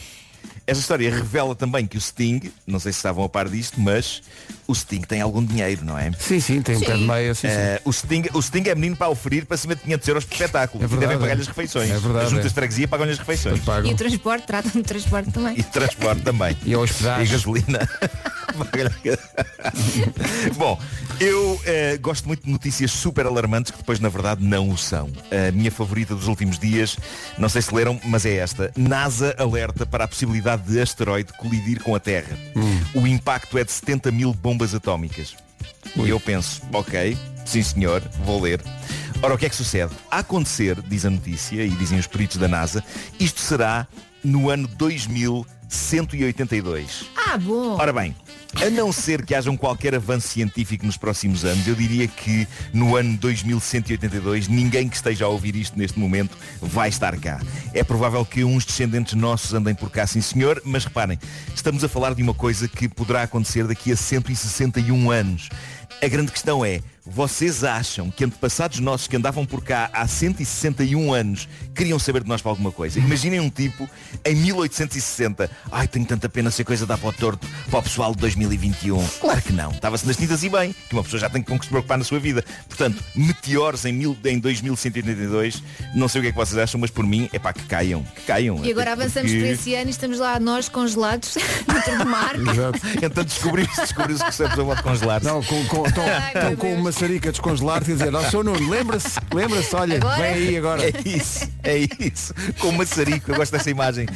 esta 0.66 0.80
história 0.80 1.10
revela 1.10 1.54
também 1.54 1.86
que 1.86 1.96
o 1.96 2.00
Sting, 2.00 2.52
não 2.66 2.80
sei 2.80 2.92
se 2.92 2.98
estavam 2.98 3.24
a 3.24 3.28
par 3.28 3.48
disto, 3.48 3.80
mas 3.80 4.22
o 4.66 4.74
Sting 4.74 5.02
tem 5.02 5.20
algum 5.20 5.44
dinheiro, 5.44 5.84
não 5.84 5.98
é? 5.98 6.10
Sim, 6.18 6.40
sim, 6.40 6.62
tem 6.62 6.76
um 6.76 6.80
pé 6.80 6.96
de 6.96 7.04
meia, 7.04 7.34
sim, 7.34 7.48
sim. 7.48 7.54
Eh, 7.54 7.80
o, 7.84 7.92
Sting, 7.92 8.24
o 8.32 8.40
Sting 8.40 8.68
é 8.68 8.74
menino 8.74 8.96
para 8.96 9.08
oferir 9.08 9.44
para 9.44 9.56
cima 9.56 9.74
de 9.74 9.82
500 9.82 10.08
euros 10.08 10.24
por 10.24 10.34
espetáculo. 10.34 10.82
É 10.82 10.86
e 10.86 10.88
verdade, 10.88 11.08
devem 11.08 11.20
pagar-lhe 11.20 11.42
as 11.42 11.48
refeições. 11.48 11.90
É 11.90 11.98
verdade, 11.98 12.24
As 12.24 12.30
juntas 12.30 12.46
é. 12.46 12.48
de 12.48 12.54
freguesia 12.54 12.88
pagam-lhe 12.88 13.12
as 13.12 13.18
refeições. 13.18 13.60
E 13.84 13.92
o 13.92 13.96
transporte, 13.96 14.46
tratam 14.46 14.70
de 14.70 14.82
transporte 14.82 15.30
também. 15.30 15.58
E 15.58 15.62
transporte 15.62 16.22
também. 16.22 16.56
E 16.64 16.72
a 16.72 16.78
hospedagem. 16.78 17.26
E 17.26 17.28
gasolina. 17.28 17.88
Bom, 20.56 20.78
eu 21.20 21.60
eh, 21.64 21.98
gosto 21.98 22.26
muito 22.26 22.44
de 22.44 22.50
notícias 22.50 22.92
super 22.92 23.26
alarmantes 23.26 23.72
que 23.72 23.78
depois 23.78 24.00
na 24.00 24.08
verdade 24.08 24.44
não 24.44 24.70
o 24.70 24.78
são. 24.78 25.10
A 25.30 25.50
minha 25.50 25.70
favorita 25.70 26.14
dos 26.14 26.28
últimos 26.28 26.58
dias, 26.58 26.96
não 27.36 27.48
sei 27.48 27.62
se 27.62 27.74
leram, 27.74 28.00
mas 28.04 28.24
é 28.24 28.36
esta. 28.36 28.70
NASA 28.76 29.34
alerta 29.38 29.84
para 29.84 30.04
a 30.04 30.08
possibilidade 30.08 30.53
de 30.56 30.80
asteroide 30.80 31.34
colidir 31.34 31.82
com 31.82 31.94
a 31.94 32.00
Terra. 32.00 32.34
O 32.94 33.06
impacto 33.06 33.58
é 33.58 33.64
de 33.64 33.72
70 33.72 34.10
mil 34.10 34.32
bombas 34.32 34.74
atómicas. 34.74 35.36
E 35.96 36.08
eu 36.08 36.18
penso, 36.18 36.62
ok, 36.72 37.16
sim 37.44 37.62
senhor, 37.62 38.02
vou 38.24 38.40
ler. 38.40 38.60
Ora, 39.22 39.34
o 39.34 39.38
que 39.38 39.46
é 39.46 39.48
que 39.48 39.54
sucede? 39.56 39.92
A 40.10 40.18
acontecer, 40.18 40.80
diz 40.82 41.06
a 41.06 41.10
notícia, 41.10 41.64
e 41.64 41.70
dizem 41.70 41.98
os 41.98 42.06
peritos 42.06 42.36
da 42.36 42.46
NASA, 42.48 42.84
isto 43.18 43.40
será 43.40 43.86
no 44.22 44.50
ano 44.50 44.68
2182. 44.68 47.06
Ah, 47.16 47.38
bom. 47.38 47.76
Ora 47.78 47.92
bem, 47.92 48.14
a 48.62 48.70
não 48.70 48.92
ser 48.92 49.24
que 49.24 49.34
haja 49.34 49.50
um 49.50 49.56
qualquer 49.56 49.94
avanço 49.94 50.28
científico 50.28 50.86
nos 50.86 50.96
próximos 50.96 51.44
anos, 51.44 51.66
eu 51.66 51.74
diria 51.74 52.06
que 52.06 52.46
no 52.72 52.96
ano 52.96 53.16
2182 53.16 54.48
ninguém 54.48 54.88
que 54.88 54.96
esteja 54.96 55.24
a 55.24 55.28
ouvir 55.28 55.56
isto 55.56 55.78
neste 55.78 55.98
momento 55.98 56.36
vai 56.60 56.88
estar 56.88 57.18
cá. 57.18 57.40
É 57.72 57.82
provável 57.82 58.24
que 58.24 58.44
uns 58.44 58.64
descendentes 58.64 59.14
nossos 59.14 59.52
andem 59.54 59.74
por 59.74 59.90
cá, 59.90 60.06
sim 60.06 60.20
senhor, 60.20 60.62
mas 60.64 60.84
reparem, 60.84 61.18
estamos 61.54 61.84
a 61.84 61.88
falar 61.88 62.14
de 62.14 62.22
uma 62.22 62.34
coisa 62.34 62.68
que 62.68 62.88
poderá 62.88 63.22
acontecer 63.22 63.66
daqui 63.66 63.92
a 63.92 63.96
161 63.96 65.10
anos. 65.10 65.48
A 66.02 66.08
grande 66.08 66.32
questão 66.32 66.64
é, 66.64 66.80
vocês 67.06 67.62
acham 67.62 68.10
que 68.10 68.24
antepassados 68.24 68.80
nossos 68.80 69.06
que 69.06 69.16
andavam 69.16 69.44
por 69.44 69.62
cá 69.62 69.90
há 69.92 70.08
161 70.08 71.12
anos 71.12 71.46
queriam 71.74 71.98
saber 71.98 72.22
de 72.22 72.28
nós 72.28 72.40
para 72.40 72.50
alguma 72.50 72.72
coisa? 72.72 72.98
Imaginem 72.98 73.40
um 73.40 73.50
tipo 73.50 73.88
em 74.24 74.34
1860. 74.34 75.50
Ai, 75.70 75.86
tenho 75.86 76.06
tanta 76.06 76.28
pena 76.30 76.50
ser 76.50 76.64
coisa 76.64 76.86
dar 76.86 76.96
para 76.96 77.08
o 77.10 77.12
torto 77.12 77.46
para 77.68 77.78
o 77.78 77.82
pessoal 77.82 78.14
de 78.14 78.20
2021. 78.22 79.06
Claro 79.20 79.42
que 79.42 79.52
não. 79.52 79.70
Estava-se 79.70 80.06
nas 80.06 80.16
tintas 80.16 80.42
e 80.42 80.48
bem, 80.48 80.74
que 80.88 80.94
uma 80.94 81.04
pessoa 81.04 81.20
já 81.20 81.28
tem 81.28 81.42
com 81.42 81.58
que 81.58 81.66
se 81.66 81.70
preocupar 81.70 81.98
na 81.98 82.04
sua 82.04 82.18
vida. 82.18 82.42
Portanto, 82.68 83.02
meteores 83.14 83.84
em, 83.84 83.92
mil, 83.92 84.16
em 84.24 84.38
2182, 84.38 85.62
não 85.94 86.08
sei 86.08 86.20
o 86.20 86.22
que 86.22 86.28
é 86.28 86.32
que 86.32 86.36
vocês 86.38 86.56
acham, 86.56 86.80
mas 86.80 86.90
por 86.90 87.04
mim, 87.04 87.28
é 87.34 87.38
pá, 87.38 87.52
que 87.52 87.64
caiam. 87.64 88.02
Que 88.14 88.22
caiam. 88.22 88.64
E 88.64 88.70
agora 88.70 88.92
avançamos 88.92 89.30
porque- 89.30 89.44
para 89.44 89.52
esse 89.52 89.74
ano 89.74 89.88
e 89.88 89.90
estamos 89.90 90.18
lá 90.18 90.40
nós 90.40 90.70
congelados 90.70 91.34
dentro 91.68 91.98
do 91.98 92.06
mar. 92.06 92.34
Então 93.02 93.22
descobriu-se 93.24 93.80
descobriu 93.82 94.16
que 94.18 94.32
se 94.34 94.42
a 94.42 94.82
congelar. 94.82 95.22
Não, 95.22 95.42
com, 95.42 95.64
com, 95.66 95.86
estão, 95.86 96.04
Ai, 96.04 96.32
estão 96.34 96.56
com 96.56 96.74
uma 96.74 96.93
maçarica 96.94 97.30
descongelar-te 97.32 97.90
e 97.90 97.94
dizer, 97.94 98.14
ó, 98.14 98.22
seu 98.30 98.44
Nuno, 98.44 98.70
lembra-se, 98.70 99.18
lembra-se, 99.32 99.74
olha, 99.74 99.96
Agora? 99.96 100.16
vem 100.22 100.32
aí 100.32 100.56
agora. 100.56 100.82
É 100.88 100.92
isso, 101.04 101.48
é 101.64 101.78
isso. 101.98 102.32
Com 102.60 102.70
maçarico, 102.72 103.32
eu 103.32 103.36
gosto 103.36 103.50
dessa 103.52 103.68
imagem. 103.68 104.06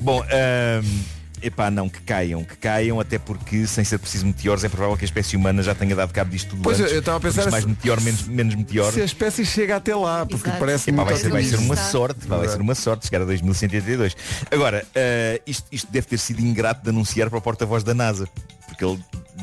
Bom, 0.00 0.22
ahm, 0.22 1.00
epá, 1.42 1.70
não, 1.70 1.86
que 1.88 2.00
caiam, 2.00 2.42
que 2.44 2.56
caiam, 2.56 2.98
até 2.98 3.18
porque 3.18 3.66
sem 3.66 3.84
ser 3.84 3.98
preciso 3.98 4.24
meteoros 4.24 4.64
é 4.64 4.68
provável 4.70 4.96
que 4.96 5.04
a 5.04 5.08
espécie 5.08 5.36
humana 5.36 5.62
já 5.62 5.74
tenha 5.74 5.94
dado 5.94 6.12
cabo 6.14 6.30
disto 6.30 6.50
tudo 6.50 6.62
Pois, 6.62 6.80
antes. 6.80 6.92
eu 6.94 7.00
estava 7.00 7.18
a 7.18 7.20
pensar 7.20 7.50
mais 7.50 7.64
se- 7.64 7.68
meteor, 7.68 8.00
menos, 8.00 8.22
menos 8.26 8.54
meteor. 8.54 8.90
Se 8.92 9.02
a 9.02 9.04
espécie 9.04 9.44
chega 9.44 9.76
até 9.76 9.94
lá, 9.94 10.24
porque 10.24 10.48
Exato. 10.48 10.58
parece 10.58 10.90
Epá, 10.90 11.04
vai, 11.04 11.16
ser, 11.16 11.28
vai 11.28 11.42
ser 11.44 11.56
uma 11.56 11.76
sorte, 11.76 12.26
pá, 12.26 12.38
vai 12.38 12.48
ser 12.48 12.60
uma 12.60 12.74
sorte 12.74 13.04
chegar 13.06 13.20
a 13.20 13.26
2182. 13.26 14.16
Agora, 14.50 14.82
ah, 14.96 15.40
isto, 15.46 15.66
isto 15.70 15.92
deve 15.92 16.06
ter 16.06 16.18
sido 16.18 16.40
ingrato 16.40 16.82
de 16.82 16.88
anunciar 16.88 17.28
para 17.28 17.38
o 17.38 17.42
porta-voz 17.42 17.84
da 17.84 17.92
NASA, 17.92 18.26
porque 18.66 18.82
ele 18.84 18.98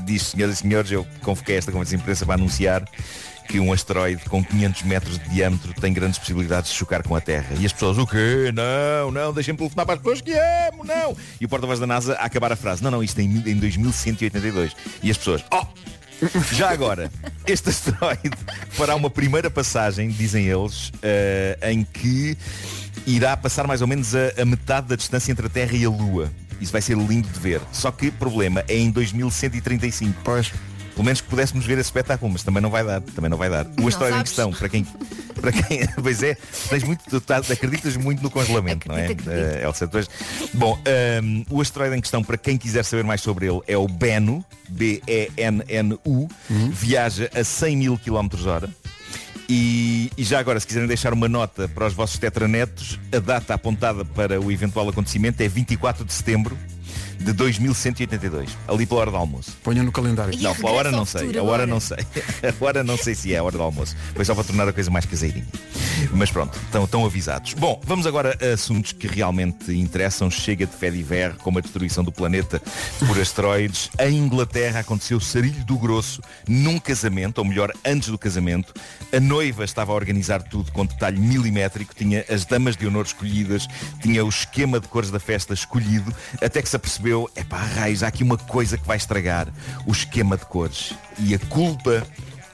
diz, 0.06 0.24
senhoras 0.28 0.56
e 0.56 0.62
senhores, 0.62 0.92
eu 0.92 1.06
convoquei 1.22 1.58
esta 1.58 1.72
conferência 1.72 1.98
de 1.98 2.04
imprensa 2.04 2.26
para 2.26 2.36
anunciar 2.36 2.84
que 3.48 3.60
um 3.60 3.74
asteroide 3.74 4.24
com 4.26 4.44
500 4.44 4.84
metros 4.84 5.20
de 5.20 5.30
diâmetro 5.30 5.74
tem 5.74 5.94
grandes 5.94 6.18
possibilidades 6.18 6.72
de 6.72 6.78
chocar 6.78 7.04
com 7.04 7.16
a 7.16 7.22
Terra. 7.22 7.56
E 7.60 7.66
as 7.66 7.74
pessoas, 7.74 7.98
o 7.98 8.08
quê? 8.08 8.52
Não, 8.54 9.12
não, 9.12 9.34
deixem-me 9.34 9.58
telefonar 9.58 9.86
para 9.86 9.96
as 9.96 10.02
pessoas 10.02 10.22
que 10.22 10.32
amo, 10.32 10.84
não. 10.84 11.16
E 11.40 11.46
o 11.46 11.50
porta-voz 11.50 11.80
da 11.80 11.88
NASA 11.88 12.14
a 12.16 12.26
acabar 12.26 12.52
a 12.52 12.56
frase, 12.56 12.84
não, 12.84 12.92
não, 12.92 13.04
isto 13.04 13.20
em, 13.20 13.26
em 13.26 13.58
2182. 13.58 14.76
E 15.02 15.12
as 15.12 15.18
pessoas, 15.18 15.44
oh, 15.52 15.66
já 16.54 16.70
agora, 16.70 17.12
este 17.46 17.70
asteroide 17.70 18.38
fará 18.70 18.96
uma 18.96 19.10
primeira 19.10 19.50
passagem, 19.50 20.10
dizem 20.10 20.48
eles, 20.48 20.92
eh, 21.02 21.58
em 21.72 21.84
que 21.84 22.38
irá 23.06 23.36
passar 23.36 23.68
mais 23.68 23.82
ou 23.82 23.88
menos 23.88 24.16
a, 24.16 24.42
a 24.42 24.46
metade 24.46 24.88
da 24.88 24.96
distância 24.96 25.32
entre 25.32 25.48
a 25.48 25.50
Terra 25.50 25.76
e 25.76 25.86
a 25.86 25.90
Lua. 25.90 26.32
Isso 26.64 26.72
vai 26.72 26.82
ser 26.82 26.98
lindo 26.98 27.28
de 27.28 27.40
ver. 27.40 27.62
Só 27.72 27.92
que 27.92 28.10
problema 28.10 28.64
é 28.68 28.78
em 28.78 28.90
2135. 28.90 30.22
Pois. 30.24 30.52
Pelo 30.94 31.06
menos 31.06 31.22
que 31.22 31.28
pudéssemos 31.28 31.66
ver 31.66 31.74
esse 31.80 31.88
espetáculo, 31.88 32.32
mas 32.32 32.44
também 32.44 32.62
não 32.62 32.70
vai 32.70 32.84
dar. 32.86 33.02
Também 33.02 33.28
não 33.28 33.38
vai 33.38 33.50
dar. 33.50 33.66
O 33.66 33.82
Não 33.82 33.88
asteroide 33.88 34.14
em 34.14 34.18
sabes. 34.20 34.30
questão, 34.30 34.52
para 34.52 34.70
quem. 34.70 34.86
Para 35.42 35.52
quem 35.52 35.88
pois 36.02 36.22
é, 36.22 36.38
tens 36.70 36.84
muito, 36.84 37.20
tá- 37.20 37.38
acreditas 37.38 37.98
muito 37.98 38.22
no 38.22 38.30
congelamento, 38.30 38.88
não 38.88 38.96
é? 38.96 39.06
Acredito, 39.06 39.28
acredito. 39.28 39.56
Eh, 39.58 39.64
Elsa, 39.66 39.88
tu 39.88 39.98
és- 39.98 40.08
Bom, 40.54 40.80
ehm, 40.86 41.44
o 41.50 41.60
asteroide 41.62 41.98
em 41.98 42.02
questão, 42.02 42.24
para 42.24 42.38
quem 42.38 42.58
quiser 42.60 42.86
saber 42.86 43.04
mais 43.04 43.22
sobre 43.22 43.48
ele, 43.48 43.60
é 43.68 43.76
o 43.76 43.88
Bennu, 43.88 44.46
B-E-N-N-U, 44.70 46.30
viaja 46.72 47.30
a 47.36 47.44
100 47.44 47.76
mil 47.76 47.98
km 47.98 48.30
hora. 48.48 48.70
E, 49.50 50.10
e 50.18 50.24
já 50.24 50.40
agora, 50.40 50.60
se 50.60 50.66
quiserem 50.66 50.88
deixar 50.88 51.14
uma 51.14 51.28
nota 51.28 51.68
para 51.68 51.86
os 51.86 51.94
vossos 51.94 52.18
tetranetos, 52.18 53.00
a 53.14 53.20
data 53.20 53.54
apontada 53.54 54.06
para 54.06 54.40
o 54.40 54.52
eventual 54.52 54.88
acontecimento 54.90 55.42
é 55.42 55.48
24 55.48 56.06
de 56.06 56.14
setembro 56.14 56.58
de 57.24 57.34
2182, 57.34 58.58
ali 58.68 58.86
pela 58.86 59.02
hora 59.02 59.12
do 59.12 59.18
almoço. 59.18 59.58
Ponham 59.64 59.84
no 59.84 59.92
calendário. 59.92 60.34
E 60.34 60.42
Não, 60.42 60.54
pela 60.56 60.72
hora 60.72 60.92
não 60.92 61.06
sei. 61.06 61.38
A 61.38 61.44
hora 61.44 61.66
não 61.66 61.80
sei. 61.80 61.98
A 62.44 62.64
hora 62.64 62.84
não 62.84 62.98
sei 62.98 63.16
se 63.16 63.34
é 63.34 63.38
a 63.38 63.44
hora 63.44 63.58
do 63.58 63.64
almoço. 63.64 63.96
Foi 64.14 64.26
só 64.26 64.36
para 64.36 64.44
tornar 64.44 64.68
a 64.68 64.74
coisa 64.74 64.92
mais 64.92 65.06
caseirinha. 65.06 65.46
Mas 66.12 66.30
pronto, 66.30 66.58
estão, 66.58 66.84
estão 66.84 67.06
avisados. 67.06 67.54
Bom, 67.54 67.82
vamos 67.86 68.06
agora 68.06 68.38
a 68.42 68.54
assuntos 68.54 68.92
que 68.92 69.08
realmente 69.08 69.72
interessam. 69.72 70.30
Chega 70.30 70.66
de 70.66 70.76
fé 70.76 70.90
de 70.90 71.02
ver, 71.02 71.36
como 71.36 71.60
a 71.60 71.62
destruição 71.62 72.04
do 72.04 72.12
planeta 72.12 72.62
por 73.08 73.20
asteroides. 73.20 73.90
Em 74.00 74.18
Inglaterra 74.18 74.82
aconteceu 74.82 75.20
sarilho 75.20 75.64
do 75.66 75.78
grosso 75.78 76.22
num 76.48 76.80
casamento, 76.80 77.38
ou 77.38 77.46
melhor, 77.46 77.72
antes 77.86 78.10
do 78.10 78.18
casamento. 78.18 78.74
A 79.14 79.20
noiva 79.20 79.64
estava 79.64 79.92
a 79.92 79.96
organizar 79.96 80.42
tudo 80.44 80.72
com 80.72 80.86
detalhe 80.86 81.20
milimétrico. 81.20 81.96
Tinha 81.96 82.26
as 82.30 82.46
damas 82.46 82.76
de 82.76 82.88
honor 82.88 83.06
escolhidas, 83.06 83.68
tinha 84.02 84.26
o 84.26 84.30
esquema 84.30 84.80
de 84.80 84.88
cores 84.88 85.10
da 85.12 85.20
festa 85.20 85.54
escolhido, 85.54 86.14
até 86.42 86.62
que 86.62 86.70
se 86.70 86.76
apercebeu, 86.76 87.13
epá, 87.36 87.58
raios, 87.58 88.04
há 88.04 88.08
aqui 88.08 88.24
uma 88.24 88.38
coisa 88.38 88.78
que 88.78 88.86
vai 88.86 88.98
estragar 88.98 89.48
o 89.86 89.92
esquema 89.92 90.38
de 90.38 90.46
cores. 90.46 90.94
E 91.20 91.34
a 91.34 91.40
culpa 91.40 92.06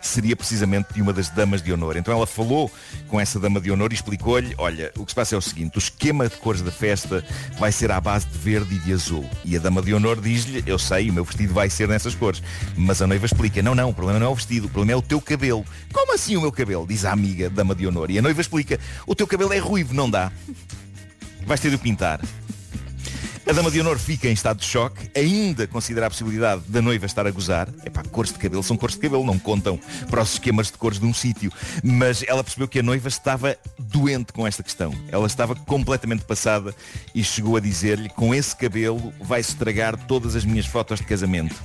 seria 0.02 0.36
precisamente 0.36 0.94
de 0.94 1.02
uma 1.02 1.12
das 1.12 1.30
damas 1.30 1.62
de 1.62 1.72
honor. 1.74 1.98
Então 1.98 2.14
ela 2.14 2.26
falou 2.26 2.72
com 3.08 3.20
essa 3.20 3.40
dama 3.40 3.60
de 3.60 3.72
honor 3.72 3.92
e 3.92 3.96
explicou-lhe, 3.96 4.56
olha, 4.58 4.92
o 4.98 5.06
que 5.06 5.12
se 5.12 5.16
passa 5.16 5.36
é 5.36 5.38
o 5.38 5.42
seguinte, 5.42 5.78
o 5.78 5.80
esquema 5.80 6.28
de 6.28 6.36
cores 6.38 6.62
da 6.62 6.72
festa 6.72 7.24
vai 7.58 7.72
ser 7.72 7.92
à 7.92 8.00
base 8.00 8.28
de 8.28 8.38
verde 8.38 8.76
e 8.76 8.80
de 8.80 8.94
azul. 8.94 9.30
E 9.44 9.56
a 9.56 9.60
dama 9.60 9.82
de 9.82 9.94
honor 9.94 10.20
diz-lhe, 10.22 10.64
eu 10.66 10.80
sei, 10.80 11.10
o 11.10 11.14
meu 11.14 11.26
vestido 11.26 11.54
vai 11.54 11.70
ser 11.70 11.88
nessas 11.88 12.16
cores. 12.16 12.42
Mas 12.76 13.02
a 13.02 13.08
noiva 13.08 13.26
explica, 13.26 13.62
não, 13.62 13.76
não, 13.76 13.90
o 13.90 13.94
problema 13.94 14.20
não 14.20 14.28
é 14.28 14.30
o 14.30 14.36
vestido, 14.36 14.68
o 14.68 14.70
problema 14.70 14.94
é 14.94 14.96
o 14.96 15.02
teu 15.02 15.20
cabelo. 15.22 15.66
Como 15.92 16.14
assim 16.14 16.38
o 16.38 16.42
meu 16.42 16.52
cabelo? 16.52 16.88
Diz 16.88 17.06
a 17.06 17.12
amiga 17.12 17.50
dama 17.50 17.76
de 17.76 17.86
honor. 17.86 18.10
E 18.10 18.18
a 18.18 18.22
noiva 18.22 18.42
explica, 18.42 18.80
o 19.06 19.16
teu 19.16 19.28
cabelo 19.28 19.54
é 19.54 19.58
ruivo, 19.58 19.94
não 19.94 20.10
dá. 20.10 20.32
Vais 21.46 21.60
ter 21.60 21.72
de 21.72 21.78
pintar. 21.78 22.22
A 23.50 23.52
dama 23.52 23.72
de 23.72 23.82
honor 23.82 23.98
fica 23.98 24.28
em 24.28 24.32
estado 24.32 24.60
de 24.60 24.66
choque, 24.68 25.10
ainda 25.18 25.66
considera 25.66 26.06
a 26.06 26.10
possibilidade 26.12 26.62
da 26.68 26.84
noiva 26.84 27.08
estar 27.08 27.26
a 27.26 27.32
gozar. 27.32 27.68
Epá, 27.84 28.04
cores 28.04 28.32
de 28.32 28.38
cabelo 28.38 28.62
são 28.62 28.78
cores 28.78 28.94
de 28.94 29.02
cabelo, 29.02 29.26
não 29.26 29.40
contam 29.40 29.80
para 30.08 30.22
os 30.22 30.34
esquemas 30.34 30.68
de 30.68 30.74
cores 30.74 31.00
de 31.00 31.06
um 31.08 31.12
sítio. 31.16 31.52
Mas 31.84 32.24
ela 32.28 32.44
percebeu 32.44 32.68
que 32.68 32.78
a 32.78 32.84
noiva 32.84 33.08
estava 33.08 33.58
doente 33.80 34.32
com 34.34 34.46
esta 34.46 34.62
questão. 34.62 34.94
Ela 35.08 35.26
estava 35.26 35.56
completamente 35.56 36.26
passada 36.26 36.76
e 37.16 37.24
chegou 37.24 37.58
a 37.58 37.60
dizer-lhe, 37.60 38.08
com 38.10 38.36
esse 38.36 38.56
cabelo 38.56 39.12
vai 39.20 39.40
estragar 39.40 39.98
todas 40.06 40.36
as 40.36 40.46
minhas 40.46 40.68
fotos 40.68 41.00
de 41.00 41.08
casamento. 41.08 41.56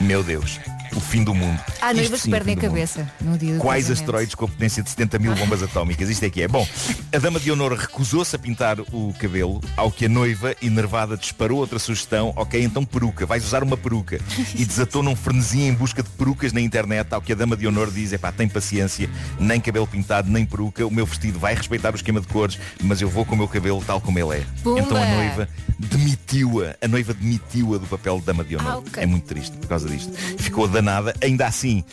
Meu 0.00 0.24
Deus, 0.24 0.58
o 0.98 1.00
fim 1.00 1.22
do 1.22 1.32
mundo. 1.32 1.58
Há 1.80 1.94
noivas 1.94 2.22
que 2.22 2.30
perdem 2.30 2.54
a 2.54 2.60
cabeça 2.60 3.08
no 3.20 3.38
dia 3.38 3.54
do 3.54 3.60
Quais 3.60 3.84
casamento. 3.84 4.00
asteroides 4.02 4.34
com 4.34 4.44
a 4.44 4.48
potência 4.48 4.82
de 4.82 4.90
70 4.90 5.18
mil 5.20 5.34
bombas 5.36 5.62
atómicas? 5.62 6.10
Isto 6.10 6.24
é 6.24 6.30
que 6.30 6.42
é. 6.42 6.48
Bom, 6.48 6.66
a 7.14 7.18
dama 7.18 7.38
de 7.38 7.52
honor 7.52 7.72
recusou-se 7.72 8.34
a 8.34 8.38
pintar 8.38 8.80
o 8.80 9.14
cabelo, 9.18 9.60
ao 9.76 9.92
que 9.92 10.06
a 10.06 10.08
noiva, 10.08 10.56
enervada, 10.60 11.16
disparou 11.16 11.58
outra 11.58 11.78
sugestão. 11.78 12.32
Ok, 12.36 12.60
então 12.62 12.84
peruca, 12.84 13.24
vais 13.24 13.44
usar 13.44 13.62
uma 13.62 13.76
peruca. 13.76 14.20
E 14.54 14.64
desatou 14.64 15.02
num 15.02 15.14
frenesim 15.14 15.68
em 15.68 15.72
busca 15.72 16.02
de 16.02 16.08
perucas 16.10 16.52
na 16.52 16.60
internet, 16.60 17.12
ao 17.12 17.22
que 17.22 17.32
a 17.32 17.36
dama 17.36 17.56
de 17.56 17.66
honor 17.66 17.90
diz, 17.92 18.12
epá, 18.12 18.32
tem 18.32 18.48
paciência, 18.48 19.08
nem 19.38 19.60
cabelo 19.60 19.86
pintado, 19.86 20.28
nem 20.28 20.44
peruca, 20.44 20.84
o 20.84 20.90
meu 20.90 21.06
vestido 21.06 21.38
vai 21.38 21.54
respeitar 21.54 21.92
o 21.92 21.96
esquema 21.96 22.20
de 22.20 22.26
cores, 22.26 22.58
mas 22.82 23.00
eu 23.00 23.08
vou 23.08 23.24
com 23.24 23.34
o 23.36 23.38
meu 23.38 23.46
cabelo 23.48 23.82
tal 23.86 24.00
como 24.00 24.18
ele 24.18 24.38
é. 24.38 24.46
Pumba! 24.64 24.80
Então 24.80 24.96
a 24.96 25.06
noiva 25.06 25.48
demitiu-a, 25.78 26.76
a 26.82 26.88
noiva 26.88 27.14
demitiu-a 27.14 27.78
do 27.78 27.86
papel 27.86 28.18
de 28.18 28.26
dama 28.26 28.44
de 28.44 28.56
honor. 28.56 28.72
Ah, 28.72 28.78
ok. 28.78 29.02
É 29.02 29.06
muito 29.06 29.24
triste 29.26 29.56
por 29.56 29.68
causa 29.68 29.88
disto. 29.88 30.12
Ficou 30.38 30.66
danada, 30.88 31.14
ainda 31.22 31.46
assim. 31.46 31.84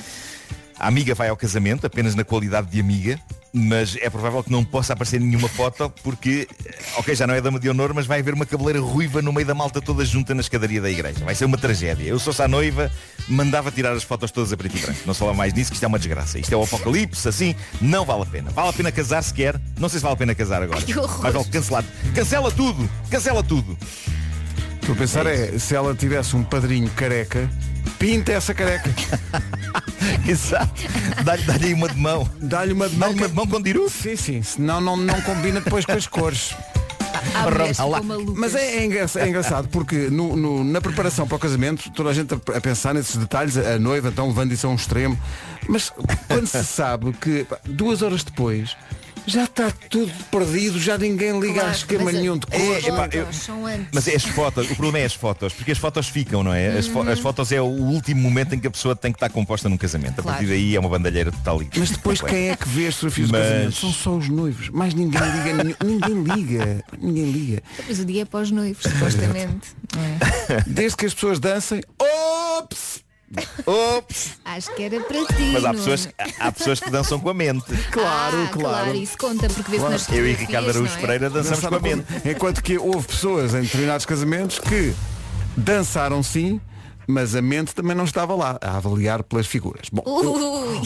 A 0.79 0.87
amiga 0.87 1.13
vai 1.13 1.29
ao 1.29 1.37
casamento 1.37 1.85
apenas 1.85 2.15
na 2.15 2.23
qualidade 2.23 2.69
de 2.69 2.79
amiga, 2.81 3.17
mas 3.53 3.97
é 4.01 4.09
provável 4.09 4.43
que 4.43 4.51
não 4.51 4.61
possa 4.61 4.91
aparecer 4.91 5.21
nenhuma 5.21 5.47
foto 5.47 5.89
porque, 6.03 6.47
eh, 6.65 6.75
ok, 6.97 7.15
já 7.15 7.25
não 7.25 7.33
é 7.33 7.39
dama 7.39 7.57
de 7.57 7.69
honor, 7.69 7.93
mas 7.93 8.05
vai 8.05 8.19
haver 8.19 8.33
uma 8.33 8.45
cabeleira 8.45 8.81
ruiva 8.81 9.21
no 9.21 9.31
meio 9.31 9.47
da 9.47 9.55
malta 9.55 9.81
toda 9.81 10.03
junta 10.03 10.35
na 10.35 10.41
escadaria 10.41 10.81
da 10.81 10.89
igreja. 10.89 11.23
Vai 11.23 11.33
ser 11.33 11.45
uma 11.45 11.57
tragédia. 11.57 12.03
Eu 12.03 12.19
sou 12.19 12.33
a 12.43 12.47
noiva, 12.47 12.91
mandava 13.29 13.71
tirar 13.71 13.93
as 13.93 14.03
fotos 14.03 14.31
todas 14.31 14.51
a 14.51 14.57
preto 14.57 14.75
e 14.77 14.81
branco. 14.81 14.99
Não 15.05 15.13
se 15.13 15.19
fala 15.21 15.33
mais 15.33 15.53
nisso, 15.53 15.71
que 15.71 15.75
isto 15.75 15.83
é 15.83 15.87
uma 15.87 15.97
desgraça. 15.97 16.37
Isto 16.37 16.53
é 16.53 16.57
o 16.57 16.63
apocalipse, 16.63 17.27
assim, 17.27 17.55
não 17.79 18.03
vale 18.03 18.23
a 18.23 18.25
pena. 18.25 18.51
Vale 18.51 18.69
a 18.69 18.73
pena 18.73 18.91
casar 18.91 19.21
se 19.21 19.33
quer. 19.33 19.59
Não 19.79 19.87
sei 19.87 19.99
se 19.99 20.03
vale 20.03 20.15
a 20.15 20.17
pena 20.17 20.35
casar 20.35 20.61
agora. 20.61 20.81
Que 20.81 20.97
horror. 20.99 21.21
Mas 21.21 21.33
vale 21.33 21.45
cancelar. 21.45 21.85
Cancela 22.13 22.51
tudo! 22.51 22.89
Cancela 23.09 23.41
tudo! 23.41 23.77
Estou 24.81 24.93
a 24.93 24.97
pensar 24.97 25.25
é, 25.25 25.57
se 25.57 25.73
ela 25.73 25.95
tivesse 25.95 26.35
um 26.35 26.43
padrinho 26.43 26.89
careca, 26.91 27.49
pinta 27.99 28.31
essa 28.31 28.53
careca. 28.53 28.89
Exato. 30.27 30.81
Dá-lhe 31.23 31.43
dá-lhe 31.43 31.65
aí 31.67 31.73
uma 31.73 31.87
de 31.89 31.97
mão. 31.97 32.29
Dá-lhe 32.41 32.73
uma 32.73 32.89
de 32.89 32.95
mão. 32.95 33.09
Dá-lhe 33.09 33.19
uma 33.21 33.27
de 33.29 33.35
mão 33.35 33.47
com 33.47 33.61
diru. 33.61 33.89
Sim, 33.89 34.15
sim. 34.15 34.41
Senão 34.43 34.79
não, 34.81 34.97
não 34.97 35.21
combina 35.21 35.61
depois 35.61 35.85
com 35.85 35.91
as 35.93 36.07
cores. 36.07 36.53
Mas 38.35 38.55
é, 38.55 38.77
é 38.77 38.85
engra- 38.85 39.05
é 39.15 39.27
engraçado 39.27 39.67
porque 39.69 40.09
no- 40.09 40.35
no- 40.35 40.63
na 40.63 40.79
preparação 40.81 41.27
para 41.27 41.35
o 41.35 41.39
casamento 41.39 41.89
toda 41.91 42.09
a 42.09 42.13
gente 42.13 42.33
a, 42.33 42.57
a 42.57 42.61
pensar 42.61 42.93
nesses 42.93 43.15
detalhes, 43.15 43.57
a, 43.57 43.73
a 43.75 43.79
noiva 43.79 44.09
então 44.09 44.27
levando 44.27 44.51
isso 44.51 44.67
a 44.67 44.69
um 44.69 44.75
extremo. 44.75 45.17
Mas 45.67 45.91
quando 46.27 46.45
se 46.47 46.63
sabe 46.63 47.13
que 47.13 47.43
pá, 47.45 47.57
duas 47.65 48.01
horas 48.01 48.23
depois 48.23 48.75
já 49.27 49.43
está 49.45 49.71
tudo 49.89 50.11
perdido, 50.31 50.79
já 50.79 50.97
ninguém 50.97 51.39
liga 51.39 51.53
Claro, 51.55 51.69
a 51.69 51.71
esquema 51.71 52.03
mas 52.05 52.15
a- 52.15 52.19
nenhum 52.19 52.37
de 52.37 52.45
É, 52.51 52.59
cores. 52.59 52.87
epá, 52.87 53.09
eu- 53.11 53.25
antes. 53.25 53.49
Mas 53.93 54.07
é 54.07 54.15
as 54.15 54.23
fotos, 54.23 54.65
o 54.69 54.75
problema 54.75 54.99
é 54.99 55.05
as 55.05 55.13
fotos, 55.13 55.53
porque 55.53 55.71
as 55.71 55.77
fotos 55.77 56.07
ficam, 56.07 56.43
não 56.43 56.53
é? 56.53 56.77
As, 56.77 56.87
fo- 56.87 57.01
as 57.01 57.19
fotos 57.19 57.51
é 57.51 57.59
o 57.61 57.65
último 57.65 58.21
momento 58.21 58.53
em 58.55 58.59
que 58.59 58.67
a 58.67 58.71
pessoa 58.71 58.95
tem 58.95 59.11
que 59.11 59.17
estar 59.17 59.29
composta 59.29 59.67
num 59.69 59.77
casamento. 59.77 60.19
A 60.19 60.23
Claro. 60.23 60.37
partir 60.37 60.47
daí 60.49 60.75
é 60.75 60.79
uma 60.79 60.89
bandalheira 60.89 61.31
total 61.31 61.61
e 61.63 61.69
Mas 61.77 61.89
depois 61.91 62.21
quem 62.21 62.49
é 62.49 62.55
que 62.55 62.67
vê 62.67 62.87
as 62.87 62.95
fotografias 62.95 63.31
Mas- 63.31 63.41
do 63.41 63.47
casamento? 63.49 63.75
São 63.75 63.91
só 63.93 64.15
os 64.15 64.29
noivos. 64.29 64.69
Mais 64.69 64.93
ninguém 64.93 65.21
liga, 65.21 65.53
nenhum- 65.63 65.75
ninguém 65.83 66.35
liga. 66.35 66.83
Ninguém 66.99 67.31
liga. 67.31 67.63
Depois 67.77 67.99
o 67.99 68.05
dia 68.05 68.21
é 68.21 68.25
para 68.25 68.39
os 68.41 68.51
noivos, 68.51 68.83
supostamente. 68.83 69.67
não 69.95 70.03
é? 70.03 70.63
Desde 70.67 70.97
que 70.97 71.05
as 71.05 71.13
pessoas 71.13 71.39
dancem. 71.39 71.81
Ops! 72.57 73.03
Ops! 73.65 74.31
Acho 74.43 74.73
que 74.75 74.83
era 74.83 74.99
para 74.99 75.25
ti. 75.25 75.51
Mas 75.53 75.65
há 75.65 75.71
pessoas, 75.73 76.09
há 76.39 76.51
pessoas 76.51 76.79
que 76.79 76.89
dançam 76.89 77.19
com 77.19 77.29
a 77.29 77.33
mente. 77.33 77.65
Claro, 77.91 78.37
ah, 78.43 78.49
claro. 78.51 78.95
Isso 78.95 79.17
conta, 79.17 79.47
porque 79.47 79.71
vê-se 79.71 79.79
Claro. 79.79 79.93
nas 79.93 80.09
Eu 80.09 80.27
e 80.27 80.33
Ricardo 80.33 80.69
Araújo 80.69 80.93
é? 80.97 81.01
Pereira 81.01 81.29
dançamos 81.29 81.59
com 81.59 81.67
a 81.67 81.79
Dançaram 81.79 81.97
mente. 81.97 82.29
Enquanto 82.29 82.61
que 82.63 82.77
houve 82.77 83.07
pessoas 83.07 83.53
em 83.53 83.61
determinados 83.61 84.05
casamentos 84.05 84.59
que 84.59 84.93
dançaram 85.55 86.21
sim, 86.21 86.59
mas 87.07 87.35
a 87.35 87.41
mente 87.41 87.73
também 87.73 87.95
não 87.95 88.05
estava 88.05 88.35
lá, 88.35 88.57
a 88.61 88.77
avaliar 88.77 89.23
pelas 89.23 89.47
figuras. 89.47 89.89
Bom, 89.91 90.03
Ui. 90.05 90.81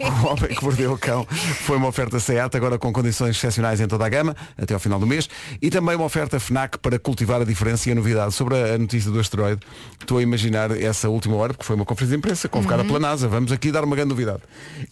o 0.00 0.26
Homem 0.26 0.54
que 0.54 0.64
Mordeu 0.64 0.92
o 0.92 0.98
Cão 0.98 1.26
foi 1.26 1.76
uma 1.76 1.88
oferta 1.88 2.18
SEAT, 2.20 2.56
agora 2.56 2.78
com 2.78 2.92
condições 2.92 3.36
excepcionais 3.36 3.80
em 3.80 3.86
toda 3.86 4.04
a 4.06 4.08
gama, 4.08 4.36
até 4.56 4.74
ao 4.74 4.80
final 4.80 4.98
do 4.98 5.06
mês, 5.06 5.28
e 5.60 5.70
também 5.70 5.96
uma 5.96 6.04
oferta 6.04 6.38
FNAC 6.38 6.78
para 6.78 6.98
cultivar 6.98 7.40
a 7.40 7.44
diferença 7.44 7.88
e 7.88 7.92
a 7.92 7.94
novidade. 7.94 8.34
Sobre 8.34 8.56
a 8.56 8.78
notícia 8.78 9.10
do 9.10 9.18
asteroide, 9.18 9.60
estou 10.00 10.18
a 10.18 10.22
imaginar 10.22 10.70
essa 10.70 11.08
última 11.08 11.36
hora, 11.36 11.52
porque 11.52 11.64
foi 11.64 11.76
uma 11.76 11.84
conferência 11.84 12.16
de 12.16 12.18
imprensa 12.18 12.48
convocada 12.48 12.84
pela 12.84 12.98
NASA. 12.98 13.28
Vamos 13.28 13.52
aqui 13.52 13.70
dar 13.70 13.84
uma 13.84 13.96
grande 13.96 14.10
novidade. 14.10 14.42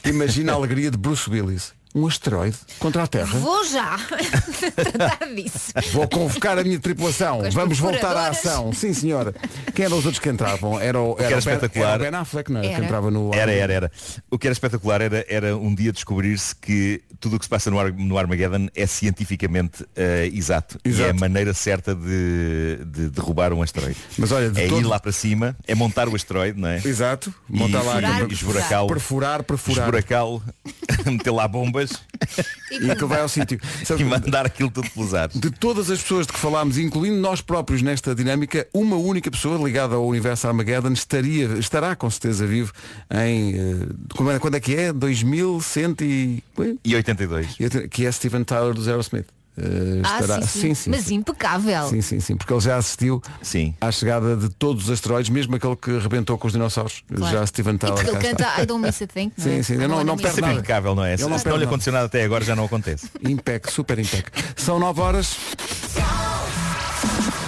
Imagina 0.05 0.53
a 0.53 0.55
alegria 0.55 0.91
de 0.91 0.99
Bruce 0.99 1.29
Willis. 1.29 1.74
Um 1.95 2.07
asteroide 2.07 2.57
contra 2.78 3.05
a 3.05 3.07
Terra. 3.07 3.39
Vou 3.39 3.64
já 3.64 3.97
tratar 4.76 5.26
disso. 5.34 5.72
Vou 5.93 6.07
convocar 6.07 6.59
a 6.59 6.62
minha 6.62 6.78
tripulação. 6.78 7.41
Vamos 7.53 7.78
voltar 7.78 8.14
à 8.14 8.28
ação. 8.28 8.70
Sim, 8.72 8.93
senhora. 8.93 9.34
Quem 9.74 9.87
eram 9.87 9.97
os 9.99 10.05
outros 10.05 10.18
que 10.22 10.28
entravam? 10.28 10.78
Era 10.78 11.01
o, 11.01 11.14
que 11.14 11.22
era 11.22 11.32
era 11.32 11.41
o 11.41 11.45
ben, 11.45 11.55
espetacular- 11.55 11.95
era 11.95 12.03
o 12.09 12.11
Ben 12.11 12.20
Affleck, 12.20 12.53
não 12.53 12.61
era? 12.61 12.68
Era. 12.68 12.78
Que 12.80 12.84
entrava 12.84 13.11
no. 13.11 13.34
Era, 13.34 13.51
era, 13.53 13.72
era. 13.72 13.93
O 14.30 14.39
que 14.39 14.47
era 14.47 14.53
espetacular 14.53 15.01
era, 15.01 15.24
era 15.28 15.57
um 15.57 15.74
dia 15.74 15.91
descobrir-se 15.91 16.55
que 16.55 17.03
tudo 17.18 17.37
o 17.37 17.39
que 17.39 17.47
se 17.47 17.49
passa 17.49 17.70
no, 17.70 17.78
Ar- 17.80 17.93
no 17.95 18.18
Armageddon 18.18 18.68
é 18.74 18.87
cientificamente 18.87 19.82
eh, 19.97 20.30
exato. 20.34 20.78
E 20.84 20.89
é 20.89 20.93
a 20.93 20.95
Exato. 21.07 21.20
maneira 21.20 21.55
certa 21.55 21.95
de, 21.95 22.84
de 22.84 23.09
derrubar 23.09 23.55
um 23.55 23.62
asteroide. 23.62 23.97
Mas 24.18 24.32
olha, 24.32 24.51
de 24.51 24.61
é 24.61 24.68
todo- 24.68 24.82
ir 24.82 24.84
lá 24.84 25.01
para 25.01 25.12
cima, 25.12 25.57
é 25.66 25.74
montar 25.74 26.09
o 26.11 26.14
asteroide, 26.14 26.61
não 26.61 26.68
é? 26.68 26.76
Exato. 26.84 27.32
E 27.49 27.57
Montar 27.57 27.80
lá 27.82 27.95
Furar, 27.95 28.26
esburacá-lo. 28.30 28.89
Perfurar, 28.89 29.43
perfurar. 29.45 29.87
Esburacá-lo, 29.87 30.43
meter 31.07 31.30
lá 31.30 31.49
bombas 31.49 31.86
E 32.80 32.91
aquilo 32.91 33.09
vai 33.09 33.20
ao 33.20 33.28
sítio. 33.28 33.59
Sabe, 33.84 34.03
e 34.03 34.05
mandar 34.05 34.45
aquilo 34.45 34.70
tudo 34.70 34.91
pelos 34.91 35.14
ares. 35.14 35.39
De 35.39 35.51
todas 35.51 35.89
as 35.91 36.03
pessoas 36.03 36.26
de 36.26 36.32
que 36.32 36.39
falámos, 36.39 36.76
incluindo 36.78 37.16
nós 37.16 37.41
próprios 37.41 37.80
nesta 37.80 38.14
dinâmica, 38.14 38.66
uma 38.74 38.97
única 38.97 39.30
pessoa 39.30 39.57
ligada 39.64 39.95
ao 39.95 40.07
universo 40.07 40.47
Armageddon 40.47 40.93
estaria, 40.93 41.47
estará 41.59 41.95
com 41.95 42.11
certeza 42.11 42.47
vivo 42.47 42.72
em. 43.11 43.55
eh, 43.55 44.34
é- 44.34 44.39
quando 44.39 44.57
é 44.57 44.61
que 44.61 44.74
é? 44.74 44.93
2100 44.93 45.97
e. 46.03 46.43
E 46.84 46.95
82. 46.97 47.57
Que 47.91 48.07
é 48.07 48.12
Steven 48.12 48.45
Tyler 48.45 48.74
do 48.74 48.89
Aerosmith. 48.89 49.26
Eh, 49.59 50.03
Ah, 50.05 50.21
estará- 50.21 50.43
sim, 50.43 50.75
sim. 50.75 50.91
Mas 50.91 51.11
impecável. 51.11 51.89
Sim, 51.89 52.03
sim, 52.03 52.21
sim, 52.21 52.37
porque 52.37 52.53
ele 52.53 52.61
já 52.61 52.77
assistiu 52.77 53.23
Sim. 53.41 53.75
à 53.81 53.91
chegada 53.91 54.37
de 54.37 54.49
todos 54.51 54.85
os 54.85 54.91
asteroides, 54.91 55.31
mesmo 55.31 55.57
aquele 55.57 55.75
que 55.77 55.97
arrebentou 55.97 56.37
com 56.37 56.47
os 56.47 56.53
dinossauros. 56.53 57.03
Claro. 57.15 57.37
Já 57.39 57.47
Steven 57.47 57.79
Tyler. 57.79 58.07
ele 58.07 58.19
canta 58.19 58.61
I 58.63 58.67
don't 58.67 58.85
miss 58.85 59.01
a 59.01 59.07
thing, 59.07 59.33
não 59.37 59.45
é? 59.45 59.49
Sim, 59.57 59.63
sim, 59.63 59.73
eu 59.75 59.81
não- 59.89 59.89
não 60.05 60.13
wanna 60.13 60.17
perde 60.23 60.41
nada. 60.43 60.53
impecável, 60.55 60.95
não 60.95 61.05
é? 61.05 61.09
Ele 61.11 61.17
Se 61.19 61.23
não 61.25 61.31
não, 61.31 61.39
perde 61.41 61.59
lhe 61.59 61.65
aconteceu 61.65 61.93
nada 61.93 62.05
até 62.07 62.23
agora, 62.25 62.45
já 62.45 62.55
não 62.55 62.65
acontece. 62.67 63.09
Impec, 63.23 63.73
super 63.73 63.99
impec. 63.99 64.31
São 64.57 64.79
9 64.79 65.01
horas. 65.01 65.37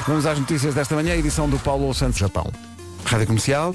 Vamos 0.07 0.25
às 0.25 0.39
notícias 0.39 0.75
desta 0.75 0.95
manhã, 0.95 1.15
edição 1.15 1.49
do 1.49 1.59
Paulo 1.59 1.93
Santos 1.93 2.19
Japão. 2.19 2.51
Rádio 3.05 3.27
Comercial. 3.27 3.75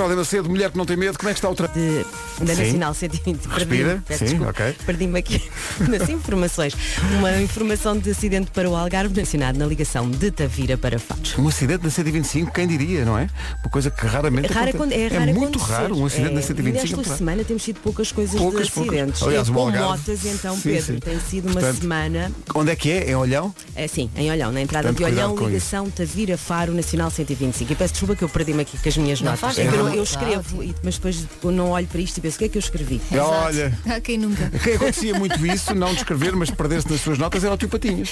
Cláudia 0.00 0.16
Macedo, 0.16 0.48
mulher 0.48 0.70
que 0.70 0.78
não 0.78 0.86
tem 0.86 0.96
medo, 0.96 1.18
como 1.18 1.28
é 1.28 1.34
que 1.34 1.38
está 1.38 1.50
o 1.50 1.54
de, 1.54 2.04
da 2.42 2.54
Sim. 2.54 2.62
Nacional 2.62 2.94
120. 2.94 3.44
Respira. 3.44 3.66
Perdi-me, 3.66 4.00
peço 4.00 4.18
Sim, 4.20 4.24
desculpa. 4.24 4.50
ok. 4.50 4.76
Perdi-me 4.86 5.18
aqui 5.18 5.50
nas 5.88 6.08
informações. 6.08 6.72
Uma 7.18 7.36
informação 7.38 7.98
de 7.98 8.10
acidente 8.10 8.50
para 8.50 8.68
o 8.70 8.74
Algarve 8.74 9.14
mencionado 9.14 9.58
na 9.58 9.66
ligação 9.66 10.10
de 10.10 10.30
Tavira 10.30 10.78
para 10.78 10.98
Fatos. 10.98 11.36
Um 11.38 11.46
acidente 11.48 11.84
na 11.84 11.90
125, 11.90 12.50
quem 12.50 12.66
diria, 12.66 13.04
não 13.04 13.18
é? 13.18 13.28
Uma 13.62 13.70
coisa 13.70 13.90
que 13.90 14.06
raramente 14.06 14.50
Rara, 14.50 14.70
acontece. 14.70 15.00
é, 15.02 15.08
raro 15.08 15.34
muito 15.34 15.58
acontecer. 15.58 15.72
raro 15.82 15.98
um 15.98 16.06
acidente 16.06 16.30
é, 16.30 16.34
na 16.34 16.42
125. 16.42 16.96
Nesta 16.96 17.12
é 17.12 17.16
semana 17.18 17.44
temos 17.44 17.62
tido 17.62 17.80
poucas 17.80 18.10
coisas 18.10 18.40
Poucas, 18.40 18.66
de 18.68 18.72
poucas. 18.72 18.94
acidentes. 18.94 19.22
Aliás, 19.22 19.48
o 19.50 19.52
com 19.52 19.60
Algarve- 19.60 19.86
motas, 19.86 20.24
então, 20.24 20.54
Sim, 20.56 20.62
Pedro, 20.62 20.94
sim. 20.94 20.98
tem 21.00 21.20
sido 21.20 21.44
uma 21.48 21.52
Portanto, 21.60 21.80
semana. 21.82 22.32
Onde 22.54 22.70
é 22.70 22.76
que 22.76 22.90
é? 22.90 23.10
Em 23.10 23.14
Olhão? 23.16 23.54
É, 23.76 23.86
sim, 23.86 24.08
em 24.16 24.30
Olhão, 24.30 24.50
na 24.50 24.62
entrada 24.62 24.88
Portanto, 24.88 25.06
de 25.06 25.14
Olhão, 25.14 25.36
ligação 25.36 25.90
Tavira 25.90 26.38
Faro 26.38 26.72
Nacional 26.72 27.10
125. 27.10 27.70
E 27.70 27.76
peço 27.76 27.92
desculpa 27.92 28.16
que 28.16 28.22
eu 28.24 28.30
perdi-me 28.30 28.62
aqui 28.62 28.78
com 28.78 28.88
as 28.88 28.96
minhas 28.96 29.20
Não 29.20 29.26
notas. 29.32 29.40
faz 29.40 29.58
É 29.58 29.66
eu, 29.66 29.84
mal, 29.84 29.89
eu 29.96 30.02
escrevo, 30.02 30.62
e- 30.62 30.74
mas 30.82 30.94
depois 30.96 31.26
eu 31.42 31.50
não 31.50 31.70
olho 31.70 31.86
para 31.86 32.00
isto 32.00 32.18
e 32.18 32.20
penso, 32.20 32.36
o 32.36 32.38
que 32.38 32.44
é 32.44 32.48
que 32.48 32.58
eu 32.58 32.60
escrevi? 32.60 33.00
Exato. 33.10 33.28
Olha. 33.30 33.78
Ah, 33.88 34.00
Quem 34.00 34.18
nunca? 34.18 34.50
Quem 34.62 34.74
acontecia 34.74 35.14
muito 35.18 35.44
isso, 35.46 35.74
não 35.74 35.92
descrever, 35.94 36.34
mas 36.36 36.50
perder-se 36.50 36.90
nas 36.90 37.00
suas 37.00 37.18
notas, 37.18 37.42
era 37.44 37.54
o 37.54 37.56
tio 37.56 37.68
Patinhas. 37.68 38.10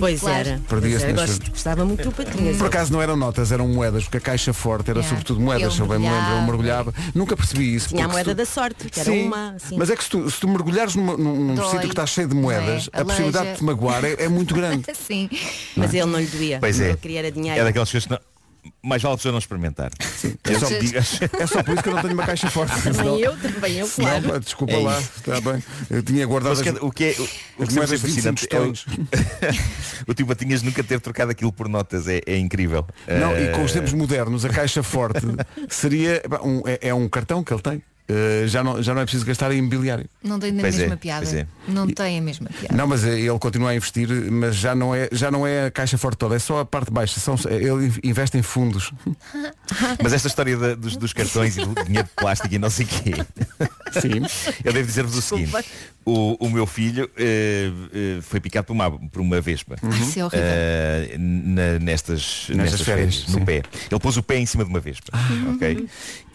Pois 0.00 0.20
claro. 0.20 0.48
era. 0.48 0.60
Perdia-se 0.68 1.06
nas 1.12 1.30
Gosto- 1.30 1.50
Gostava 1.50 1.84
muito 1.84 2.02
do 2.02 2.12
Patinhas. 2.12 2.56
Por 2.58 2.66
acaso 2.66 2.92
não 2.92 3.00
eram 3.00 3.16
notas, 3.16 3.50
eram 3.52 3.66
moedas, 3.68 4.04
porque 4.04 4.18
a 4.18 4.20
caixa 4.20 4.52
forte 4.52 4.90
era 4.90 4.98
Yeah. 4.98 5.08
sobretudo 5.08 5.40
moedas, 5.40 5.72
se 5.74 5.80
eu 5.80 5.86
bem 5.86 5.98
me 5.98 6.10
lembro, 6.10 6.30
eu 6.32 6.42
mergulhava. 6.42 6.92
Nunca 7.14 7.36
percebi 7.36 7.74
isso. 7.74 7.88
Tinha 7.88 8.04
a 8.04 8.08
moeda 8.08 8.32
tu- 8.34 8.36
da 8.36 8.44
sorte, 8.44 8.88
que 8.90 9.00
era 9.00 9.10
Sim, 9.10 9.26
uma. 9.26 9.52
assim. 9.56 9.76
Mas 9.78 9.88
é 9.88 9.96
que 9.96 10.04
se 10.04 10.10
tu, 10.10 10.30
se 10.30 10.40
tu 10.40 10.48
mergulhares 10.48 10.94
numa- 10.94 11.16
num, 11.16 11.54
Dói, 11.54 11.64
sítio 11.66 11.80
que 11.80 11.86
está 11.86 12.04
cheio 12.06 12.28
de 12.28 12.34
moedas, 12.34 12.88
não 12.92 12.98
é? 12.98 13.02
a 13.02 13.04
possibilidade 13.04 13.38
Aleija. 13.38 13.52
de 13.54 13.58
te 13.58 13.64
magoar 13.64 14.04
é, 14.04 14.16
é 14.24 14.28
muito 14.28 14.54
grande. 14.54 14.84
Sim. 15.06 15.30
Mas 15.76 15.94
ele 15.94 16.04
não 16.06 16.18
lhe 16.20 16.26
doía. 16.26 16.58
Pois 16.60 16.78
é. 16.80 16.88
Ele 16.90 16.96
queria 16.98 17.18
era 17.20 17.30
dinheiro. 17.32 17.58
É 17.60 17.64
daquelas 17.64 17.90
coisas 17.90 18.04
que 18.06 18.12
não... 18.12 18.20
Mais 18.82 19.02
vale 19.02 19.14
a 19.14 19.16
pessoa 19.16 19.32
não 19.32 19.38
experimentar. 19.38 19.90
Sim. 20.00 20.34
É 20.44 20.52
É, 20.52 20.58
só, 21.02 21.24
é 21.38 21.46
só 21.46 21.62
por 21.62 21.74
isso 21.74 21.82
que 21.82 21.88
eu 21.88 21.94
não 21.94 22.02
tenho 22.02 22.14
uma 22.14 22.24
caixa 22.24 22.48
forte. 22.50 22.80
Também 22.82 23.20
eu, 23.20 23.36
também 23.36 23.78
eu, 23.78 23.88
claro. 23.88 24.40
desculpa 24.40 24.72
É 24.72 24.78
lá, 24.78 24.98
está 25.00 25.40
bem. 25.40 25.62
Eu 25.90 26.02
tinha 26.02 26.26
guardado 26.26 26.56
Mas 26.56 26.66
as, 26.66 26.82
o 26.82 26.90
que 26.90 27.04
é, 27.04 27.16
o, 27.18 27.62
o 27.64 27.66
que 27.66 27.74
moedas 27.74 28.00
25 28.00 28.38
fascinante 28.38 28.48
é 28.50 28.60
o, 28.60 28.72
o 30.10 30.14
tio 30.14 30.26
Patinhas 30.26 30.62
nunca 30.62 30.82
ter 30.84 31.00
trocado 31.00 31.30
aquilo 31.30 31.52
por 31.52 31.68
notas. 31.68 32.06
É, 32.06 32.20
é 32.24 32.38
incrível. 32.38 32.86
Não, 33.06 33.36
e 33.36 33.48
Eh, 33.48 33.52
com 33.52 33.64
os 33.64 33.72
tempos 33.72 33.92
modernos, 33.92 34.44
a 34.44 34.48
caixa 34.48 34.82
forte 34.82 35.26
seria 35.68 36.22
um, 36.42 36.62
é, 36.66 36.88
é 36.88 36.94
um 36.94 37.08
cartão 37.08 37.42
que 37.42 37.52
ele 37.52 37.62
tem. 37.62 37.82
Eh, 38.10 38.44
já, 38.46 38.64
não, 38.64 38.82
já 38.82 38.94
não 38.94 39.02
é 39.02 39.04
preciso 39.04 39.26
gastar 39.26 39.52
em 39.52 39.58
imobiliário. 39.58 40.06
Não 40.24 40.38
tem 40.40 40.56
a 40.56 40.60
Pois 40.62 40.74
é, 40.76 40.78
mesma 40.78 40.96
piada. 40.96 41.26
pois 41.26 41.34
é. 41.34 41.46
Não 41.68 41.86
tem 41.86 42.18
a 42.18 42.22
mesma 42.22 42.48
piada. 42.48 42.74
Não, 42.74 42.86
mas 42.86 43.04
eh, 43.04 43.20
ele 43.20 43.38
continua 43.38 43.68
a 43.70 43.74
investir, 43.76 44.08
mas 44.32 44.56
já 44.56 44.74
não 44.74 44.94
é, 44.94 45.10
já 45.12 45.30
não 45.30 45.46
é 45.46 45.66
a 45.66 45.70
caixa 45.70 45.98
forte 45.98 46.16
toda, 46.16 46.34
é 46.34 46.38
só 46.38 46.60
a 46.60 46.64
parte 46.64 46.90
baixa. 46.90 47.20
São, 47.20 47.34
ele 47.50 47.92
investe 48.02 48.38
em 48.38 48.42
fundos. 48.42 48.92
Mas 50.02 50.14
esta 50.14 50.28
história 50.28 50.56
da- 50.56 50.74
dos, 50.74 50.96
dos 50.96 51.12
cartões 51.12 51.58
e 51.58 51.64
do 51.64 51.84
dinheiro 51.84 52.08
de 52.08 52.14
plástico 52.14 52.54
e 52.54 52.58
não 52.58 52.70
sei 52.70 52.86
o 52.86 52.88
quê. 52.88 53.12
Sim. 54.00 54.22
Eu 54.64 54.72
devo 54.72 54.86
dizer-vos 54.86 55.14
o 55.16 55.20
seguinte. 55.22 55.52
O, 56.06 56.42
o 56.46 56.48
meu 56.50 56.64
filho 56.66 57.10
eh, 57.18 57.70
eh, 57.92 58.18
foi 58.22 58.40
picado 58.40 58.66
por 58.68 58.72
uma, 58.72 58.90
por 58.90 59.20
uma 59.20 59.40
vespa. 59.42 59.76
Ai, 59.82 60.00
isso 60.00 60.18
é 60.18 60.24
horrível. 60.24 60.46
Eh, 60.48 61.16
na- 61.18 61.78
nestas, 61.78 62.46
nestas, 62.48 62.80
férias, 62.80 63.16
férias, 63.16 63.28
no 63.28 63.38
sim. 63.40 63.44
pé. 63.44 63.62
Ele 63.90 64.00
pôs 64.00 64.16
o 64.16 64.22
pé 64.22 64.38
em 64.38 64.46
cima 64.46 64.64
de 64.64 64.70
uma 64.70 64.80
vespa. 64.80 65.12
ok? 65.54 65.86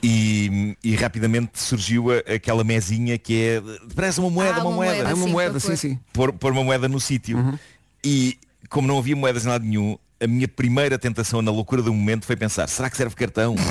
E, 0.06 0.76
e 0.84 0.95
rapidamente 0.95 1.51
surgiu 1.62 2.12
a- 2.12 2.34
aquela 2.36 2.64
mesinha 2.64 3.18
que 3.18 3.41
é 3.41 3.62
parece 3.95 4.20
uma 4.20 4.30
moeda, 4.30 4.56
Ah, 4.58 4.60
uma, 4.60 4.70
uma 4.70 4.76
moeda. 4.76 4.93
moeda, 4.95 5.10
É 5.10 5.14
uma 5.14 5.26
sim, 5.26 5.32
moeda, 5.32 5.60
sim, 5.62 5.68
pôr. 5.68 5.78
sim. 5.78 5.99
Pôr, 6.12 6.34
pôr 6.34 6.51
uma 6.51 6.64
moeda 6.64 6.89
no 6.89 6.99
sítio. 6.99 7.58
E 8.04 8.38
como 8.70 8.86
não 8.88 8.97
havia 8.97 9.16
moedas 9.16 9.45
em 9.45 9.49
lado 9.49 9.64
nenhum, 9.64 9.97
a 10.22 10.28
minha 10.28 10.47
primeira 10.47 10.99
tentação 10.99 11.41
na 11.41 11.51
loucura 11.51 11.82
do 11.82 11.93
momento 11.93 12.26
foi 12.26 12.36
pensar, 12.36 12.68
será 12.68 12.89
que 12.89 12.97
serve 12.97 13.16
cartão? 13.16 13.56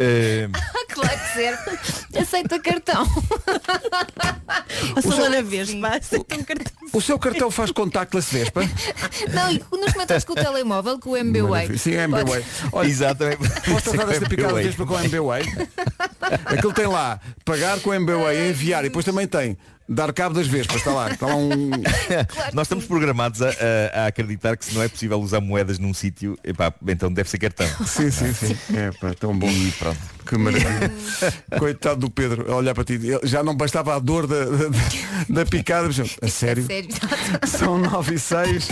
Eh, 0.00 0.48
claro 1.38 1.58
serve. 1.64 2.18
Aceita 2.18 2.58
cartão. 2.58 3.06
A 4.96 5.02
sala 5.02 5.28
na 5.28 5.42
Vespa, 5.42 5.88
aceita 5.88 6.34
um 6.36 6.42
cartão. 6.42 6.72
O 6.92 7.00
seu 7.00 7.18
cartão 7.18 7.50
faz 7.50 7.70
contactless 7.70 8.32
Vespa? 8.32 8.60
Não, 9.32 9.50
e 9.52 9.62
nos 9.72 9.92
comentários 9.92 10.24
com 10.24 10.32
o 10.32 10.36
telemóvel, 10.36 10.98
com 10.98 11.10
o 11.10 11.16
MBWay. 11.16 11.76
Sim, 11.78 11.94
é 11.94 12.04
MBWay. 12.04 12.44
Olha, 12.72 12.88
Exatamente. 12.88 13.38
posso 13.70 13.90
tratar 13.90 14.06
desta 14.06 14.28
picada. 14.28 14.54
Vespa 14.54 14.86
com 14.86 14.96
a 14.96 15.04
MBWay? 15.04 15.42
Aquilo 16.46 16.72
tem 16.72 16.86
lá, 16.86 17.20
pagar 17.44 17.78
com 17.80 17.92
a 17.92 17.96
MBWay, 17.96 18.50
enviar, 18.50 18.84
e 18.84 18.88
depois 18.88 19.04
também 19.04 19.26
tem 19.26 19.56
dar 19.90 20.12
cabo 20.12 20.34
das 20.34 20.46
Vespas, 20.46 20.76
está 20.76 20.90
lá. 20.92 21.10
Está 21.10 21.26
lá 21.26 21.36
um. 21.36 21.70
Nós 22.52 22.66
estamos 22.66 22.84
programados 22.84 23.40
a, 23.40 23.48
a- 23.48 24.02
a 24.02 24.06
acreditar 24.08 24.56
que 24.56 24.64
se 24.66 24.74
não 24.74 24.82
é 24.82 24.88
possível 24.88 25.18
usar 25.20 25.40
moedas 25.40 25.78
num 25.78 25.94
sítio, 25.94 26.38
então 26.86 27.10
deve 27.12 27.28
ser 27.30 27.38
cartão. 27.38 27.66
Sim, 27.86 28.10
sim, 28.10 28.32
sim. 28.34 28.56
É, 28.76 28.90
pá, 28.92 29.14
tão 29.18 29.36
bom. 29.38 29.48
E 29.48 29.70
pronto. 29.78 29.98
Que 30.28 30.36
maravilha. 30.36 30.92
Coitado 31.58 32.00
do 32.00 32.10
Pedro, 32.10 32.52
a 32.52 32.56
olhar 32.56 32.74
para 32.74 32.84
ti. 32.84 32.92
Ele- 32.94 33.20
Já 33.22 33.42
não 33.42 33.56
bastava 33.56 33.96
a 33.96 33.98
dor 33.98 34.26
da, 34.26 34.44
da, 34.44 34.68
da 35.30 35.46
picada. 35.46 35.88
A 36.20 36.28
sério? 36.28 36.66
São 37.48 37.78
9 37.78 38.14
e 38.14 38.18
6. 38.18 38.68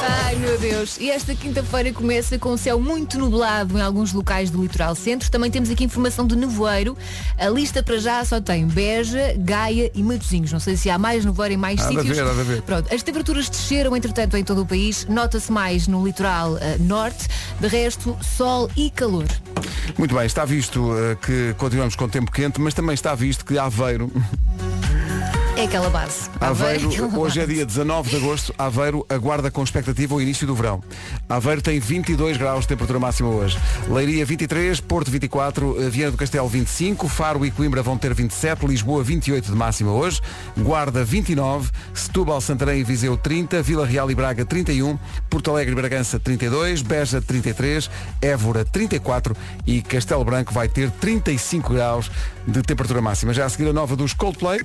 Ai 0.00 0.34
meu 0.36 0.58
Deus. 0.58 0.96
E 0.98 1.10
esta 1.10 1.34
quinta-feira 1.34 1.92
começa 1.92 2.38
com 2.38 2.50
o 2.54 2.58
céu 2.58 2.80
muito 2.80 3.18
nublado 3.18 3.76
em 3.78 3.82
alguns 3.82 4.14
locais 4.14 4.48
do 4.48 4.62
litoral 4.62 4.94
centro. 4.94 5.30
Também 5.30 5.50
temos 5.50 5.68
aqui 5.70 5.84
informação 5.84 6.26
de 6.26 6.36
nevoeiro. 6.36 6.96
A 7.38 7.48
lista 7.50 7.82
para 7.82 7.98
já 7.98 8.24
só 8.24 8.40
tem 8.40 8.66
Beja, 8.66 9.34
Gaia 9.38 9.90
e 9.94 10.02
Matosinhos. 10.02 10.52
Não 10.52 10.60
sei 10.60 10.74
se 10.76 10.88
há 10.88 10.96
mais 10.98 11.22
nevoeiro 11.24 11.54
em 11.54 11.58
mais 11.58 11.80
Há 11.80 11.88
sítios. 11.88 12.18
haver, 12.18 12.24
há 12.24 12.30
haver. 12.30 12.62
Pronto, 12.62 12.94
as 12.94 13.02
temperaturas 13.02 13.48
desceram 13.50 13.94
entretanto 13.94 14.36
em 14.38 14.44
todo 14.44 14.62
o 14.62 14.66
país. 14.66 15.04
Nota-se 15.06 15.52
mais 15.52 15.86
no 15.86 16.02
litoral 16.04 16.56
eh, 16.58 16.76
norte. 16.80 17.28
De 17.60 17.68
resto, 17.68 18.16
sol 18.36 18.70
e 18.74 18.90
calor. 18.90 19.26
Muito 19.98 20.14
bem, 20.14 20.24
está 20.24 20.44
visto 20.46 20.93
que 21.22 21.54
continuamos 21.58 21.96
com 21.96 22.08
tempo 22.08 22.30
quente, 22.30 22.60
mas 22.60 22.74
também 22.74 22.94
está 22.94 23.14
visto 23.14 23.44
que 23.44 23.58
Aveiro, 23.58 24.10
É 25.56 25.66
aquela 25.66 25.88
base. 25.88 26.28
Aveiro, 26.40 26.90
é 26.90 26.94
aquela 26.94 27.18
hoje 27.18 27.40
é 27.40 27.46
dia 27.46 27.64
19 27.64 28.10
de 28.10 28.16
agosto, 28.16 28.52
Aveiro 28.58 29.06
aguarda 29.08 29.52
com 29.52 29.62
expectativa 29.62 30.12
o 30.12 30.20
início 30.20 30.48
do 30.48 30.54
verão. 30.54 30.82
Aveiro 31.28 31.62
tem 31.62 31.78
22 31.78 32.36
graus 32.36 32.62
de 32.62 32.68
temperatura 32.68 32.98
máxima 32.98 33.28
hoje. 33.28 33.56
Leiria 33.88 34.26
23, 34.26 34.80
Porto 34.80 35.12
24, 35.12 35.80
eh, 35.80 35.88
Viana 35.88 36.10
do 36.10 36.16
Castelo 36.16 36.48
25, 36.48 37.08
Faro 37.08 37.46
e 37.46 37.52
Coimbra 37.52 37.84
vão 37.84 37.96
ter 37.96 38.12
27, 38.12 38.66
Lisboa 38.66 39.04
28 39.04 39.46
de 39.46 39.56
máxima 39.56 39.92
hoje, 39.92 40.20
Guarda 40.58 41.04
29, 41.04 41.70
Setúbal, 41.94 42.40
Santarém 42.40 42.80
e 42.80 42.84
Viseu 42.84 43.16
30, 43.16 43.62
Vila 43.62 43.86
Real 43.86 44.10
e 44.10 44.14
Braga 44.14 44.44
31, 44.44 44.98
Porto 45.30 45.52
Alegre 45.52 45.72
e 45.72 45.76
Bragança 45.76 46.18
32, 46.18 46.82
Beja 46.82 47.22
33, 47.22 47.88
Évora 48.20 48.64
34 48.64 49.36
e 49.64 49.80
Castelo 49.82 50.24
Branco 50.24 50.52
vai 50.52 50.68
ter 50.68 50.90
35 50.90 51.72
graus 51.72 52.10
de 52.44 52.60
temperatura 52.62 53.00
máxima. 53.00 53.32
Já 53.32 53.44
a 53.44 53.48
seguir 53.48 53.68
a 53.68 53.72
nova 53.72 53.94
dos 53.94 54.12
Coldplay. 54.12 54.58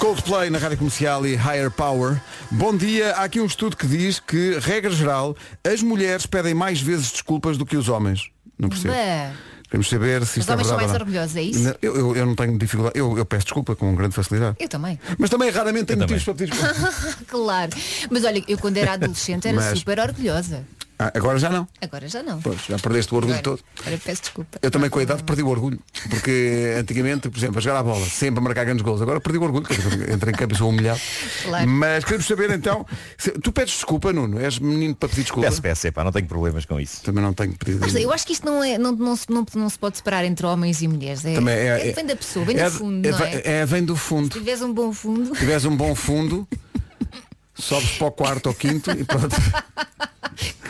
Coldplay 0.00 0.48
na 0.48 0.56
Rádio 0.58 0.78
Comercial 0.78 1.26
e 1.26 1.34
Higher 1.36 1.70
Power. 1.70 2.18
Bom 2.50 2.74
dia, 2.74 3.12
há 3.16 3.24
aqui 3.24 3.38
um 3.38 3.44
estudo 3.44 3.76
que 3.76 3.86
diz 3.86 4.18
que, 4.18 4.58
regra 4.58 4.90
geral, 4.90 5.36
as 5.62 5.82
mulheres 5.82 6.24
pedem 6.24 6.54
mais 6.54 6.80
vezes 6.80 7.12
desculpas 7.12 7.58
do 7.58 7.66
que 7.66 7.76
os 7.76 7.86
homens. 7.90 8.30
Não 8.58 8.70
percebo. 8.70 8.94
Bah. 8.94 9.30
Queremos 9.68 9.88
saber 9.90 10.24
se 10.24 10.30
Os 10.32 10.36
isto 10.38 10.50
é 10.50 10.54
homens 10.54 10.66
são 10.68 10.76
verdade. 10.78 10.78
mais 10.78 10.90
ou 10.90 10.98
não. 10.98 11.00
orgulhosos, 11.06 11.36
é 11.36 11.42
isso? 11.42 11.60
Não, 11.60 11.74
Eu, 11.82 11.96
eu, 11.96 12.16
eu 12.16 12.26
não 12.26 12.34
tenho 12.34 12.58
dificuldade. 12.58 12.98
Eu, 12.98 13.16
eu 13.18 13.26
peço 13.26 13.44
desculpa 13.44 13.76
com 13.76 13.94
grande 13.94 14.14
facilidade. 14.14 14.56
Eu 14.58 14.68
também. 14.70 14.98
Mas 15.18 15.28
também 15.28 15.50
raramente 15.50 15.84
tenho 15.84 15.98
motivos 16.00 16.24
para 16.24 16.34
pedir 16.34 16.50
desculpa. 16.50 16.92
claro. 17.28 17.70
Mas 18.10 18.24
olha, 18.24 18.42
eu 18.48 18.56
quando 18.58 18.78
era 18.78 18.94
adolescente 18.94 19.46
era 19.46 19.56
Mas- 19.56 19.78
super 19.78 20.00
orgulhosa. 20.00 20.64
Ah, 21.02 21.10
agora 21.14 21.38
já 21.38 21.48
não. 21.48 21.66
Agora 21.80 22.06
já 22.08 22.22
não. 22.22 22.42
Pois, 22.42 22.60
já 22.68 22.78
perdeste 22.78 23.14
o 23.14 23.16
orgulho 23.16 23.38
Agora, 23.38 23.56
todo. 23.56 23.64
agora 23.80 23.98
peço 24.04 24.20
desculpa. 24.20 24.58
Eu 24.60 24.70
também 24.70 24.90
com 24.90 24.98
a 24.98 25.02
idade 25.02 25.22
perdi 25.24 25.42
o 25.42 25.48
orgulho. 25.48 25.80
Porque 26.10 26.74
antigamente, 26.78 27.30
por 27.30 27.38
exemplo, 27.38 27.56
a 27.56 27.60
jogar 27.62 27.78
a 27.78 27.82
bola, 27.82 28.04
sempre 28.04 28.38
a 28.38 28.42
marcar 28.42 28.64
grandes 28.64 28.82
gols. 28.84 29.00
Agora 29.00 29.18
perdi 29.18 29.38
o 29.38 29.42
orgulho, 29.42 29.64
entrei 30.12 30.34
em 30.34 30.36
campo 30.36 30.52
e 30.54 30.58
sou 30.58 30.68
humilhado. 30.68 31.00
Claro. 31.42 31.66
Mas 31.66 32.04
queremos 32.04 32.26
saber 32.26 32.50
então, 32.50 32.84
se- 33.16 33.30
tu 33.30 33.50
pedes 33.50 33.72
desculpa, 33.74 34.12
Nuno? 34.12 34.38
És 34.38 34.58
menino 34.58 34.94
para 34.94 35.08
pedir 35.08 35.22
desculpa? 35.22 35.48
Peço, 35.48 35.62
peço, 35.62 35.86
epá, 35.86 36.04
não 36.04 36.12
tenho 36.12 36.26
problemas 36.26 36.66
com 36.66 36.78
isso. 36.78 37.00
Também 37.02 37.24
não 37.24 37.32
tenho 37.32 37.54
pedido. 37.56 37.78
Mas 37.80 37.94
eu 37.94 38.12
acho 38.12 38.26
que 38.26 38.34
isto 38.34 38.44
não, 38.44 38.62
é, 38.62 38.76
não, 38.76 38.92
não, 38.92 39.16
se, 39.16 39.24
não, 39.30 39.46
não 39.54 39.70
se 39.70 39.78
pode 39.78 39.96
separar 39.96 40.22
entre 40.26 40.44
homens 40.44 40.82
e 40.82 40.88
mulheres. 40.88 41.24
É, 41.24 41.32
Também 41.34 41.54
é- 41.54 41.88
é- 41.88 41.92
vem 41.92 42.04
da 42.04 42.14
pessoa, 42.16 42.44
vem 42.44 42.58
é- 42.58 42.64
do 42.68 42.76
fundo, 42.76 43.06
é- 43.06 43.10
não 43.10 43.18
é? 43.24 43.42
é, 43.44 43.64
vem 43.64 43.82
do 43.82 43.94
Se 43.96 44.02
fundo. 44.02 44.28
tiveres 44.28 44.60
um 44.60 44.74
bom 44.74 44.92
fundo. 44.92 45.32
Se 45.34 45.40
tiveres 45.40 45.64
um 45.64 45.74
bom 45.74 45.94
fundo, 45.94 46.46
sobes 47.54 47.92
para 47.92 48.06
o 48.06 48.10
quarto 48.12 48.46
ou 48.48 48.54
quinto 48.54 48.90
e 48.90 49.02
pronto, 49.04 49.34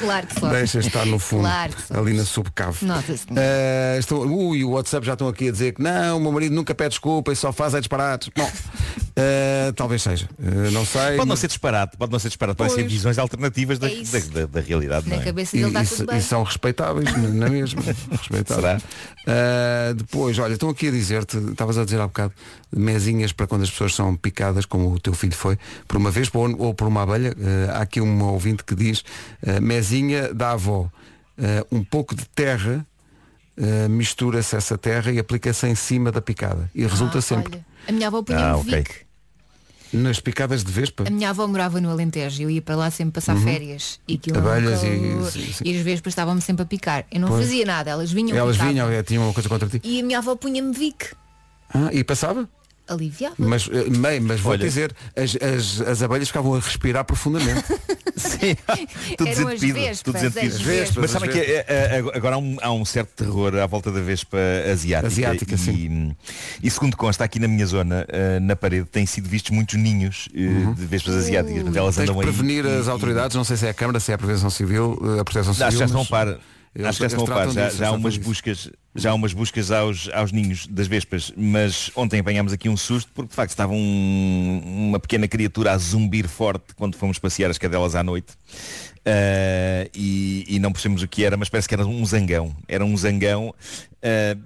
Claro 0.00 0.26
que 0.26 0.40
só. 0.40 0.48
deixa 0.48 0.78
estar 0.80 1.04
no 1.06 1.18
fundo, 1.18 1.42
Claro 1.42 1.72
que 1.72 1.96
ali 1.96 2.12
na 2.14 2.24
subcave. 2.24 2.84
Nota-se. 2.84 3.26
Eh, 3.36 3.96
estou, 3.98 4.26
ui, 4.26 4.64
o 4.64 4.70
WhatsApp 4.70 5.04
já 5.06 5.12
estão 5.12 5.28
aqui 5.28 5.48
a 5.48 5.52
dizer 5.52 5.74
que 5.74 5.82
não, 5.82 6.16
o 6.16 6.20
meu 6.20 6.32
marido 6.32 6.54
nunca 6.54 6.74
pede 6.74 6.90
desculpa 6.90 7.32
e 7.32 7.36
só 7.36 7.52
faz 7.52 7.74
é 7.74 7.78
disparates. 7.80 8.30
Bom, 8.36 8.50
eh, 9.16 9.72
talvez 9.76 10.02
seja. 10.02 10.28
Eh, 10.42 10.70
não 10.70 10.84
sei. 10.86 11.00
Pode 11.02 11.18
não 11.18 11.26
mas- 11.26 11.38
ser 11.40 11.46
disparate, 11.48 11.96
pode 11.96 12.10
não 12.12 12.18
ser 12.18 12.28
disparate, 12.28 12.56
podem 12.56 12.74
ser 12.74 12.86
visões 12.88 13.18
alternativas 13.18 13.78
da, 13.78 13.88
É 13.88 14.02
da, 14.02 14.40
da- 14.40 14.46
da 14.46 14.60
realidade. 14.60 15.08
Na 15.08 15.16
não 15.16 15.22
é? 15.22 15.24
cabeça 15.24 15.56
E, 15.56 15.60
dele 15.62 15.78
está 15.78 15.82
e- 15.82 15.98
tudo 15.98 16.10
e 16.10 16.14
bem. 16.14 16.20
são 16.22 16.42
respeitáveis, 16.42 17.12
n- 17.14 17.28
na 17.38 17.48
mesma. 17.48 17.82
Respeitáveis. 18.10 18.82
Será? 19.24 19.92
Depois, 19.96 20.38
olha, 20.38 20.54
estão 20.54 20.68
aqui 20.68 20.88
a 20.88 20.90
dizer-te, 20.90 21.36
estavas 21.36 21.78
a 21.78 21.84
dizer 21.84 22.00
há 22.00 22.06
bocado, 22.06 22.32
mesinhas 22.74 23.32
para 23.32 23.46
quando 23.46 23.62
as 23.62 23.70
pessoas 23.70 23.94
são 23.94 24.14
picadas, 24.16 24.64
como 24.64 24.92
o 24.92 24.98
teu 25.00 25.12
filho 25.12 25.34
foi, 25.34 25.58
por 25.86 25.96
uma 25.96 26.10
vez 26.10 26.28
ou, 26.32 26.56
ou 26.58 26.74
por 26.74 26.86
uma 26.88 27.02
abelha. 27.02 27.34
Há 27.74 27.82
aqui 27.82 28.00
um 28.00 28.22
ouvinte 28.24 28.64
que 28.64 28.74
diz, 28.74 29.04
ah, 29.46 29.60
mesinha 29.90 30.32
da 30.32 30.52
avó, 30.52 30.88
ah, 31.38 31.66
um 31.72 31.82
pouco 31.82 32.14
de 32.14 32.24
terra, 32.28 32.86
ah, 33.58 33.88
mistura-se 33.88 34.54
essa 34.56 34.78
terra 34.78 35.10
e 35.10 35.18
aplica-se 35.18 35.66
em 35.66 35.74
cima 35.74 36.12
da 36.12 36.20
picada. 36.20 36.70
E 36.74 36.86
resulta 36.86 37.18
Ah, 37.18 37.22
sempre. 37.22 37.54
olha, 37.56 37.66
a 37.88 37.92
minha 37.92 38.06
avó 38.06 38.22
punha 38.22 38.38
Ah, 38.38 38.56
um 38.56 38.60
ok. 38.60 38.78
Vic. 38.78 38.90
Nas 39.92 40.20
picadas 40.20 40.62
de 40.62 40.70
vespa. 40.70 41.02
A 41.04 41.10
minha 41.10 41.30
avó 41.30 41.44
morava 41.48 41.80
no 41.80 41.90
Alentejo, 41.90 42.42
eu 42.44 42.48
ia 42.50 42.62
para 42.62 42.76
lá 42.76 42.90
sempre 42.92 43.14
passar 43.14 43.36
férias 43.36 43.98
e 44.06 44.14
aquilo 44.14 44.38
Uhum. 44.38 44.48
Abelhas 44.48 44.82
nunca- 44.84 45.28
e- 45.28 45.30
sim, 45.32 45.52
sim. 45.52 45.64
e 45.66 45.76
as 45.76 45.82
vespas 45.82 46.12
estavam-me 46.12 46.40
sempre 46.40 46.62
a 46.62 46.66
picar. 46.66 47.04
Eu 47.10 47.18
não 47.20 47.26
Pois. 47.26 47.44
fazia 47.44 47.64
nada, 47.66 47.90
elas 47.90 48.12
vinham 48.12 48.36
Elas 48.38 48.56
vinham, 48.56 48.88
eh, 48.88 49.02
tinham 49.02 49.24
uma 49.24 49.32
coisa 49.34 49.48
contra 49.48 49.68
ti. 49.68 49.80
E 49.82 49.98
a 50.00 50.04
minha 50.04 50.18
avó 50.18 50.36
punha-me 50.36 50.72
Vic. 50.72 51.06
Ah, 51.74 51.88
e 51.92 52.04
passava? 52.04 52.48
Aliviava. 52.92 53.34
Mas, 53.38 53.68
eh, 53.72 53.88
bem, 53.88 54.20
mas 54.20 54.40
vou 54.40 54.52
Olha. 54.52 54.58
dizer, 54.64 54.92
as, 55.16 55.36
as, 55.40 55.80
as 55.88 56.02
abelhas 56.02 56.28
ficavam 56.28 56.54
a 56.54 56.58
respirar 56.60 57.04
profundamente. 57.04 57.64
Sim, 58.16 58.54
tudo 59.16 59.28
Eram 59.30 59.48
as 59.48 59.60
desentupido, 59.60 59.74
vespas, 59.78 60.02
tudo 60.02 60.16
as 60.16 60.22
desentupido. 60.34 60.64
vespas. 60.64 60.96
Mas 60.96 61.10
sabem 61.10 61.30
que 61.30 61.38
é, 61.38 61.50
é, 61.56 61.64
é, 61.68 61.98
agora 62.16 62.34
há 62.34 62.38
um, 62.38 62.56
há 62.60 62.70
um 62.72 62.84
certo 62.84 63.10
terror 63.24 63.54
à 63.54 63.66
volta 63.66 63.90
da 63.90 64.00
vespa 64.00 64.36
asiática. 64.70 65.06
Asiática, 65.06 65.54
e, 65.54 65.58
sim. 65.58 66.16
e 66.62 66.70
segundo 66.70 66.96
consta 66.96 67.24
aqui 67.24 67.38
na 67.38 67.48
minha 67.48 67.64
zona, 67.64 68.04
eh, 68.08 68.38
na 68.40 68.54
parede, 68.56 68.86
têm 68.86 69.06
sido 69.06 69.28
vistos 69.28 69.50
muitos 69.52 69.76
ninhos 69.76 70.28
eh, 70.34 70.74
de 70.74 70.86
vespas 70.86 71.14
asiáticas. 71.14 71.62
Mas 71.62 71.76
elas 71.76 71.96
Tens 71.96 72.02
andam 72.10 72.20
aí 72.20 72.26
prevenir 72.26 72.64
e- 72.66 72.76
as 72.78 72.86
e- 72.86 72.90
autoridades, 72.90 73.36
não 73.36 73.44
sei 73.44 73.56
se 73.56 73.66
é 73.66 73.70
a 73.70 73.74
Câmara, 73.74 74.00
se 74.00 74.10
é 74.10 74.14
a 74.14 74.18
Prevenção 74.18 74.50
Civil, 74.50 75.00
eh, 75.16 75.20
a 75.20 75.24
Proteção 75.24 75.52
Acho 75.52 75.58
que 75.64 75.64
Civil. 75.70 75.78
já 75.78 75.84
estão 75.86 76.00
mas- 76.00 76.06
a 76.08 76.10
par. 76.34 76.38
Eles- 76.72 76.88
Acho 76.88 76.98
que 76.98 77.08
já 77.08 77.16
a 77.16 77.26
par, 77.26 77.50
já, 77.50 77.68
já 77.70 77.88
há 77.88 77.90
umas 77.92 78.16
buscas, 78.16 78.70
já 78.94 79.10
há 79.10 79.14
umas 79.14 79.32
buscas 79.32 79.70
aos, 79.72 80.08
aos 80.12 80.30
ninhos 80.30 80.66
das 80.68 80.86
vespas, 80.86 81.32
mas 81.36 81.90
ontem 81.96 82.20
apanhámos 82.20 82.52
aqui 82.52 82.68
um 82.68 82.76
susto 82.76 83.10
porque 83.12 83.30
de 83.30 83.34
facto 83.34 83.50
estava 83.50 83.72
um- 83.72 84.62
uma 84.88 85.00
pequena 85.00 85.26
criatura 85.26 85.72
a 85.72 85.78
zumbir 85.78 86.28
forte 86.28 86.72
quando 86.76 86.96
fomos 86.96 87.18
passear 87.18 87.50
as 87.50 87.58
cadelas 87.58 87.96
à 87.96 88.04
noite. 88.04 88.34
Ah, 89.04 89.88
e, 89.94 90.44
e 90.48 90.58
não 90.58 90.72
percebemos 90.72 91.02
o 91.02 91.08
que 91.08 91.24
era, 91.24 91.36
mas 91.36 91.48
parece 91.48 91.68
que 91.68 91.74
era 91.74 91.86
um 91.86 92.04
zangão. 92.04 92.54
Era 92.68 92.84
um 92.84 92.96
zangão 92.96 93.54
ah, 94.02 94.36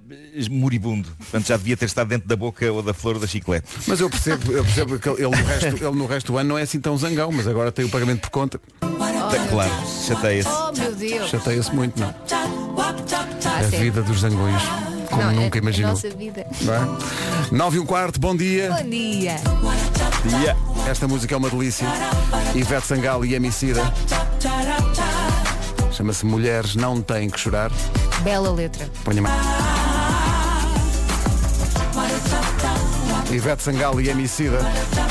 moribundo. 0.49 1.09
Portanto 1.17 1.47
já 1.47 1.57
devia 1.57 1.77
ter 1.77 1.85
estado 1.85 2.07
dentro 2.07 2.27
da 2.27 2.35
boca 2.35 2.71
ou 2.71 2.81
da 2.81 2.93
flor 2.93 3.19
da 3.19 3.27
chiclete. 3.27 3.67
Mas 3.87 3.99
eu 3.99 4.09
percebo, 4.09 4.51
eu 4.51 4.63
percebo 4.63 4.99
que 4.99 5.09
ele 5.09 5.23
no, 5.23 5.43
resto, 5.43 5.75
ele 5.85 5.95
no 5.95 6.05
resto 6.05 6.31
do 6.31 6.37
ano 6.37 6.49
não 6.49 6.57
é 6.57 6.63
assim 6.63 6.79
tão 6.79 6.97
zangão, 6.97 7.31
mas 7.31 7.47
agora 7.47 7.71
tem 7.71 7.85
o 7.85 7.89
pagamento 7.89 8.21
por 8.21 8.29
conta. 8.29 8.59
Claro, 9.49 9.71
chateia-se. 10.05 10.49
Oh 10.49 10.71
meu 10.71 10.95
Deus. 10.95 11.29
Chateia-se 11.29 11.73
muito, 11.73 11.99
não? 11.99 12.13
Ah, 12.31 13.59
a 13.59 13.63
vida 13.63 14.01
dos 14.01 14.19
zangões, 14.19 14.61
como 15.07 15.23
Não, 15.23 15.29
é 15.31 15.33
nunca 15.33 15.57
a 15.57 15.61
imaginou. 15.61 15.91
nossa 15.91 16.09
vida. 16.09 16.45
Não 16.61 16.73
é? 16.73 16.79
9 17.51 17.77
e 17.77 17.79
um 17.79 17.85
quarto, 17.85 18.19
bom 18.19 18.35
dia. 18.35 18.69
Bom 18.71 18.89
dia. 18.89 19.35
Esta 20.89 21.07
música 21.07 21.33
é 21.33 21.37
uma 21.37 21.49
delícia. 21.49 21.87
Ivete 22.53 22.87
Sangalo 22.87 23.25
e 23.25 23.33
Emicida. 23.35 23.81
Chama-se 25.91 26.25
Mulheres 26.25 26.75
Não 26.75 27.01
Têm 27.01 27.29
Que 27.29 27.39
Chorar. 27.39 27.71
Bela 28.23 28.51
letra. 28.51 28.89
Ponha 29.03 29.21
mais. 29.21 29.35
Ivete 33.31 33.63
Sangalo 33.63 33.99
e 34.01 34.09
Emicida. 34.09 34.59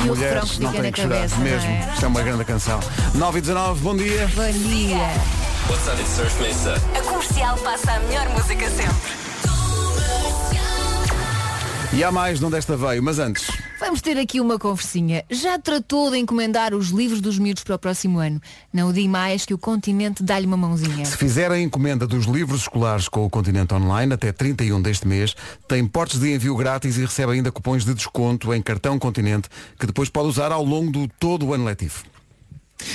E 0.01 0.07
Mulheres 0.07 0.59
Não 0.59 0.73
Têm 0.73 0.93
Que 0.93 1.03
Chorar. 1.03 1.17
cabeça, 1.17 1.37
não 1.37 1.43
Mesmo. 1.45 1.71
é? 1.71 1.91
Isto 1.95 2.05
é 2.05 2.09
uma 2.09 2.23
grande 2.23 2.45
canção. 2.45 2.81
9 3.15 3.39
e 3.39 3.41
19, 3.41 3.81
bom 3.81 3.97
dia. 3.97 4.31
Bom 4.35 4.51
dia. 4.69 4.97
What's 5.69 5.89
up, 5.89 6.01
it's 6.01 6.11
Surf 6.15 6.43
Mesa. 6.43 6.75
A 6.97 7.03
comercial 7.03 7.57
passa 7.59 7.93
a 7.93 7.99
melhor 8.01 8.29
música 8.31 8.69
sempre. 8.71 9.24
E 11.97 12.03
há 12.03 12.11
mais, 12.11 12.41
não 12.41 12.51
desta 12.51 12.77
veio, 12.77 13.01
mas 13.01 13.21
antes. 13.21 13.47
Vamos 13.79 14.01
ter 14.01 14.19
aqui 14.19 14.41
uma 14.41 14.59
conversinha. 14.59 15.25
Já 15.31 15.61
tratou 15.61 16.11
de 16.11 16.19
encomendar 16.19 16.75
os 16.75 16.89
livros 16.89 17.21
dos 17.21 17.39
miúdos 17.39 17.63
para 17.63 17.77
o 17.77 17.79
próximo 17.79 18.19
ano? 18.19 18.43
Não 18.73 18.89
o 18.89 18.93
digo 18.93 19.09
mais 19.09 19.47
que 19.47 19.55
o 19.55 19.59
continente 19.59 20.21
dá-lhe 20.21 20.45
uma 20.45 20.57
mãozinha. 20.57 21.05
Se 21.05 21.17
fizer 21.17 21.53
a 21.53 21.61
encomenda 21.61 22.05
dos 22.05 22.27
livros 22.27 22.63
escolares 22.63 23.07
com 23.07 23.25
o 23.25 23.31
Continente 23.31 23.75
Online 23.75 24.13
até 24.13 24.33
31 24.33 24.83
deste 24.83 25.07
mês, 25.07 25.37
tem 25.69 25.87
portes 25.87 26.19
de 26.19 26.35
envio 26.35 26.57
grátis 26.57 26.99
e 26.99 27.03
recebe 27.03 27.35
ainda 27.35 27.53
cupons 27.53 27.85
de 27.85 27.95
desconto 27.95 28.53
em 28.53 28.61
cartão 28.61 28.99
Continente 28.99 29.49
que 29.79 29.87
depois 29.87 30.09
pode 30.09 30.27
usar 30.27 30.51
ao 30.51 30.65
longo 30.65 30.91
do 30.91 31.07
todo 31.07 31.47
o 31.47 31.55
ano 31.55 31.65
letivo. 31.65 32.03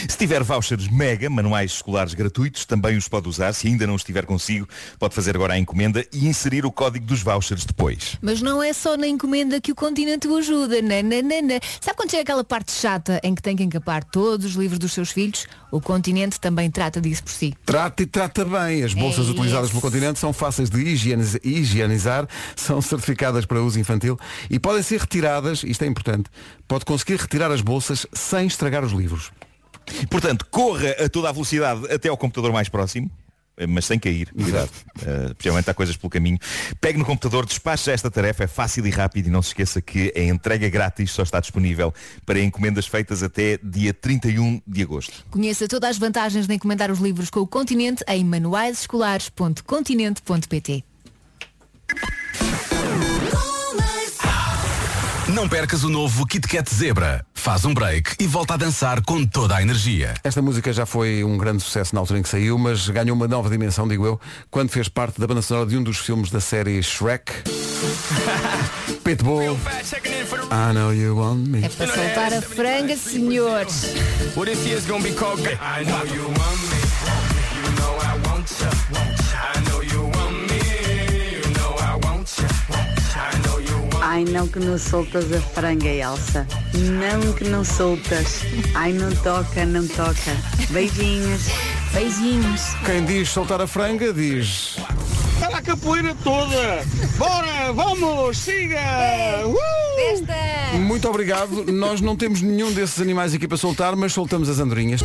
Se 0.08 0.18
tiver 0.18 0.44
vouchers 0.44 0.88
mega, 0.88 1.30
manuais 1.30 1.72
escolares 1.74 2.14
gratuitos, 2.14 2.66
também 2.66 2.98
os 2.98 3.08
pode 3.08 3.28
usar. 3.28 3.54
Se 3.54 3.68
ainda 3.68 3.86
não 3.88 3.96
estiver 3.96 4.26
consigo, 4.26 4.68
pode 4.98 5.16
fazer 5.16 5.36
agora 5.36 5.54
a 5.54 5.58
encomenda 5.60 6.06
e 6.14 6.28
inserir 6.28 6.66
o 6.66 6.72
código 6.72 7.06
dos 7.06 7.22
vouchers 7.22 7.66
depois. 7.66 8.18
Mas 8.22 8.42
não 8.42 8.62
é 8.62 8.74
só 8.74 8.96
na 8.98 9.08
encomenda 9.08 9.60
que 9.62 9.72
o 9.72 9.76
continente 9.76 10.28
o 10.28 10.38
ajuda. 10.38 10.82
Nananana. 10.82 11.60
Sabe 11.82 11.98
quando 11.98 12.12
chega 12.12 12.24
aquela 12.24 12.44
parte 12.44 12.72
chata 12.72 13.20
em 13.24 13.34
que 13.36 13.42
tem 13.42 13.56
que 13.56 13.64
encapar 13.64 14.04
todos 14.04 14.46
os 14.46 14.54
livros 14.54 14.80
dos 14.80 14.94
seus 14.94 15.12
filhos? 15.12 15.46
O 15.72 15.80
continente 15.80 16.40
também 16.40 16.70
trata 16.72 17.00
disso 17.00 17.24
por 17.24 17.32
si. 17.32 17.54
Trata 17.66 18.04
e 18.04 18.06
trata 18.06 18.44
bem. 18.46 18.84
As 18.84 18.94
bolsas 18.94 19.28
É 19.28 19.32
utilizadas 19.32 19.66
isso. 19.70 19.72
pelo 19.72 19.82
continente 19.82 20.20
são 20.20 20.34
fáceis 20.34 20.70
de 20.70 20.80
higieniz- 20.82 21.38
higienizar, 21.44 22.28
são 22.56 22.82
certificadas 22.82 23.46
para 23.46 23.62
uso 23.62 23.80
infantil 23.80 24.18
e 24.50 24.60
podem 24.60 24.82
ser 24.82 25.00
retiradas, 25.00 25.64
isto 25.64 25.84
é 25.84 25.88
importante, 25.88 26.30
pode 26.68 26.86
conseguir 26.86 27.16
retirar 27.20 27.52
as 27.52 27.62
bolsas 27.62 28.06
sem 28.14 28.48
estragar 28.48 28.84
os 28.84 28.92
livros. 28.92 29.32
Portanto, 30.10 30.46
corra 30.50 30.92
a 31.04 31.10
toda 31.10 31.30
a 31.30 31.32
velocidade 31.32 31.92
até 31.92 32.10
ao 32.10 32.18
computador 32.18 32.52
mais 32.52 32.68
próximo. 32.70 33.10
eh, 33.58 33.68
Mas 33.68 33.86
sem 33.86 34.00
cair, 34.00 34.32
cuidado. 34.34 34.70
Uh, 35.02 35.28
especialmente 35.28 35.70
há 35.70 35.74
coisas 35.74 35.96
pelo 35.98 36.10
caminho. 36.10 36.40
Pegue 36.80 36.98
no 36.98 37.04
computador, 37.06 37.46
despache 37.46 37.92
esta 37.92 38.10
tarefa, 38.10 38.46
é 38.46 38.48
fácil 38.48 38.88
e 38.88 38.90
rápido 38.90 39.28
e 39.28 39.30
não 39.30 39.42
se 39.42 39.50
esqueça 39.50 39.82
que 39.82 40.14
a 40.16 40.20
entrega 40.22 40.70
grátis 40.70 41.12
só 41.12 41.24
está 41.24 41.40
disponível 41.40 41.94
para 42.26 42.40
encomendas 42.40 42.88
feitas 42.88 43.22
até 43.22 43.60
dia 43.64 43.94
31 43.94 44.62
de 44.66 44.82
agosto. 44.84 45.26
Conheça 45.30 45.68
todas 45.68 45.90
as 45.92 45.98
vantagens 45.98 46.48
de 46.48 46.54
encomendar 46.54 46.90
os 46.92 47.00
livros 47.00 47.30
com 47.30 47.42
o 47.42 47.48
continente 47.48 48.04
em 48.08 48.24
manuaisescolares.continente.pt 48.24 50.84
Não 55.34 55.48
percas 55.48 55.84
o 55.84 55.90
novo 55.90 56.26
Kit 56.26 56.48
Kat 56.48 56.74
Zebra. 56.74 57.24
Faz 57.36 57.64
um 57.64 57.72
break 57.72 58.16
e 58.20 58.26
volta 58.26 58.56
a 58.56 58.58
dançar 58.58 59.00
com 59.04 59.24
toda 59.24 59.56
a 59.56 59.62
energia. 59.62 60.16
Esta 60.24 60.42
música 60.42 60.74
já 60.74 60.88
foi 60.88 61.24
um 61.24 61.38
grande 61.38 61.62
sucesso 61.62 61.94
na 61.94 62.02
altura 62.02 62.20
em 62.20 62.24
que 62.24 62.30
saiu, 62.30 62.58
mas 62.58 62.90
ganhou 62.90 63.16
uma 63.16 63.28
nova 63.28 63.48
dimensão, 63.48 63.88
digo 63.88 64.06
eu, 64.06 64.20
quando 64.50 64.72
fez 64.72 64.90
parte 64.90 65.20
da 65.20 65.28
banda 65.28 65.44
sonora 65.44 65.68
de 65.68 65.78
um 65.78 65.84
dos 65.84 65.98
filmes 65.98 66.32
da 66.32 66.42
série 66.42 66.82
Shrek. 66.82 67.32
Pitbull. 69.04 69.56
I 70.52 70.74
know 70.74 70.92
you 70.92 71.16
want 71.16 71.48
me. 71.48 71.64
É 71.64 71.70
para 71.70 71.94
soltar 71.94 72.34
a 72.34 72.42
franga, 72.42 72.98
senhores. 72.98 73.86
What 74.36 74.52
if 74.52 74.88
gonna 74.88 75.04
be 75.04 75.14
called 75.14 75.42
I 75.42 75.86
know 75.86 76.06
you 76.06 76.24
want 76.26 76.60
me. 76.70 76.80
You 77.56 77.72
know 77.78 77.96
I 78.02 78.18
want 78.28 78.50
you. 78.50 78.68
I 79.38 79.60
know 79.62 79.69
Ai, 84.12 84.26
não 84.26 84.48
que 84.48 84.58
não 84.58 84.76
soltas 84.76 85.32
a 85.32 85.40
franga, 85.40 85.88
Elsa. 85.88 86.48
Não 86.74 87.32
que 87.34 87.44
não 87.44 87.64
soltas. 87.64 88.42
Ai, 88.74 88.92
não 88.92 89.12
toca, 89.18 89.64
não 89.68 89.88
toca. 89.88 90.36
Beijinhos. 90.72 91.44
Beijinhos. 91.94 92.74
Quem 92.88 93.06
diz 93.06 93.30
soltar 93.30 93.62
a 93.62 93.68
franga 93.68 94.12
diz. 94.12 94.78
Está 95.36 95.56
a 95.56 95.62
capoeira 95.62 96.16
toda! 96.24 96.84
Bora, 97.20 97.72
vamos, 97.72 98.40
siga! 98.40 98.80
Uh! 99.46 100.80
Muito 100.80 101.08
obrigado. 101.08 101.72
Nós 101.72 102.02
não 102.02 102.16
temos 102.16 102.42
nenhum 102.42 102.72
desses 102.72 103.00
animais 103.00 103.36
aqui 103.36 103.48
para 103.48 103.58
soltar, 103.58 103.96
mas 103.96 104.12
soltamos 104.12 104.50
as 104.50 104.58
andorinhas. 104.58 105.02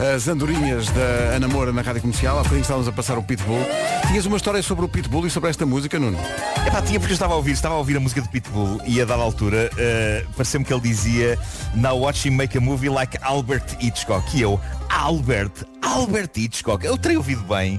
As 0.00 0.26
andorinhas 0.28 0.88
da 0.88 1.36
Ana 1.36 1.46
Moura 1.46 1.74
na 1.74 1.82
Rádio 1.82 2.00
Comercial. 2.00 2.38
Há 2.38 2.38
bocadinho 2.38 2.62
estávamos 2.62 2.88
a 2.88 2.92
passar 2.92 3.18
o 3.18 3.22
Pitbull. 3.22 3.60
Tinhas 4.08 4.24
uma 4.24 4.38
história 4.38 4.62
sobre 4.62 4.86
o 4.86 4.88
Pitbull 4.88 5.26
e 5.26 5.30
sobre 5.30 5.50
esta 5.50 5.66
música, 5.66 5.98
Nuno? 5.98 6.18
É 6.66 6.70
pá, 6.70 6.80
tinha 6.80 6.98
porque 6.98 7.12
eu 7.12 7.16
estava 7.16 7.34
a 7.34 7.36
ouvir, 7.36 7.50
estava 7.50 7.74
a 7.74 7.78
ouvir 7.78 7.98
a 7.98 8.00
música 8.00 8.22
de 8.22 8.28
Pitbull 8.30 8.80
e 8.86 8.98
a 8.98 9.04
dada 9.04 9.22
altura 9.22 9.68
uh, 9.74 10.32
pareceu-me 10.32 10.64
que 10.64 10.72
ele 10.72 10.80
dizia 10.80 11.38
Now 11.74 12.00
watch 12.00 12.26
him 12.26 12.32
make 12.32 12.56
a 12.56 12.60
movie 12.62 12.88
like 12.88 13.18
Albert 13.20 13.76
Hitchcock. 13.78 14.34
E 14.34 14.40
eu, 14.40 14.58
Albert, 14.88 15.66
Albert 15.82 16.30
Hitchcock. 16.34 16.82
Eu 16.82 16.96
terei 16.96 17.18
ouvido 17.18 17.42
bem. 17.42 17.78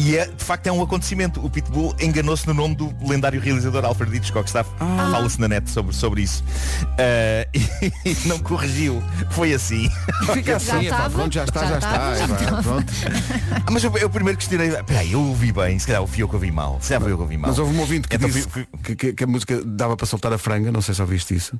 E 0.00 0.16
é, 0.16 0.26
de 0.26 0.44
facto 0.44 0.66
é 0.68 0.72
um 0.72 0.80
acontecimento. 0.80 1.44
O 1.44 1.50
Pitbull 1.50 1.92
enganou-se 2.00 2.46
no 2.46 2.54
nome 2.54 2.76
do 2.76 2.94
lendário 3.04 3.40
realizador 3.40 3.84
Alfred 3.84 4.16
Hitchcock. 4.16 4.46
Está, 4.48 4.64
Ah. 4.78 5.08
Fala-se 5.10 5.40
na 5.40 5.48
net 5.48 5.68
sobre, 5.68 5.92
sobre 5.94 6.22
isso. 6.22 6.44
Uh, 6.84 7.58
e 8.06 8.28
não 8.28 8.38
corrigiu. 8.38 9.02
Foi 9.30 9.52
assim. 9.52 9.90
Fica 10.32 10.56
assim, 10.56 10.86
é 10.86 10.90
pá, 10.90 11.10
pronto, 11.10 11.34
já 11.34 11.44
está, 11.44 11.66
já, 11.66 11.78
está. 11.78 12.12
é 12.16 12.50
pá, 12.50 12.62
pronto. 12.62 12.92
Ah, 13.66 13.70
mas 13.70 13.82
eu, 13.84 13.94
eu 13.98 14.08
primeiro 14.08 14.38
questionei, 14.38 14.70
peraí, 14.84 15.12
eu 15.12 15.20
ouvi 15.20 15.52
bem, 15.52 15.78
se 15.78 15.86
calhar 15.86 16.06
fui 16.06 16.22
eu 16.22 16.28
que 16.28 16.34
ouvi 16.34 16.50
mal. 16.50 16.78
Se 16.80 16.88
calhar 16.88 17.02
fui 17.02 17.12
eu 17.12 17.16
que 17.16 17.22
ouvi 17.22 17.36
mal. 17.36 17.50
Mas 17.50 17.58
houve 17.58 17.74
um 17.76 17.80
ouvinte 17.80 18.08
que 18.08 18.16
Então 18.16 18.28
disse 18.28 18.48
fui- 18.48 18.66
que, 18.82 18.96
que- 18.96 19.12
que 19.12 19.24
a 19.24 19.26
música 19.26 19.60
dava 19.64 19.96
para 19.96 20.06
soltar 20.06 20.32
a 20.32 20.38
franga, 20.38 20.70
não 20.72 20.80
sei 20.80 20.94
se 20.94 21.00
ouviste 21.02 21.34
isso. 21.34 21.58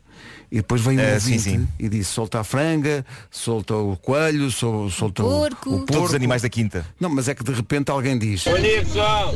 E 0.50 0.56
depois 0.56 0.80
veio 0.80 0.98
um 0.98 1.02
Eh, 1.02 1.14
ouvinte 1.14 1.38
sim, 1.42 1.58
sim. 1.58 1.68
e 1.78 1.88
disse 1.88 2.10
solta 2.12 2.40
a 2.40 2.44
franga, 2.44 3.04
solta 3.30 3.74
o 3.74 3.96
coelho, 3.96 4.50
sol- 4.50 4.88
solta 4.90 5.22
o, 5.22 5.26
porco. 5.28 5.68
o 5.68 5.72
porco. 5.80 5.92
Todos 5.92 6.08
os 6.10 6.14
animais 6.14 6.40
da 6.42 6.48
quinta. 6.48 6.86
Não, 7.00 7.10
mas 7.10 7.28
é 7.28 7.34
que 7.34 7.44
de 7.44 7.52
repente 7.52 7.90
alguém 7.90 8.18
diz. 8.28 8.44
Bom 8.44 8.58
dia 8.58 8.82
pessoal! 8.82 9.34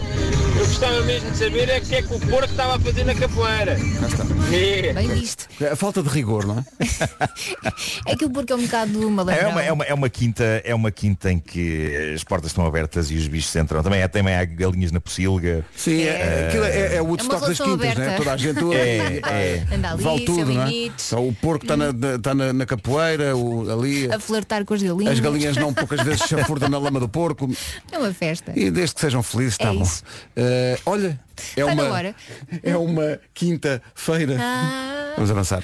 Eu 0.59 0.67
gostava 0.67 1.01
mesmo 1.03 1.31
de 1.31 1.37
saber 1.39 1.69
é 1.69 1.79
o 1.79 1.83
que 1.83 1.95
é 1.95 2.03
que 2.03 2.15
o 2.15 2.21
porco 2.21 2.45
estava 2.45 2.77
a 2.77 2.79
fazer 2.79 3.05
na 3.05 3.15
capoeira. 3.15 3.77
Cá 3.77 4.07
está. 4.07 4.25
É. 4.55 4.93
Bem 4.93 5.09
visto. 5.09 5.49
A 5.71 5.75
falta 5.75 6.03
de 6.03 6.09
rigor, 6.11 6.47
não 6.47 6.59
é? 6.59 6.65
É 8.07 8.17
que 8.17 8.25
o 8.25 8.31
porco 8.31 8.53
é 8.53 8.57
um 8.57 8.63
bocado 8.63 9.03
É 9.03 9.11
malandrão. 9.11 9.51
uma, 9.51 9.63
é, 9.63 9.73
uma, 9.73 9.85
é 9.85 9.95
uma 9.95 10.09
quinta, 10.09 10.45
é 10.65 10.75
uma 10.75 10.91
quinta 10.91 11.33
em 11.33 11.39
que 11.39 12.13
as 12.15 12.23
portas 12.23 12.51
estão 12.51 12.67
abertas 12.67 13.11
e 13.11 13.17
os 13.17 13.27
bichos 13.29 13.55
entram. 13.57 13.83
Também 13.83 14.03
há, 14.03 14.09
também 14.09 14.35
há 14.35 14.45
galinhas 14.45 14.93
na 14.93 15.01
pocilga. 15.01 15.65
Sim, 15.75 16.03
é, 16.03 16.49
aquilo 16.49 16.65
é, 16.65 16.97
é 16.97 17.03
o 17.03 17.07
Woodstock 17.07 17.47
das 17.47 17.59
quintas, 17.59 17.95
né? 17.97 18.17
Toda 18.17 18.33
a 18.33 18.37
gente 18.37 18.63
É, 18.75 19.21
é. 19.25 19.87
Ali, 19.87 20.03
vale 20.03 20.21
tudo, 20.25 20.53
não 20.53 20.63
é? 20.63 20.71
Só 20.99 21.25
o 21.25 21.33
porco 21.33 21.65
está 21.65 21.77
na, 21.77 21.91
está 22.17 22.35
na, 22.35 22.53
na 22.53 22.67
capoeira, 22.67 23.37
o, 23.37 23.71
ali. 23.71 24.13
A 24.13 24.19
flertar 24.19 24.65
com 24.65 24.75
as 24.75 24.83
galinhas. 24.83 25.13
As 25.15 25.21
galinhas 25.21 25.57
não 25.57 25.73
poucas 25.73 26.03
vezes 26.03 26.23
chafurdam 26.29 26.69
na 26.69 26.79
lama 26.79 27.01
do 27.01 27.09
porco. 27.09 27.49
É 27.91 27.99
uma 27.99 28.13
festa. 28.13 28.53
E 28.55 28.71
desde 28.73 28.95
que 28.95 29.01
sejam 29.01 29.23
felizes, 29.23 29.55
está 29.55 29.69
É 29.69 29.73
bom. 29.73 29.89
Eh, 30.37 30.79
olha, 30.87 31.21
é 31.57 31.65
na 31.65 31.73
uma, 31.73 32.15
é 32.63 32.77
uma 32.77 33.21
quinta-feira. 33.35 34.37
Ah, 34.41 35.13
Vamos 35.17 35.31
avançar. 35.31 35.63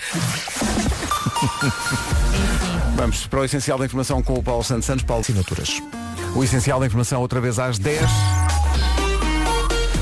Vamos 2.96 3.26
para 3.26 3.40
o 3.40 3.44
essencial 3.44 3.78
da 3.78 3.84
informação 3.86 4.22
com 4.22 4.34
o 4.34 4.42
Paulo 4.42 4.64
Santos 4.64 4.86
Santos. 4.86 5.04
Paulo, 5.04 5.20
assinaturas. 5.22 5.82
O 6.34 6.44
essencial 6.44 6.80
da 6.80 6.86
informação 6.86 7.20
outra 7.20 7.40
vez 7.40 7.58
às 7.58 7.78
10. 7.78 8.02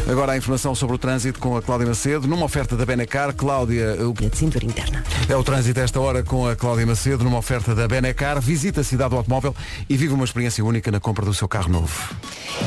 Agora 0.08 0.32
a 0.32 0.36
informação 0.36 0.72
sobre 0.72 0.94
o 0.94 0.98
trânsito 0.98 1.40
com 1.40 1.56
a 1.56 1.62
Cláudia 1.62 1.88
Macedo, 1.88 2.28
numa 2.28 2.44
oferta 2.44 2.76
da 2.76 2.86
Benacar. 2.86 3.34
Cláudia, 3.34 3.96
o 4.06 4.12
de 4.12 4.36
cintura 4.36 4.64
interna. 4.64 5.02
É 5.28 5.34
o 5.34 5.42
trânsito 5.42 5.80
esta 5.80 6.00
hora 6.00 6.22
com 6.22 6.46
a 6.46 6.54
Cláudia 6.54 6.86
Macedo, 6.86 7.24
numa 7.24 7.38
oferta 7.38 7.74
da 7.74 7.88
Benacar. 7.88 8.40
Visita 8.40 8.82
a 8.82 8.84
cidade 8.84 9.10
do 9.10 9.16
automóvel 9.16 9.54
e 9.88 9.96
vive 9.96 10.14
uma 10.14 10.24
experiência 10.24 10.64
única 10.64 10.92
na 10.92 11.00
compra 11.00 11.24
do 11.24 11.34
seu 11.34 11.48
carro 11.48 11.68
novo. 11.68 12.14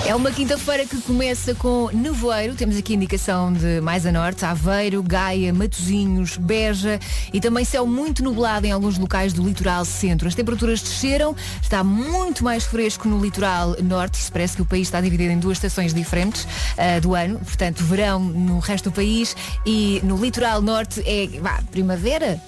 É 0.05 0.13
uma 0.13 0.31
quinta-feira 0.31 0.85
que 0.85 1.01
começa 1.01 1.55
com 1.55 1.89
nevoeiro. 1.93 2.55
Temos 2.55 2.75
aqui 2.75 2.93
indicação 2.93 3.53
de 3.53 3.79
mais 3.79 4.05
a 4.05 4.11
norte, 4.11 4.43
Aveiro, 4.43 5.01
Gaia, 5.01 5.53
Matozinhos, 5.53 6.35
Beja 6.35 6.99
e 7.31 7.39
também 7.39 7.63
céu 7.63 7.87
muito 7.87 8.21
nublado 8.21 8.67
em 8.67 8.71
alguns 8.71 8.97
locais 8.97 9.31
do 9.31 9.43
litoral 9.43 9.85
centro. 9.85 10.27
As 10.27 10.35
temperaturas 10.35 10.81
desceram, 10.81 11.33
está 11.61 11.85
muito 11.85 12.43
mais 12.43 12.65
fresco 12.65 13.07
no 13.07 13.17
litoral 13.21 13.77
norte. 13.81 14.19
Isso 14.19 14.31
parece 14.31 14.57
que 14.57 14.61
o 14.61 14.65
país 14.65 14.87
está 14.87 14.99
dividido 14.99 15.31
em 15.31 15.39
duas 15.39 15.57
estações 15.57 15.93
diferentes 15.93 16.45
ah, 16.77 16.99
do 16.99 17.15
ano. 17.15 17.28
Portanto, 17.37 17.83
verão 17.83 18.19
no 18.19 18.59
resto 18.59 18.89
do 18.89 18.95
país 18.95 19.35
e 19.65 19.99
no 20.03 20.17
litoral 20.17 20.61
norte 20.61 21.01
é 21.05 21.27
vá, 21.39 21.61
primavera. 21.71 22.41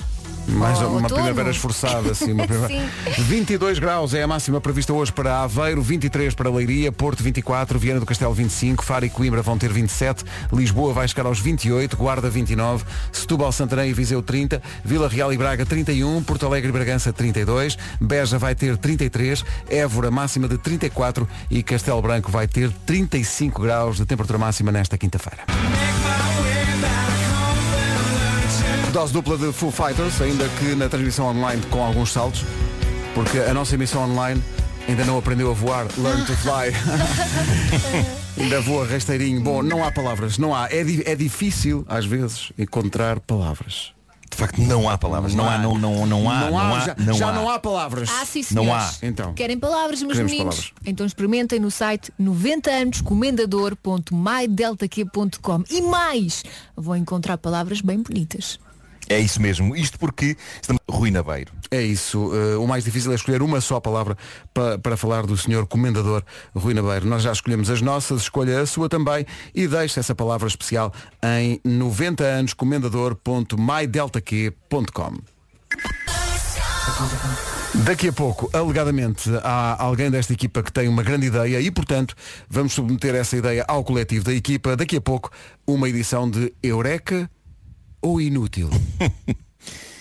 Mais 0.47 0.79
Oh, 0.81 0.87
uma 0.87 0.93
outono. 1.03 1.15
primavera 1.15 1.49
esforçada, 1.51 2.11
assim, 2.11 2.31
uma 2.33 2.45
primavera. 2.47 2.83
22 3.19 3.79
graus 3.79 4.13
é 4.13 4.23
a 4.23 4.27
máxima 4.27 4.59
prevista 4.59 4.91
hoje 4.91 5.11
para 5.11 5.41
Aveiro, 5.43 5.81
23 5.81 6.33
para 6.33 6.49
Leiria, 6.49 6.91
Porto 6.91 7.23
24, 7.23 7.77
Viana 7.79 7.99
do 7.99 8.05
Castelo 8.05 8.33
25, 8.33 8.83
Faro 8.83 9.05
e 9.05 9.09
Coimbra 9.09 9.41
vão 9.41 9.57
ter 9.57 9.71
27, 9.71 10.23
Lisboa 10.51 10.93
vai 10.93 11.07
chegar 11.07 11.25
aos 11.25 11.39
28, 11.39 11.95
Guarda 11.95 12.29
29, 12.29 12.83
Setúbal, 13.11 13.51
Santarém 13.51 13.91
e 13.91 13.93
Viseu 13.93 14.21
30, 14.21 14.61
Vila 14.83 15.07
Real 15.07 15.31
e 15.31 15.37
Braga 15.37 15.65
31, 15.65 16.23
Porto 16.23 16.45
Alegre 16.45 16.69
e 16.69 16.73
Bragança 16.73 17.13
32, 17.13 17.77
Beja 17.99 18.37
vai 18.37 18.55
ter 18.55 18.77
33, 18.77 19.45
Évora 19.69 20.11
máxima 20.11 20.47
de 20.47 20.57
34 20.57 21.27
e 21.49 21.63
Castelo 21.63 22.01
Branco 22.01 22.31
vai 22.31 22.47
ter 22.47 22.71
35 22.85 23.61
graus 23.61 23.97
de 23.97 24.05
temperatura 24.05 24.37
máxima 24.39 24.71
nesta 24.71 24.97
quinta-feira. 24.97 25.43
Dose 28.91 29.13
dupla 29.13 29.37
de 29.37 29.51
Full 29.53 29.71
Fighters, 29.71 30.21
ainda 30.21 30.47
que 30.59 30.75
na 30.75 30.89
transmissão 30.89 31.27
online 31.27 31.61
com 31.69 31.81
alguns 31.83 32.11
saltos, 32.11 32.43
porque 33.15 33.37
a 33.39 33.53
nossa 33.53 33.75
emissão 33.75 34.03
online 34.03 34.41
ainda 34.87 35.05
não 35.05 35.17
aprendeu 35.17 35.49
a 35.49 35.53
voar. 35.53 35.87
Learn 35.97 36.25
to 36.25 36.33
fly. 36.33 36.73
ainda 38.37 38.59
voa 38.61 38.85
rasteirinho. 38.85 39.39
Bom, 39.41 39.63
não 39.63 39.81
há 39.83 39.91
palavras, 39.91 40.37
não 40.37 40.53
há. 40.53 40.67
É, 40.69 40.83
di- 40.83 41.03
é 41.05 41.15
difícil, 41.15 41.85
às 41.87 42.05
vezes, 42.05 42.51
encontrar 42.57 43.19
palavras. 43.21 43.93
De 44.29 44.35
facto, 44.37 44.59
não 44.61 44.89
há 44.89 44.97
palavras. 44.97 45.33
Não 45.33 45.49
há, 45.49 45.57
não, 45.57 45.77
não, 45.77 46.05
não 46.05 46.29
há, 46.29 46.49
não 46.49 46.57
há, 46.59 46.79
já, 46.79 46.95
não 46.97 47.13
já 47.13 47.29
há. 47.29 47.33
não 47.33 47.49
há 47.49 47.59
palavras. 47.59 48.09
Ah, 48.11 48.25
sim, 48.25 48.39
Não 48.51 48.63
senhores. 48.63 48.99
há. 49.03 49.05
Então. 49.05 49.33
Querem 49.33 49.57
palavras, 49.59 50.01
meus 50.01 50.13
Queremos 50.13 50.31
meninos? 50.31 50.55
palavras. 50.55 50.73
Então 50.85 51.05
experimentem 51.05 51.59
no 51.59 51.69
site 51.71 52.11
90 52.17 52.71
anos 52.71 53.01
comendador.mydeltaq.com 53.01 55.63
e 55.69 55.81
mais, 55.81 56.43
vão 56.77 56.95
encontrar 56.95 57.37
palavras 57.37 57.81
bem 57.81 58.01
bonitas. 58.01 58.57
É 59.11 59.19
isso 59.19 59.41
mesmo. 59.41 59.75
Isto 59.75 59.99
porque 59.99 60.37
estamos 60.61 60.81
ruinabeiro. 60.89 61.51
É 61.69 61.81
isso. 61.81 62.31
Eh, 62.33 62.55
o 62.57 62.65
mais 62.67 62.83
difícil 62.85 63.11
é 63.11 63.15
escolher 63.15 63.41
uma 63.41 63.59
só 63.59 63.79
palavra 63.79 64.15
pa- 64.53 64.77
para 64.81 64.95
falar 64.95 65.25
do 65.25 65.35
senhor 65.37 65.65
comendador 65.67 66.23
Rui 66.55 66.73
Nabeiro. 66.73 67.05
Nós 67.07 67.23
já 67.23 67.31
escolhemos 67.31 67.69
as 67.69 67.81
nossas, 67.81 68.21
escolha 68.21 68.61
a 68.61 68.65
sua 68.65 68.87
também 68.87 69.25
e 69.53 69.67
deixe 69.67 69.99
essa 69.99 70.15
palavra 70.15 70.47
especial 70.47 70.93
em 71.23 71.59
90 71.65 72.23
anos 72.23 72.53
comendador.mydeltaq.com. 72.53 75.17
Daqui 77.85 78.09
a 78.09 78.13
pouco, 78.13 78.49
alegadamente, 78.53 79.29
há 79.43 79.81
alguém 79.81 80.11
desta 80.11 80.33
equipa 80.33 80.61
que 80.61 80.71
tem 80.73 80.89
uma 80.89 81.01
grande 81.03 81.27
ideia 81.27 81.59
e, 81.61 81.71
portanto, 81.71 82.13
vamos 82.49 82.73
submeter 82.73 83.15
essa 83.15 83.37
ideia 83.37 83.63
ao 83.67 83.81
coletivo 83.83 84.25
da 84.25 84.33
equipa. 84.33 84.75
Daqui 84.75 84.97
a 84.97 85.01
pouco, 85.01 85.31
uma 85.65 85.87
edição 85.87 86.29
de 86.29 86.53
Eureka 86.61 87.29
ou 88.01 88.21
Inútil. 88.21 88.69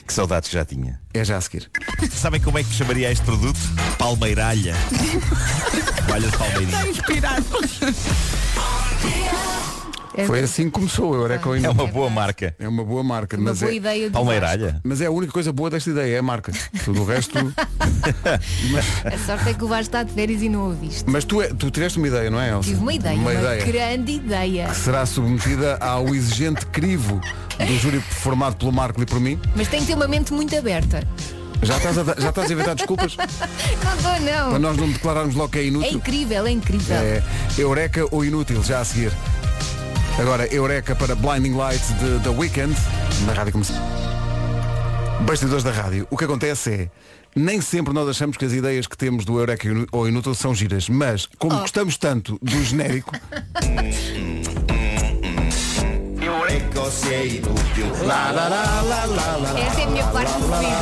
Que 0.07 0.15
saudades 0.15 0.49
que 0.49 0.57
já 0.57 0.65
tinha. 0.65 1.01
É 1.15 1.25
já 1.25 1.37
a 1.37 1.41
seguir. 1.41 1.71
Sabem 2.11 2.41
como 2.41 2.59
é 2.59 2.65
que 2.65 2.75
chamaria 2.75 3.13
este 3.13 3.25
produto? 3.25 3.61
Palmeiralha. 3.97 4.75
Toalha 6.05 6.29
de 6.29 6.37
palmeirinha. 6.37 6.89
inspirado. 6.89 7.47
Foi 10.27 10.41
assim 10.41 10.65
que 10.65 10.71
começou 10.73 11.11
o 11.11 11.15
Eureka 11.15 11.49
ou 11.49 11.55
É 11.55 11.59
Inútil. 11.59 11.83
uma 11.85 11.93
boa 11.93 12.11
marca. 12.11 12.55
É 12.59 12.69
uma 12.69 12.85
boa 12.85 13.03
marca. 13.03 13.37
Uma 13.37 13.51
mas 13.51 13.61
boa 13.61 13.71
é... 13.73 13.75
ideia 13.75 14.09
do 14.11 14.13
Palmeiralha. 14.13 14.81
Mas 14.85 15.01
é 15.01 15.07
a 15.07 15.11
única 15.11 15.33
coisa 15.33 15.53
boa 15.53 15.71
desta 15.71 15.91
ideia, 15.91 16.17
é 16.17 16.19
a 16.19 16.23
marca. 16.23 16.53
Tudo 16.85 17.03
o 17.03 17.05
resto. 17.05 17.39
A 19.05 19.19
sorte 19.27 19.51
é 19.51 19.55
que 19.55 19.65
o 19.65 19.69
Vasco 19.69 19.83
está 19.83 20.03
de 20.03 20.13
férias 20.13 20.43
e 20.43 20.49
não 20.49 20.69
ouviste. 20.69 21.05
Mas 21.07 21.25
tu, 21.25 21.41
é- 21.43 21.49
tu 21.49 21.71
tiveste 21.71 21.99
uma 21.99 22.09
ideia, 22.09 22.31
não 22.31 22.41
é, 22.41 22.51
Elsa? 22.51 22.69
Tive 22.69 22.81
uma 22.81 22.93
ideia, 22.95 23.15
Uma 23.17 23.31
uma, 23.31 23.35
ideia. 23.41 23.65
grande 23.65 24.13
ideia. 24.13 24.69
Que 24.69 24.77
será 24.77 25.05
submetida 25.07 25.77
ao 25.77 26.15
exigente 26.15 26.65
crivo 26.67 27.21
do 27.59 27.79
júri 27.79 28.01
formado 28.01 28.57
pelo 28.57 28.73
Marco 28.73 29.03
e 29.03 29.07
por 29.07 29.21
mim. 29.21 29.39
Mas 29.55 29.69
tem 29.69 29.81
que 29.81 29.87
ter 29.89 29.95
uma 29.95 30.09
mente 30.09 30.33
muito 30.33 30.57
aberta. 30.57 31.07
Já 31.63 31.77
estás 31.77 31.99
a, 31.99 32.05
já 32.19 32.29
estás 32.31 32.51
a 32.51 32.53
inventar 32.55 32.75
desculpas 32.75 33.17
Não 33.19 33.25
estou, 33.27 34.11
para 34.13 34.21
não. 34.21 34.59
nós 34.59 34.77
não 34.79 34.91
declararmos 34.91 35.35
logo 35.35 35.51
que 35.51 35.59
é 35.59 35.63
É 35.63 35.67
inútil. 35.67 35.93
incrível, 35.99 36.47
é 36.47 36.51
incrível. 36.51 36.97
É 36.97 37.23
Eureka 37.59 38.07
ou 38.11 38.25
Inútil, 38.25 38.63
já 38.63 38.81
a 38.81 38.85
seguir. 38.85 39.13
Agora, 40.21 40.47
Eureka 40.55 40.95
para 40.95 41.15
Blinding 41.15 41.57
Lights 41.57 41.99
de 41.99 42.21
The 42.23 42.29
Weeknd, 42.29 42.77
na 43.25 43.33
Rádio 43.33 43.53
Comercial. 43.53 43.83
Bastidores 45.23 45.65
da 45.65 45.71
rádio. 45.71 46.07
O 46.11 46.17
que 46.17 46.25
acontece 46.27 46.71
é, 46.71 46.91
nem 47.35 47.63
sempre 47.63 47.95
nós 47.95 48.07
achamos 48.07 48.37
que 48.37 48.45
as 48.45 48.53
ideias 48.53 48.87
que 48.87 48.99
temos 48.99 49.25
do 49.25 49.39
Eureka 49.39 49.67
ou 49.91 50.07
Inútil 50.07 50.35
são 50.35 50.55
giras, 50.55 50.91
mas 50.91 51.27
como 51.39 51.57
Oh. 51.57 51.61
gostamos 51.61 51.97
tanto 51.97 52.39
do 52.43 52.63
genérico, 52.63 53.13
Essa 59.57 59.81
é 59.81 59.85
a 59.85 59.87
minha 59.87 60.07
parte 60.09 60.33
preferida. 60.35 60.77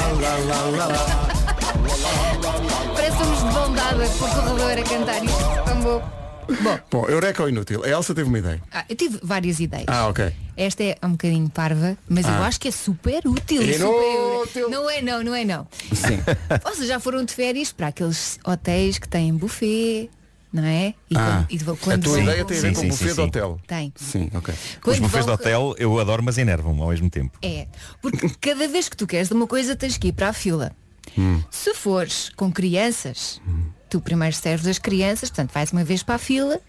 Parece 2.93 3.17
que 3.17 3.25
somos 3.25 3.39
de 3.39 4.19
com 4.19 4.25
o 4.25 4.29
corredor 4.31 4.79
a 4.79 4.83
cantar 4.83 5.25
isto. 5.25 5.65
Tão 5.65 5.81
bom. 5.81 6.18
Bom, 6.63 6.79
Bom, 6.91 7.07
Eureka 7.09 7.43
ou 7.43 7.49
Inútil? 7.49 7.85
A 7.85 7.89
Elsa 7.89 8.15
teve 8.15 8.29
uma 8.29 8.39
ideia. 8.39 8.61
ah, 8.73 8.85
eu 8.89 8.97
tive 8.97 9.19
várias 9.23 9.61
ideias. 9.61 9.85
Ah, 9.89 10.09
ok. 10.09 10.33
Esta 10.57 10.83
é 10.83 10.97
um 11.05 11.11
bocadinho 11.13 11.49
parva, 11.51 11.97
mas 12.09 12.25
eu 12.27 12.33
Ah. 12.33 12.47
acho 12.47 12.59
que 12.59 12.69
é 12.69 12.71
super 12.71 13.23
útil. 13.27 13.63
Inútil. 13.63 14.47
Super... 14.47 14.69
Não 14.71 14.89
é 14.91 15.03
não, 15.03 15.23
não 15.23 15.35
é 15.35 15.45
não. 15.45 15.67
Sim. 15.93 16.19
Vocês 16.65 16.89
já 16.89 16.99
foram 16.99 17.25
de 17.25 17.33
férias 17.35 17.73
para 17.73 17.89
aqueles 17.89 18.39
hotéis 18.45 18.99
que 18.99 19.09
têm 19.09 19.35
buffet, 19.35 20.11
não 20.53 20.65
é? 20.65 20.95
E 21.11 21.17
Ah, 21.17 21.45
quando, 21.47 21.47
e 21.53 21.57
de- 21.59 21.71
a 21.71 21.77
quando 21.77 22.03
tua 22.03 22.13
vão- 22.15 22.23
ideia 22.23 22.45
tem 22.45 22.59
a 22.59 22.61
ver 22.61 22.69
Sim, 22.69 22.75
com 22.75 22.81
sim, 22.81 22.87
o 22.87 22.91
buffet 22.91 23.09
sim, 23.09 23.15
do 23.15 23.23
sim. 23.23 23.29
hotel. 23.29 23.61
Tem. 23.67 23.93
Sim, 23.95 24.31
ok. 24.35 24.55
Os 24.55 24.79
Quando 24.83 25.01
bufês 25.03 25.25
de 25.25 25.27
vão- 25.27 25.35
hotel 25.35 25.75
eu 25.79 25.99
adoro, 26.01 26.23
mas 26.23 26.39
enervam-me 26.39 26.81
ao 26.81 26.89
mesmo 26.89 27.11
tempo. 27.11 27.39
É, 27.43 27.67
porque 28.01 28.29
cada 28.41 28.67
vez 28.67 28.89
que 28.89 28.97
tu 28.97 29.07
queres 29.07 29.29
de 29.29 29.35
uma 29.35 29.47
coisa 29.47 29.77
tens 29.77 29.97
que 29.99 30.09
ir 30.09 30.13
para 30.13 30.31
a 30.31 30.33
fila. 30.33 30.73
Hum. 31.17 31.43
Se 31.51 31.73
fores 31.75 32.31
com 32.37 32.51
crianças, 32.53 33.41
tu 33.89 34.01
primeiro 34.01 34.35
serves 34.35 34.67
as 34.67 34.79
crianças, 34.79 35.31
portanto 35.31 35.53
vais 35.53 35.73
uma 35.73 35.85
vez 35.85 36.03
para 36.03 36.17
a 36.17 36.19
fila 36.19 36.61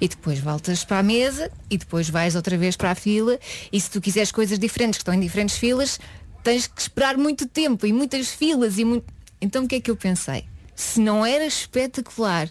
e 0.00 0.08
depois 0.08 0.38
voltas 0.38 0.84
para 0.84 0.98
a 0.98 1.02
mesa 1.02 1.50
e 1.70 1.78
depois 1.78 2.08
vais 2.08 2.34
outra 2.34 2.56
vez 2.56 2.76
para 2.76 2.90
a 2.90 2.94
fila 2.94 3.38
e 3.72 3.80
se 3.80 3.90
tu 3.90 4.00
quiseres 4.00 4.32
coisas 4.32 4.58
diferentes 4.58 4.98
que 4.98 5.02
estão 5.02 5.14
em 5.14 5.20
diferentes 5.20 5.56
filas, 5.56 5.98
tens 6.42 6.66
que 6.66 6.80
esperar 6.80 7.16
muito 7.16 7.46
tempo 7.46 7.86
e 7.86 7.92
muitas 7.92 8.28
filas 8.28 8.78
e 8.78 8.84
muito. 8.84 9.06
Então 9.40 9.64
o 9.64 9.68
que 9.68 9.76
é 9.76 9.80
que 9.80 9.90
eu 9.90 9.96
pensei? 9.96 10.44
Se 10.74 11.00
não 11.00 11.24
era 11.24 11.46
espetacular 11.46 12.50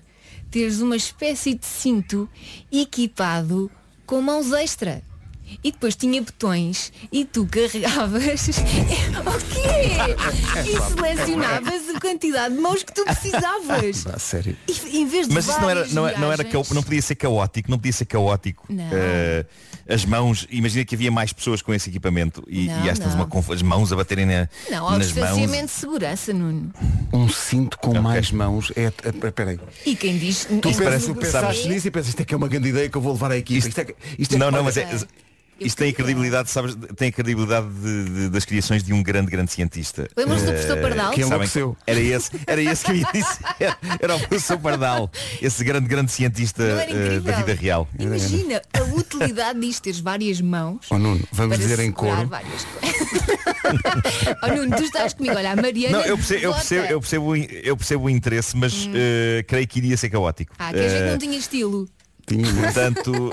teres 0.49 0.81
uma 0.81 0.95
espécie 0.95 1.55
de 1.55 1.65
cinto 1.65 2.29
equipado 2.71 3.71
com 4.05 4.21
mãos 4.21 4.51
extra. 4.51 5.01
E 5.63 5.71
depois 5.71 5.95
tinha 5.95 6.21
botões 6.21 6.91
e 7.11 7.25
tu 7.25 7.45
carregavas 7.45 8.23
o 8.47 9.45
quê? 9.49 10.69
E 10.69 10.93
selecionavas 10.95 11.89
a 11.95 11.99
quantidade 11.99 12.55
de 12.55 12.61
mãos 12.61 12.83
que 12.83 12.93
tu 12.93 13.03
precisavas. 13.03 14.05
Ah, 14.07 14.19
sério. 14.19 14.55
E, 14.67 14.97
em 14.99 15.07
vez 15.07 15.27
de 15.27 15.33
Mas 15.33 15.47
isso 15.47 15.59
não 15.59 15.69
era, 15.69 15.85
não, 15.87 16.03
não 16.03 16.31
era 16.31 16.43
viagens- 16.43 16.67
cao- 16.67 16.75
não 16.75 16.83
podia 16.83 17.01
ser 17.01 17.15
caótico, 17.15 17.69
não 17.71 17.77
podia 17.77 17.93
ser 17.93 18.05
caótico. 18.05 18.65
Não. 18.69 18.89
Eh, 18.91 19.45
as 19.89 20.05
mãos, 20.05 20.47
imagina 20.49 20.85
que 20.85 20.95
havia 20.95 21.11
mais 21.11 21.33
pessoas 21.33 21.61
com 21.61 21.73
esse 21.73 21.89
equipamento 21.89 22.43
e, 22.47 22.67
Não, 22.67 22.85
e 22.85 22.89
estas 22.89 23.13
uma 23.13 23.27
as 23.53 23.61
mãos 23.61 23.91
a 23.91 23.95
baterem 23.95 24.25
na- 24.25 24.47
Não, 24.69 24.85
ao 24.85 24.97
nas 24.97 25.11
mãos. 25.11 25.13
distanciamento 25.13 25.65
de 25.65 25.71
segurança, 25.71 26.33
Nuno. 26.33 26.71
Um 27.11 27.27
cinto 27.29 27.77
com 27.79 27.99
mais 28.01 28.31
mãos 28.31 28.71
é. 28.75 28.85
é- 28.85 29.31
Peraí. 29.31 29.59
E 29.85 29.95
quem 29.95 30.17
diz. 30.17 30.45
Tu, 30.45 30.59
pensas, 30.61 31.05
tu 31.05 31.15
pensaste 31.15 31.67
nisso 31.67 31.87
e 31.87 31.91
pensas, 31.91 32.09
isto 32.09 32.21
é 32.21 32.25
que 32.25 32.33
é 32.33 32.37
uma 32.37 32.47
grande 32.47 32.69
ideia 32.69 32.89
que 32.89 32.95
eu 32.97 33.01
vou 33.01 33.13
levar 33.13 33.31
à 33.31 33.37
equipa. 33.37 33.67
Isto, 33.67 33.79
é, 33.81 33.85
que- 33.85 33.95
isto 34.17 34.35
é 34.35 34.37
não, 34.37 34.47
que- 34.49 34.55
não, 34.55 34.63
mas 34.63 34.77
é, 34.77 34.87
isto 35.65 35.77
tem 35.77 35.89
a 35.89 35.93
credibilidade, 35.93 36.49
sabes, 36.49 36.75
tem 36.95 37.09
a 37.09 37.11
credibilidade 37.11 37.67
de- 37.69 38.03
de- 38.09 38.29
das 38.29 38.45
criações 38.45 38.83
de 38.83 38.93
um 38.93 39.01
grande, 39.03 39.29
grande 39.31 39.51
cientista. 39.51 40.07
Lembras-te 40.15 40.45
do 40.45 40.51
Eh, 40.51 40.53
professor 40.53 40.77
Pardal? 40.81 41.11
Que 41.11 41.21
sabem- 41.21 41.27
enlouqueceu. 41.27 41.77
Era 41.87 41.99
esse, 41.99 42.31
era 42.47 42.61
esse 42.61 42.85
que 42.85 42.91
eu 42.91 42.95
ia 42.95 43.07
dizer. 43.13 43.77
Era 44.01 44.15
o 44.15 44.19
professor 44.19 44.57
Pardal, 44.59 45.11
esse 45.41 45.63
grande, 45.63 45.87
grande 45.87 46.11
cientista 46.11 46.63
incrível? 46.89 47.21
da 47.21 47.31
vida 47.33 47.53
real. 47.53 47.87
Imagina 47.99 48.61
a 48.73 48.81
utilidade 48.95 49.59
disto, 49.59 49.83
teres 49.83 49.99
várias 49.99 50.41
mãos. 50.41 50.85
Oh, 50.89 50.97
Nuno, 50.97 51.21
vamos 51.31 51.57
dizer 51.57 51.79
em 51.79 51.91
coro. 51.91 52.27
várias 52.27 52.65
oh 54.43 54.47
Nuno, 54.47 54.75
tu 54.75 54.83
estás 54.83 55.13
comigo, 55.13 55.35
olha, 55.35 55.51
a 55.51 55.55
Mariana. 55.55 55.99
Não, 55.99 56.05
eu 56.05 56.17
percebo, 56.17 56.41
eu 56.43 56.53
percebo, 56.53 56.85
eu 56.87 56.99
percebo, 56.99 57.35
eu 57.35 57.77
percebo 57.77 58.03
o 58.05 58.09
interesse, 58.09 58.55
mas 58.57 58.89
eh, 58.93 59.43
creio 59.47 59.67
que 59.67 59.79
iria 59.79 59.97
ser 59.97 60.09
caótico. 60.09 60.53
Ah, 60.59 60.71
que 60.73 60.79
a 60.79 60.89
gente 60.89 61.09
não 61.11 61.17
tinha 61.17 61.37
estilo. 61.37 61.87
Tinha. 62.27 62.45
Portanto, 62.53 63.31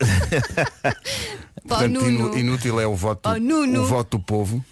Portanto, 1.66 1.92
Nuno. 1.92 2.08
inu- 2.08 2.38
inútil 2.38 2.80
é 2.80 2.86
o 2.86 2.94
voto, 2.94 3.28
Oh, 3.28 3.38
Nuno. 3.38 3.82
o 3.82 3.86
voto 3.86 4.18
do 4.18 4.22
povo. 4.24 4.64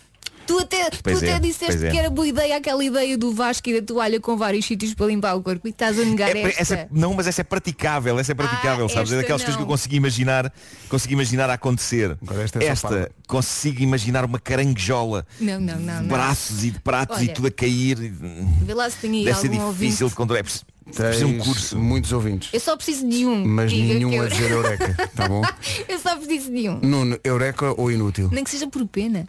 Tu 0.46 0.58
até, 0.58 0.90
tu 0.90 0.98
até 1.16 1.30
é, 1.30 1.38
disseste 1.38 1.86
é. 1.86 1.90
que 1.90 1.96
era 1.96 2.10
boa 2.10 2.28
ideia 2.28 2.58
aquela 2.58 2.84
ideia 2.84 3.16
do 3.16 3.32
Vasco 3.32 3.66
e 3.70 3.80
da 3.80 3.86
toalha 3.86 4.20
com 4.20 4.36
vários 4.36 4.66
sítios 4.66 4.92
para 4.92 5.06
limpar 5.06 5.34
o 5.36 5.42
corpo 5.42 5.66
e 5.66 5.70
estás 5.70 5.98
a 5.98 6.04
negar 6.04 6.36
É, 6.36 6.42
esta. 6.42 6.60
essa 6.60 6.74
é- 6.74 6.88
não, 6.90 7.14
mas 7.14 7.26
essa 7.26 7.40
é 7.40 7.44
praticável, 7.44 8.18
essa 8.18 8.32
é 8.32 8.34
praticável, 8.34 8.84
Ah, 8.84 8.88
sabes? 8.90 9.10
É 9.10 9.14
esta 9.14 9.16
daquelas 9.22 9.40
coisas 9.40 9.56
que 9.56 9.62
eu 9.62 9.66
não. 9.66 9.72
consigo 9.72 9.94
imaginar, 9.94 10.52
consigo 10.90 11.14
imaginar 11.14 11.48
a 11.48 11.54
acontecer. 11.54 12.18
esta 12.60 12.62
é 12.62 12.74
parva. 12.76 13.10
consigo 13.26 13.80
imaginar 13.82 14.22
uma 14.26 14.38
caranguejola 14.38 15.26
Não, 15.40 15.58
não, 15.58 15.78
não, 15.78 15.96
de 15.96 16.02
não. 16.02 16.08
braços 16.08 16.62
e 16.62 16.70
de 16.72 16.78
pratos 16.78 17.16
e 17.20 17.24
Olha, 17.24 17.32
tudo 17.32 17.48
a 17.48 17.50
cair. 17.50 17.96
Vê 17.96 18.74
lá 18.74 18.90
se 18.90 18.98
tem 18.98 19.12
aí 19.20 19.24
Deve 19.24 19.38
ser 19.38 19.48
difícil 19.48 19.66
ouvinte. 19.66 20.04
de 20.08 20.14
controlar. 20.14 20.40
É 20.40 20.44
preciso 20.92 21.26
um 21.26 21.32
Tens 21.32 21.44
curso. 21.44 21.78
muitos 21.78 22.12
ouvintes. 22.12 22.50
Eu 22.52 22.60
só 22.60 22.76
preciso 22.76 23.08
de 23.08 23.24
um. 23.26 23.44
Mas 23.46 23.72
nenhum 23.72 24.20
a 24.20 24.26
dizer 24.28 24.50
Eureka, 24.50 25.08
tá 25.14 25.28
bom? 25.28 25.42
eu 25.88 25.98
só 25.98 26.16
preciso 26.16 26.50
de 26.52 26.68
um. 26.68 26.78
Nuno, 26.80 27.18
Eureka 27.24 27.72
ou 27.80 27.90
inútil? 27.90 28.28
Nem 28.32 28.44
que 28.44 28.50
seja 28.50 28.66
por 28.68 28.86
pena. 28.86 29.26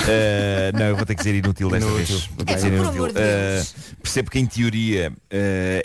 Uh, 0.00 0.76
não, 0.78 0.86
eu 0.86 0.96
vou 0.96 1.04
ter 1.06 1.14
que 1.14 1.22
dizer 1.22 1.34
inútil 1.36 1.68
desta 1.70 1.86
Inútil. 1.88 2.06
vez. 2.18 2.26
Vou 2.36 2.44
ter 2.44 2.52
É, 2.52 2.54
dizer 2.56 2.70
por 2.70 2.76
inútil. 2.76 2.94
amor 3.04 3.12
de 3.12 3.18
Uh, 3.18 3.22
Deus. 3.54 3.74
percebo 4.02 4.30
que 4.30 4.38
em 4.38 4.46
teoria 4.46 5.10
uh, 5.12 5.16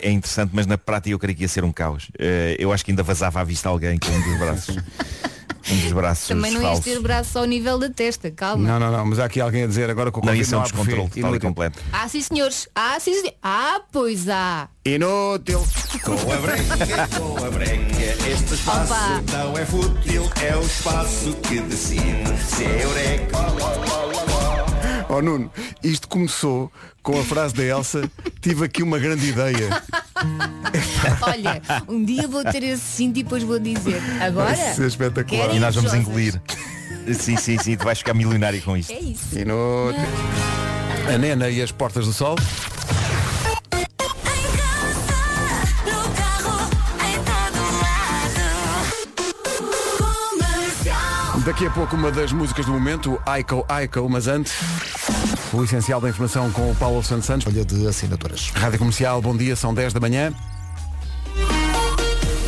é 0.01 0.11
interessante, 0.11 0.51
mas 0.53 0.65
na 0.65 0.77
prática 0.77 1.09
eu 1.13 1.19
creio 1.19 1.35
que 1.35 1.43
ia 1.43 1.47
ser 1.47 1.63
um 1.63 1.71
caos. 1.71 2.05
Uh, 2.09 2.55
eu 2.57 2.71
acho 2.71 2.83
que 2.85 2.91
ainda 2.91 3.03
vazava 3.03 3.39
à 3.39 3.43
vista 3.43 3.69
alguém 3.69 3.97
com 3.99 4.09
um 4.11 4.21
dos 4.21 4.39
braços. 4.39 4.77
um 5.71 5.77
dos 5.77 5.91
braços 5.91 6.27
Também 6.27 6.51
não 6.51 6.61
ias 6.61 6.79
ter 6.79 6.99
braço 6.99 7.37
ao 7.39 7.45
nível 7.45 7.77
da 7.77 7.89
testa, 7.89 8.29
calma. 8.31 8.67
Não, 8.67 8.79
não, 8.79 8.91
não, 8.91 9.05
mas 9.05 9.19
há 9.19 9.25
aqui 9.25 9.39
alguém 9.41 9.63
a 9.63 9.67
dizer 9.67 9.89
agora 9.89 10.11
que 10.11 10.17
o 10.17 10.21
Não, 10.21 10.27
Covid 10.27 10.41
isso 10.41 10.55
é 10.55 10.57
um 10.57 10.61
há 10.61 10.63
descontrole 10.63 11.01
total 11.09 11.15
e 11.15 11.19
Inútil. 11.19 11.39
completo. 11.49 11.79
Ah, 11.91 12.07
sim 12.07 12.21
senhores. 12.21 12.67
Ah, 12.75 12.97
sim 12.99 13.13
senhores. 13.13 13.33
Ah, 13.43 13.81
pois 13.91 14.27
há. 14.29 14.69
Inútil. 14.85 15.65
Com 16.03 16.13
a 16.13 16.37
breca, 16.37 17.07
com 17.17 17.45
a 17.45 17.49
breca, 17.51 18.29
este 18.31 18.53
espaço 18.53 18.93
Opa. 18.93 19.21
não 19.31 19.57
é 19.57 19.65
fútil, 19.65 20.29
é 20.41 20.55
o 20.55 20.61
espaço 20.61 21.33
que 21.47 21.59
decide 21.61 22.37
se 22.47 22.65
é 22.65 22.83
eureka. 22.83 23.37
Oh 25.11 25.23
Nuno, 25.23 25.51
isto 25.83 26.07
começou 26.07 26.71
com 27.01 27.19
a 27.19 27.23
frase 27.23 27.55
da 27.55 27.63
Elsa, 27.63 28.07
tive 28.41 28.63
aqui 28.63 28.83
uma 28.83 28.99
grande 28.99 29.27
ideia. 29.27 29.81
Olha, 31.21 31.59
um 31.87 32.05
dia 32.05 32.27
vou 32.27 32.43
ter 32.43 32.61
esse 32.61 32.83
cinto 32.83 33.17
e 33.17 33.23
depois 33.23 33.41
vou 33.41 33.57
dizer. 33.57 33.99
Agora. 34.21 34.55
Vai 34.55 34.73
ser 34.75 34.85
espetacular. 34.85 35.55
E 35.55 35.59
nós 35.59 35.73
vamos 35.73 35.91
rosas? 35.91 36.07
engolir. 36.07 36.39
Sim, 37.11 37.37
sim, 37.37 37.57
sim, 37.57 37.75
tu 37.75 37.85
vais 37.85 37.97
ficar 37.97 38.13
milionário 38.13 38.61
com 38.61 38.77
isto. 38.77 38.93
É 38.93 38.99
isso. 38.99 39.35
Inútil. 39.37 39.99
A 41.11 41.17
Nena 41.17 41.49
e 41.49 41.59
as 41.59 41.71
Portas 41.71 42.05
do 42.05 42.13
Sol. 42.13 42.35
Daqui 51.45 51.65
a 51.65 51.71
pouco 51.71 51.95
uma 51.95 52.11
das 52.11 52.31
músicas 52.31 52.65
do 52.65 52.71
momento, 52.71 53.13
o 53.13 53.21
Aiko 53.25 53.65
Aiko, 53.67 54.07
mas 54.09 54.27
antes, 54.27 54.53
o 55.53 55.63
essencial 55.63 56.01
da 56.01 56.09
informação 56.09 56.51
com 56.51 56.69
o 56.69 56.75
Paulo 56.75 57.03
Santos 57.03 57.25
Santos. 57.25 57.47
Olha 57.47 57.63
de 57.63 57.87
assinaturas. 57.87 58.51
Rádio 58.53 58.79
Comercial, 58.79 59.21
bom 59.21 59.35
dia, 59.35 59.55
são 59.55 59.73
10 59.73 59.93
da 59.93 59.99
manhã. 59.99 60.33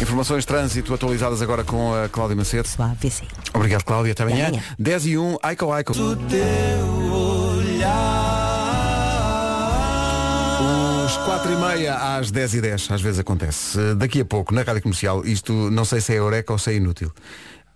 Informações 0.01 0.41
de 0.41 0.47
trânsito 0.47 0.93
atualizadas 0.93 1.41
agora 1.41 1.63
com 1.63 1.93
a 1.93 2.09
Cláudia 2.09 2.35
Macedo. 2.35 2.67
AVC. 2.77 3.23
Obrigado, 3.53 3.83
Cláudia. 3.83 4.11
Até 4.13 4.23
amanhã. 4.23 4.47
amanhã. 4.47 4.63
10 4.77 5.05
e 5.05 5.17
1, 5.17 5.37
Aiko 5.41 5.71
Aiko. 5.71 5.93
Os 11.05 11.17
4 11.17 11.51
e 11.51 11.55
meia 11.55 12.17
às 12.17 12.31
10 12.31 12.53
e 12.55 12.61
10, 12.61 12.91
às 12.91 13.01
vezes 13.01 13.19
acontece. 13.19 13.95
Daqui 13.95 14.21
a 14.21 14.25
pouco, 14.25 14.53
na 14.53 14.63
Rádio 14.63 14.81
Comercial, 14.81 15.25
isto 15.25 15.53
não 15.69 15.85
sei 15.85 16.01
se 16.01 16.13
é 16.13 16.17
eureka 16.17 16.51
ou 16.51 16.59
se 16.59 16.71
é 16.71 16.75
inútil. 16.75 17.11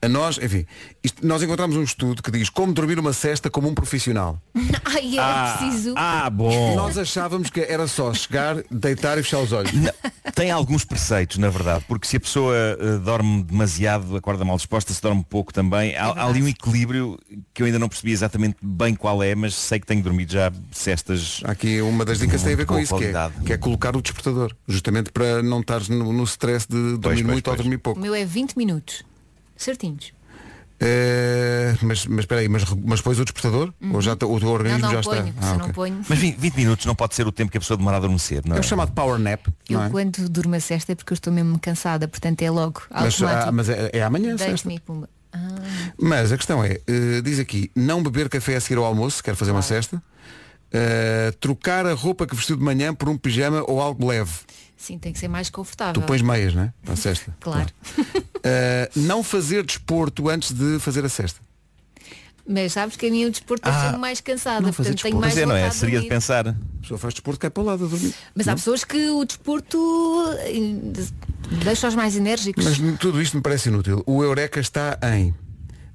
A 0.01 0.07
nós, 0.07 0.37
enfim, 0.41 0.65
isto- 1.03 1.25
nós 1.25 1.41
encontramos 1.41 1.75
um 1.75 1.83
estudo 1.83 2.21
que 2.21 2.29
diz 2.29 2.49
como 2.49 2.73
dormir 2.73 2.99
uma 2.99 3.13
cesta 3.13 3.49
como 3.49 3.67
um 3.67 3.73
profissional. 3.73 4.39
Ai, 4.85 5.17
era 5.17 5.57
preciso. 5.57 5.93
ah, 5.97 6.29
bom. 6.29 6.75
Nós 6.75 6.97
achávamos 6.97 7.49
que 7.49 7.59
era 7.61 7.87
só 7.87 8.13
chegar, 8.13 8.57
deitar 8.69 9.17
e 9.17 9.23
fechar 9.23 9.39
os 9.39 9.51
olhos. 9.51 9.71
Não, 9.73 9.91
tem 10.33 10.51
alguns 10.51 10.83
preceitos, 10.85 11.37
na 11.37 11.49
verdade, 11.49 11.85
porque 11.87 12.07
se 12.07 12.17
a 12.17 12.19
pessoa 12.19 12.55
eh, 12.55 12.97
dorme 13.03 13.43
demasiado, 13.43 14.15
acorda 14.15 14.43
mal 14.45 14.57
disposta, 14.57 14.93
se 14.93 15.01
dorme 15.01 15.25
pouco 15.27 15.51
também, 15.53 15.95
há, 15.95 16.05
há 16.07 16.25
ali 16.27 16.43
um 16.43 16.47
equilíbrio 16.47 17.17
que 17.53 17.61
eu 17.63 17.65
ainda 17.65 17.79
não 17.79 17.89
percebi 17.89 18.11
exatamente 18.11 18.57
bem 18.61 18.93
qual 18.95 19.23
é, 19.23 19.33
mas 19.33 19.55
sei 19.55 19.79
que 19.79 19.87
tenho 19.87 20.03
dormido 20.03 20.33
já 20.33 20.51
cestas. 20.71 21.41
Há 21.43 21.51
Aqui 21.51 21.81
uma 21.81 22.03
das 22.05 22.19
dicas 22.19 22.43
tem 22.43 22.53
a 22.53 22.57
ver 22.57 22.65
com 22.65 22.77
isso, 22.77 22.95
que 22.97 23.05
é, 23.05 23.13
que 23.45 23.53
é 23.53 23.57
colocar 23.57 23.95
o 23.95 24.01
despertador, 24.01 24.53
justamente 24.67 25.11
para 25.11 25.41
não 25.41 25.61
estares 25.61 25.89
no, 25.89 26.11
no 26.13 26.23
stress 26.25 26.67
de 26.69 26.97
dormir 26.97 26.99
pois, 27.01 27.21
muito 27.23 27.47
ou 27.47 27.53
pois. 27.53 27.57
dormir 27.61 27.75
O 27.77 27.79
pouco. 27.79 27.99
meu 27.99 28.13
é 28.13 28.25
20 28.25 28.55
minutos. 28.55 29.03
Certinhos. 29.55 30.13
Eh, 30.77 31.73
mas, 31.81 32.05
mas 32.05 32.19
espera 32.19 32.41
aí, 32.41 32.49
mas, 32.49 32.65
mas 32.83 32.99
depois 32.99 33.17
o 33.17 33.23
despertador? 33.23 33.73
Ou 33.93 34.01
já, 34.01 34.11
o 34.13 34.15
teu 34.15 34.27
Não, 34.39 34.51
organismo 34.51 34.79
não 34.79 34.91
já 34.91 35.01
ponho. 35.01 35.27
está? 35.29 35.47
Ah, 35.47 35.53
não 35.53 35.61
ok. 35.61 35.73
ponho. 35.73 36.01
Mas 36.07 36.19
20, 36.19 36.35
20 36.37 36.55
minutos 36.55 36.85
não 36.85 36.93
pode 36.93 37.15
ser 37.15 37.25
o 37.25 37.31
tempo 37.31 37.49
que 37.49 37.57
a 37.57 37.61
pessoa 37.61 37.77
demora 37.77 37.95
a 37.95 37.99
adormecer, 37.99 38.41
não 38.45 38.55
É 38.55 38.57
é? 38.57 38.59
o 38.59 38.63
chamado 38.63 38.91
power 38.91 39.17
nap. 39.17 39.47
Eu 39.69 39.79
não 39.79 39.85
é? 39.85 39.89
quando 39.89 40.27
durmo 40.27 40.55
a 40.55 40.59
cesta 40.59 40.91
é 40.91 40.95
porque 40.95 41.13
eu 41.13 41.15
estou 41.15 41.31
mesmo 41.31 41.57
cansada, 41.59 42.07
portanto 42.07 42.41
é 42.41 42.51
logo 42.51 42.81
Mas, 42.91 43.21
ah, 43.23 43.51
mas 43.53 43.69
é, 43.69 43.89
é 43.93 44.03
amanhã, 44.03 44.37
sexta. 44.37 44.69
Ah, 45.31 45.37
Mas 45.97 46.31
a 46.31 46.37
questão 46.37 46.63
é, 46.63 46.79
eh, 46.87 47.21
diz 47.23 47.39
aqui, 47.39 47.71
não 47.75 48.01
beber 48.03 48.27
café 48.29 48.55
a 48.55 48.61
seguir 48.61 48.77
ao 48.77 48.85
almoço, 48.85 49.23
quer 49.23 49.35
fazer 49.35 49.51
uma 49.51 49.61
cesta, 49.61 50.01
eh, 50.71 51.33
trocar 51.39 51.85
a 51.85 51.93
roupa 51.93 52.25
que 52.27 52.35
vestiu 52.35 52.55
de 52.57 52.63
manhã 52.63 52.93
por 52.93 53.07
um 53.09 53.17
pijama 53.17 53.63
ou 53.67 53.81
algo 53.81 54.07
leve. 54.07 54.31
Sim, 54.85 54.97
tem 54.99 55.11
que 55.13 55.19
ser 55.19 55.27
mais 55.27 55.49
Tu 55.49 55.53
confortável. 55.53 56.01
pões 56.03 56.21
meias, 56.21 56.53
não 56.53 56.63
é? 56.63 56.73
Para 56.83 56.93
a 56.93 56.97
cesta. 56.97 57.35
Claro. 57.41 57.69
Eh, 58.43 58.89
não 58.95 59.23
fazer 59.23 59.63
desporto 59.63 60.29
antes 60.29 60.51
de 60.53 60.79
fazer 60.79 61.03
a 61.03 61.09
cesta. 61.09 61.39
Mas 62.47 62.73
sabes 62.73 62.95
que 62.95 63.07
a 63.07 63.09
mim 63.11 63.25
o 63.25 63.31
desporto 63.31 63.67
Ah, 63.67 63.71
deixa-me 63.71 63.97
mais 63.97 64.21
cansada, 64.21 64.61
não 64.61 64.71
fazer 64.71 64.89
portanto 64.91 65.01
tenho 65.03 65.19
desporto. 65.19 65.35
mais 65.35 65.37
é, 65.37 65.45
não 65.47 65.55
é? 65.55 65.71
Seria 65.71 65.99
de 65.99 66.07
pensar. 66.07 66.47
A 66.49 66.55
pessoa 66.79 66.97
faz 66.99 67.13
desporto 67.15 67.39
cai 67.39 67.49
para 67.49 67.63
o 67.63 67.65
lado 67.65 67.85
a 67.85 67.87
dormir. 67.87 68.13
Mas 68.35 68.47
há 68.47 68.53
pessoas 68.53 68.83
que 68.83 69.09
o 69.09 69.25
desporto 69.25 70.23
eh, 70.41 70.53
deixa-os 71.63 71.95
mais 71.95 72.15
enérgicos. 72.15 72.63
Mas 72.63 72.77
tudo 72.99 73.19
isto 73.19 73.35
me 73.35 73.41
parece 73.41 73.69
inútil. 73.69 74.03
O 74.05 74.23
Eureka 74.23 74.59
está 74.59 74.99
em 75.15 75.33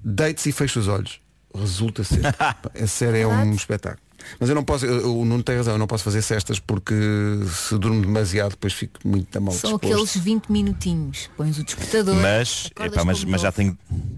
deite-se 0.02 0.48
e 0.48 0.52
fecha 0.52 0.80
os 0.80 0.88
olhos. 0.88 1.20
Resulta 1.54 2.02
ser. 2.02 2.20
A 2.82 2.86
sério 2.88 3.16
é 3.18 3.26
um 3.28 3.52
espetáculo. 3.54 4.02
Mas 4.38 4.48
eu 4.48 4.54
não 4.54 4.62
posso, 4.64 4.86
o 4.86 5.24
Nuno 5.24 5.42
tem 5.42 5.56
razão, 5.56 5.74
eu 5.74 5.78
não 5.78 5.86
posso 5.86 6.04
fazer 6.04 6.22
cestas 6.22 6.58
porque 6.58 6.94
se 7.68 7.76
durmo 7.78 8.00
demasiado 8.00 8.50
depois 8.50 8.72
fico 8.72 8.98
muito 9.04 9.40
mal 9.40 9.52
São 9.54 9.72
disposto. 9.72 9.92
aqueles 9.92 10.16
20 10.16 10.46
minutinhos. 10.50 11.28
Pões 11.36 11.58
o 11.58 11.64
despertador. 11.64 12.14
Mas, 12.16 12.70
epá, 12.78 13.04
mas, 13.04 13.24
mas 13.24 13.40
já, 13.42 13.52
tenho, 13.52 13.76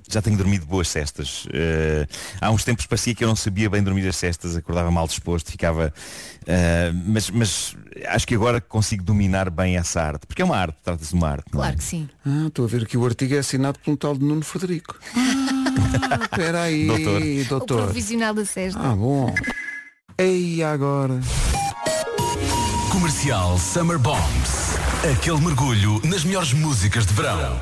já 0.08 0.20
tenho 0.22 0.36
dormido 0.36 0.66
boas 0.66 0.88
cestas. 0.88 1.46
Eh, 1.52 2.06
há 2.40 2.50
uns 2.50 2.64
tempos 2.64 2.86
parecia 2.86 3.14
que 3.14 3.24
eu 3.24 3.28
não 3.28 3.36
sabia 3.36 3.68
bem 3.70 3.82
dormir 3.82 4.06
as 4.08 4.16
cestas, 4.16 4.56
acordava 4.56 4.90
mal 4.90 5.06
disposto, 5.06 5.50
ficava. 5.50 5.92
eh, 6.46 6.92
mas, 7.06 7.30
mas 7.30 7.76
acho 8.08 8.26
que 8.26 8.34
agora 8.34 8.60
consigo 8.60 9.02
dominar 9.02 9.50
bem 9.50 9.76
essa 9.76 10.00
arte. 10.02 10.26
Porque 10.26 10.42
é 10.42 10.44
uma 10.44 10.56
arte, 10.56 10.76
trata-se 10.82 11.10
de 11.10 11.14
uma 11.16 11.28
arte. 11.28 11.44
não 11.52 11.60
é? 11.60 11.64
Claro 11.66 11.76
que 11.78 11.84
sim. 11.84 12.08
Ah, 12.26 12.44
estou 12.48 12.64
a 12.64 12.68
ver 12.68 12.86
que 12.86 12.96
o 12.96 13.04
artigo 13.04 13.34
é 13.34 13.38
assinado 13.38 13.78
por 13.78 13.90
um 13.90 13.96
tal 13.96 14.14
de 14.16 14.24
Nuno 14.24 14.42
Frederico. 14.42 14.98
Ah, 16.10 16.18
espera 16.22 16.62
aí, 16.62 16.86
Doutor. 16.86 17.22
O 17.22 17.44
doutor. 17.48 17.82
profissional 17.84 18.32
da 18.34 18.44
cesta. 18.44 18.78
Ah, 18.80 18.94
bom. 18.94 19.34
Ei, 20.22 20.62
agora. 20.62 21.20
Comercial 22.92 23.58
Summer 23.58 23.98
Bombs. 23.98 24.76
Aquele 25.12 25.40
mergulho 25.40 26.00
nas 26.04 26.22
melhores 26.22 26.52
músicas 26.52 27.04
de 27.04 27.12
verão. 27.12 27.58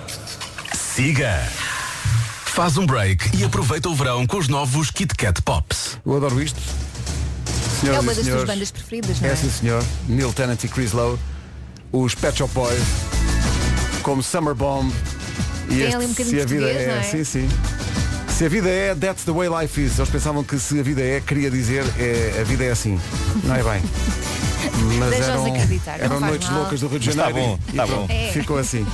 Siga. 0.75 1.43
Faz 2.45 2.77
um 2.77 2.85
break 2.85 3.35
e 3.35 3.45
aproveita 3.45 3.89
o 3.89 3.95
verão 3.95 4.27
com 4.27 4.37
os 4.37 4.47
novos 4.47 4.91
Kit 4.91 5.15
Kat 5.15 5.41
Pops. 5.41 5.97
Eu 6.05 6.19
adoro 6.19 6.43
isto. 6.43 6.61
É 7.47 7.81
Senhoras 7.81 8.03
uma 8.03 8.13
e 8.13 8.15
das 8.15 8.15
tuas 8.17 8.27
senhores, 8.27 8.51
bandas 8.51 8.71
preferidas, 8.71 9.21
não 9.23 9.29
é? 9.31 9.33
É 9.33 9.37
sim 9.37 9.51
senhor. 9.51 9.85
Neil 10.07 10.33
Tennant 10.35 10.63
e 10.63 10.69
Chris 10.69 10.93
Lowe. 10.93 11.19
Os 11.91 12.15
Pet 12.15 12.37
Shop 12.37 12.53
Boys. 12.53 12.83
Como 14.03 14.23
Summer 14.23 14.55
Bomb. 14.55 14.93
E 15.71 15.77
Tem 15.77 15.95
ali 15.95 16.05
um 16.05 16.09
bocadinho 16.11 16.37
se 16.37 16.43
a 16.43 16.45
vida 16.45 16.71
é, 16.71 16.87
não 16.89 16.95
é? 16.97 17.03
sim, 17.05 17.25
sim. 17.25 17.49
Se 18.41 18.47
a 18.47 18.49
vida 18.49 18.71
é, 18.71 18.95
that's 18.95 19.25
the 19.25 19.33
way 19.33 19.51
life 19.51 19.79
is. 19.79 19.99
Eles 19.99 20.09
pensavam 20.09 20.43
que 20.43 20.59
se 20.59 20.81
a 20.81 20.83
vida 20.83 21.03
é, 21.03 21.21
queria 21.21 21.51
dizer 21.51 21.85
é, 21.99 22.41
a 22.41 22.43
vida 22.43 22.65
é 22.65 22.71
assim. 22.71 22.99
Não 23.45 23.55
é 23.55 23.63
bem. 23.63 23.83
Mas 24.99 25.13
eram, 25.13 25.47
eram 25.99 26.21
noites 26.21 26.49
mal. 26.49 26.61
loucas 26.61 26.81
do 26.81 26.89
Rio 26.89 26.99
de 26.99 27.11
tá 27.11 27.25
Janeiro. 27.27 27.49
bom, 27.49 27.59
e 27.69 27.77
tá 27.77 27.87
pronto, 27.87 28.09
bom. 28.09 28.15
É. 28.15 28.31
Ficou 28.33 28.57
assim. 28.57 28.87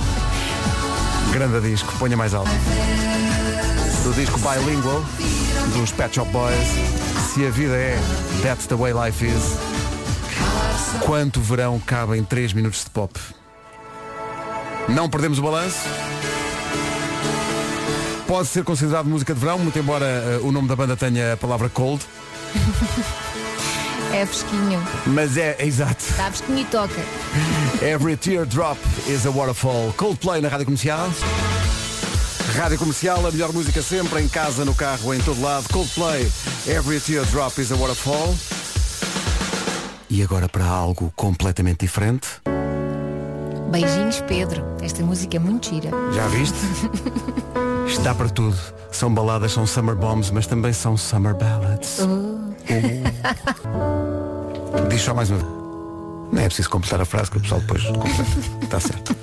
Grande 1.31 1.61
disco, 1.61 1.93
ponha 1.97 2.17
mais 2.17 2.33
alto. 2.33 2.51
Do 4.03 4.13
disco 4.15 4.37
Bilingual, 4.37 5.05
dos 5.77 5.93
Pet 5.93 6.13
Shop 6.13 6.29
Boys. 6.29 6.67
Se 7.33 7.45
a 7.45 7.49
vida 7.49 7.73
é, 7.73 7.97
that's 8.43 8.67
the 8.67 8.75
way 8.75 8.91
life 8.91 9.25
is. 9.25 9.57
Quanto 11.05 11.39
verão 11.39 11.79
cabe 11.79 12.17
em 12.17 12.23
3 12.25 12.51
minutos 12.51 12.83
de 12.83 12.89
pop? 12.89 13.17
Não 14.89 15.09
perdemos 15.09 15.39
o 15.39 15.41
balanço. 15.41 15.87
Pode 18.27 18.49
ser 18.49 18.63
considerado 18.63 19.05
música 19.05 19.33
de 19.33 19.39
verão, 19.39 19.57
muito 19.57 19.79
embora 19.79 20.05
eh, 20.05 20.39
o 20.43 20.51
nome 20.51 20.67
da 20.67 20.75
banda 20.75 20.97
tenha 20.97 21.33
a 21.33 21.37
palavra 21.37 21.69
cold. 21.69 22.03
É 24.13 24.25
fresquinho. 24.25 24.81
Mas 25.05 25.37
é, 25.37 25.55
é 25.59 25.65
exato. 25.65 26.03
Está 26.09 26.25
fresquinho 26.25 26.59
e 26.59 26.65
toca. 26.65 27.01
Every 27.81 28.17
teardrop 28.17 28.77
is 29.07 29.25
a 29.25 29.31
waterfall. 29.31 29.93
Coldplay 29.97 30.41
na 30.41 30.49
rádio 30.49 30.65
comercial. 30.65 31.09
Rádio 32.55 32.79
Comercial, 32.79 33.25
a 33.27 33.31
melhor 33.31 33.53
música 33.53 33.83
sempre, 33.83 34.19
em 34.19 34.27
casa, 34.27 34.65
no 34.65 34.73
carro, 34.73 35.13
em 35.13 35.19
todo 35.19 35.39
lado. 35.41 35.67
Coldplay, 35.69 36.27
Every 36.65 36.99
Teardrop 36.99 37.55
is 37.59 37.71
a 37.71 37.75
Waterfall. 37.75 38.35
E 40.09 40.23
agora 40.23 40.49
para 40.49 40.65
algo 40.65 41.13
completamente 41.15 41.81
diferente. 41.81 42.27
Beijinhos, 43.71 44.21
Pedro. 44.21 44.63
Esta 44.81 45.03
música 45.03 45.37
é 45.37 45.39
muito 45.39 45.69
gira. 45.69 45.91
Já 46.13 46.27
viste? 46.27 46.57
Está 47.87 48.13
para 48.15 48.29
tudo. 48.29 48.57
São 48.91 49.13
baladas, 49.13 49.51
são 49.51 49.67
summer 49.67 49.95
bombs, 49.95 50.31
mas 50.31 50.47
também 50.47 50.73
são 50.73 50.97
summer 50.97 51.35
ballads. 51.35 51.99
Diz 54.89 55.01
só 55.01 55.13
mais 55.13 55.29
uma 55.29 55.39
vez. 55.39 55.51
Não 56.31 56.41
é 56.41 56.45
preciso 56.45 56.69
completar 56.69 57.01
a 57.01 57.05
frase 57.05 57.29
que 57.31 57.37
o 57.37 57.41
pessoal 57.41 57.61
depois 57.61 57.83
completa. 57.85 58.23
Está 58.61 58.79
certo. 58.79 59.15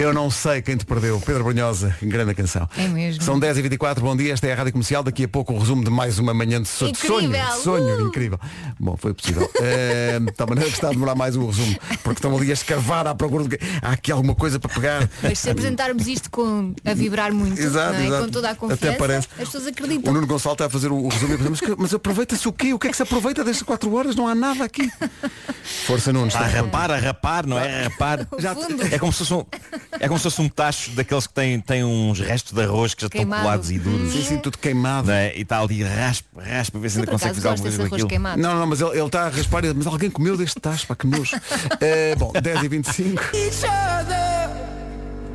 Eu 0.00 0.14
não 0.14 0.30
sei 0.30 0.62
quem 0.62 0.76
te 0.76 0.86
perdeu. 0.86 1.20
Pedro 1.20 1.42
Brunhosa, 1.42 1.92
grande 2.00 2.32
canção. 2.32 2.68
É 2.78 2.86
mesmo. 2.86 3.20
São 3.20 3.38
10h24, 3.40 3.98
bom 3.98 4.16
dia, 4.16 4.32
esta 4.32 4.46
é 4.46 4.52
a 4.52 4.54
Rádio 4.54 4.70
Comercial. 4.72 5.02
Daqui 5.02 5.24
a 5.24 5.28
pouco 5.28 5.52
o 5.52 5.58
resumo 5.58 5.82
de 5.82 5.90
mais 5.90 6.20
uma 6.20 6.32
manhã 6.32 6.62
de 6.62 6.68
sonho. 6.68 6.90
Incrível! 6.92 7.30
Sonho, 7.60 7.62
sonho 7.62 8.04
Uh! 8.04 8.06
incrível. 8.06 8.38
Bom, 8.78 8.96
foi 8.96 9.12
possível. 9.12 9.50
Eh, 9.60 10.20
De 10.20 10.32
tal 10.32 10.46
maneira 10.46 10.70
que 10.70 10.76
está 10.76 10.86
a 10.88 10.90
demorar 10.92 11.16
mais 11.16 11.34
o 11.34 11.44
resumo, 11.44 11.76
porque 12.04 12.18
estão 12.18 12.34
ali 12.36 12.48
a 12.50 12.52
escavar 12.54 13.08
à 13.08 13.14
procura 13.14 13.42
de. 13.48 13.58
Há 13.82 13.90
aqui 13.90 14.12
alguma 14.12 14.36
coisa 14.36 14.60
para 14.60 14.72
pegar. 14.72 15.10
Mas 15.20 15.40
se 15.40 15.50
apresentarmos 15.50 16.06
isto 16.06 16.30
com 16.30 16.72
a 16.84 16.94
vibrar 16.94 17.32
muito, 17.32 17.60
Exato, 17.60 17.94
não 17.94 18.00
é? 18.00 18.06
exato. 18.06 18.24
com 18.24 18.30
toda 18.30 18.48
a 18.48 18.50
Até 18.52 18.58
confiança, 18.60 18.96
parece. 18.98 19.28
as 19.36 19.44
pessoas 19.46 19.64
O 19.64 19.68
acreditam. 19.68 20.12
Nuno 20.12 20.26
Gonçalo 20.28 20.52
está 20.52 20.66
a 20.66 20.70
fazer 20.70 20.92
o, 20.92 20.96
o 20.96 21.08
resumo 21.08 21.34
e 21.34 21.38
mas, 21.38 21.60
mas 21.76 21.94
aproveita-se 21.94 22.46
o 22.46 22.52
quê? 22.52 22.72
O 22.72 22.78
que 22.78 22.86
é 22.86 22.90
que 22.90 22.96
se 22.96 23.02
aproveita 23.02 23.42
destas 23.42 23.64
4 23.64 23.92
horas? 23.92 24.14
Não 24.14 24.28
há 24.28 24.34
nada 24.34 24.62
aqui. 24.64 24.88
Força 25.86 26.12
Nuno. 26.12 26.28
Está 26.28 26.40
a 26.40 26.46
rapar, 26.46 26.90
a 26.92 26.98
rapar, 26.98 27.46
não 27.46 27.58
é? 27.58 27.80
A 27.80 27.88
rapar. 27.88 28.26
Já 28.38 28.54
É 28.92 28.98
como 28.98 29.12
se 29.12 29.18
fosse 29.18 29.34
um, 29.34 29.44
é 29.92 30.06
como 30.06 30.18
se 30.18 30.24
fosse 30.24 30.40
um 30.40 30.48
tacho 30.48 30.90
daqueles 30.92 31.26
que 31.26 31.32
têm, 31.34 31.60
têm 31.60 31.84
uns 31.84 32.20
restos 32.20 32.52
de 32.52 32.62
arroz 32.62 32.94
que 32.94 33.02
já 33.02 33.06
estão 33.06 33.20
Queimado. 33.20 33.42
colados 33.42 33.70
e 33.70 33.78
duros. 33.78 34.12
Sim, 34.12 34.22
sim, 34.24 34.38
tudo 34.38 34.58
queimado. 34.58 35.10
É? 35.10 35.36
E 35.36 35.42
está 35.42 35.60
ali 35.60 35.82
raspa, 35.82 36.42
raspa, 36.42 36.78
ver 36.78 36.90
se 36.90 36.98
ainda 36.98 37.06
por 37.10 37.12
consegue 37.12 37.38
acaso, 37.38 37.40
fazer 37.40 37.48
alguma 37.48 37.62
coisa 37.70 37.82
arroz 37.82 37.92
aquilo. 37.92 38.08
queimado. 38.08 38.40
Não, 38.42 38.58
não, 38.58 38.66
mas 38.66 38.80
ele, 38.80 38.90
ele 38.90 39.06
está 39.06 39.22
a 39.26 39.28
raspar 39.28 39.64
e 39.64 39.74
mas 39.74 39.86
alguém 39.86 40.10
comeu 40.10 40.36
deste 40.36 40.60
tacho, 40.60 40.86
pá, 40.86 40.94
que 40.94 41.06
nojo. 41.06 41.36
Eh, 41.80 42.14
bom, 42.16 42.32
10 42.32 42.62
e 42.64 42.68
25 42.68 43.22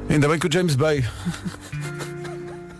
Ainda 0.10 0.28
bem 0.28 0.38
que 0.38 0.48
o 0.48 0.52
James 0.52 0.76
Bay. 0.76 1.04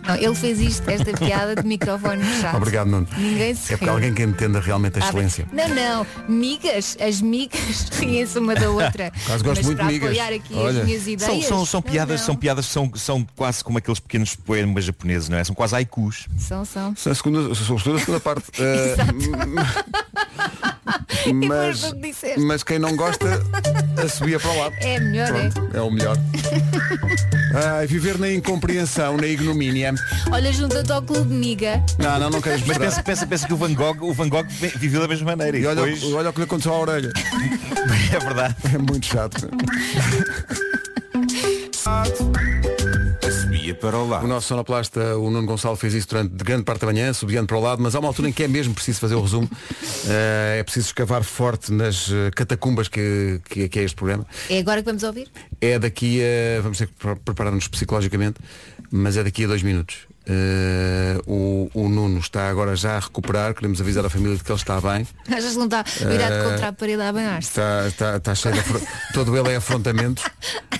Não, 0.06 0.14
ele 0.16 0.34
fez 0.34 0.60
isto, 0.60 0.88
esta 0.90 1.12
piada 1.12 1.54
de 1.56 1.66
microfone 1.66 2.22
fechado. 2.22 2.56
Obrigado, 2.56 2.88
Nuno. 2.88 3.06
Ninguém 3.16 3.54
se 3.54 3.72
É 3.72 3.76
porque 3.76 3.90
alguém 3.90 4.12
que 4.14 4.22
entenda 4.22 4.60
realmente 4.60 4.98
a 4.98 5.02
Ah, 5.02 5.08
excelência. 5.08 5.46
Não, 5.52 5.68
não, 5.68 6.06
migas, 6.28 6.96
as 7.00 7.20
migas 7.20 7.88
riem-se 7.98 8.38
uma 8.38 8.54
da 8.54 8.70
outra. 8.70 9.12
Quase 9.26 9.42
gosto 9.44 9.56
Mas 9.58 9.66
muito 9.66 9.78
para 9.78 9.86
de 9.86 9.92
migas. 9.94 10.08
apoiar 10.10 10.32
aqui 10.34 10.54
Olha. 10.54 10.80
as 10.80 10.86
minhas 10.86 11.02
São, 11.02 11.12
ideias. 11.12 11.46
são, 11.46 11.66
são 11.66 11.78
não, 11.84 11.90
piadas, 11.90 12.20
não. 12.20 12.26
são 12.26 12.36
piadas, 12.36 12.66
são, 12.66 12.90
são 12.94 13.26
quase 13.34 13.64
como 13.64 13.78
aqueles 13.78 13.98
pequenos 14.00 14.34
poemas 14.36 14.84
japoneses, 14.84 15.28
não 15.28 15.38
é? 15.38 15.44
São 15.44 15.54
quase 15.54 15.74
haikus. 15.74 16.26
São, 16.38 16.64
são. 16.64 16.92
A 16.92 17.14
segunda, 17.14 17.54
sobretudo 17.54 17.96
a 17.96 18.00
segunda 18.00 18.20
parte. 18.20 18.44
Eh, 18.60 18.96
mas, 21.46 21.92
que 21.92 22.40
mas 22.40 22.62
quem 22.62 22.78
não 22.78 22.94
gosta, 22.96 23.42
assobia 24.04 24.38
para 24.38 24.50
o 24.50 24.58
lado. 24.58 24.74
É 24.80 25.00
melhor, 25.00 25.28
Pronto, 25.28 25.76
é 25.76 25.80
o 25.80 25.90
melhor. 25.90 26.16
Ai, 27.76 27.86
viver 27.86 28.18
na 28.18 28.30
incompreensão, 28.32 29.16
na 29.16 29.26
ignomínia. 29.28 29.94
é? 30.28 30.30
Olha, 30.32 30.52
junta-te 30.52 30.90
ao 30.90 31.00
clube 31.00 31.32
miga. 31.32 31.80
Não, 31.98 32.18
não, 32.18 32.30
não 32.30 32.42
queres 32.42 32.66
Mas 32.66 32.76
pensa, 32.78 33.02
pensa, 33.02 33.26
pensa 33.26 33.46
que 33.46 33.54
o 33.54 33.56
Van 33.56 33.72
Gogh, 33.72 33.96
o 34.02 34.12
Van 34.12 34.28
Gogh 34.28 34.44
vi- 34.48 34.72
viveu 34.76 35.00
da 35.00 35.08
mesma 35.08 35.36
maneira. 35.36 35.56
E, 35.56 35.62
E 35.62 35.66
olha, 35.66 35.76
depois... 35.82 36.02
olha 36.12 36.30
o 36.30 36.32
que 36.32 36.40
lhe 36.40 36.44
aconteceu 36.44 36.74
à 36.74 36.78
orelha. 36.80 37.12
é 38.12 38.18
verdade. 38.18 38.56
É 38.74 38.78
muito 38.78 39.06
chato. 39.06 39.48
Subia 43.64 43.74
para 43.74 43.96
o 43.98 44.04
O 44.04 44.08
lado. 44.08 44.26
nosso 44.26 44.48
sonoplasta, 44.48 45.16
o 45.16 45.30
Nuno 45.30 45.46
Gonçalo, 45.46 45.74
fez 45.76 45.94
isso 45.94 46.08
durante 46.08 46.34
grande 46.44 46.64
parte 46.64 46.80
da 46.82 46.86
manhã, 46.86 47.12
subindo 47.14 47.46
para 47.46 47.56
o 47.56 47.60
lado, 47.60 47.82
mas 47.82 47.94
há 47.94 47.98
uma 47.98 48.08
altura 48.08 48.28
em 48.28 48.32
que 48.32 48.42
é 48.42 48.48
mesmo 48.48 48.74
preciso 48.74 49.00
fazer 49.00 49.14
o 49.14 49.20
resumo. 49.22 49.48
Eh, 50.06 50.58
é 50.60 50.62
preciso 50.62 50.88
escavar 50.88 51.22
forte 51.22 51.72
nas 51.72 52.10
eh, 52.12 52.30
catacumbas 52.36 52.88
que, 52.88 53.40
que, 53.48 53.70
que 53.70 53.78
é 53.78 53.84
este 53.84 53.96
programa. 53.96 54.26
É 54.50 54.58
agora 54.58 54.82
que 54.82 54.86
vamos 54.86 55.02
ouvir? 55.02 55.28
É 55.62 55.78
daqui 55.78 56.20
a. 56.22 56.60
Vamos 56.60 56.76
ter 56.76 56.88
que 56.88 56.92
pre- 56.92 57.16
preparar-nos 57.16 57.66
psicologicamente, 57.68 58.38
mas 58.90 59.16
é 59.16 59.24
daqui 59.24 59.44
a 59.44 59.46
dois 59.46 59.62
minutos. 59.62 59.96
Eh, 60.26 61.18
o, 61.26 61.70
o 61.72 61.88
Nuno 61.88 62.18
está 62.18 62.50
agora 62.50 62.76
já 62.76 62.96
a 62.96 63.00
recuperar, 63.00 63.54
queremos 63.54 63.80
avisar 63.80 64.04
a 64.04 64.10
família 64.10 64.36
de 64.36 64.44
que 64.44 64.50
ele 64.52 64.58
está 64.58 64.78
bem. 64.78 65.06
Achas 65.26 65.52
que 65.52 65.58
não 65.58 65.64
está 65.64 65.82
virado 65.82 66.34
Eh, 66.34 66.44
contra 66.50 66.68
a 66.68 66.72
parede 66.74 67.00
a 67.02 67.08
abanar-se? 67.08 67.48
Está, 67.48 67.88
está, 67.88 68.16
está 68.18 68.34
cheio 68.34 68.54
de 68.54 68.60
afro... 68.60 68.80
Todo 69.14 69.34
ele 69.38 69.50
é 69.52 69.56
à 69.56 69.60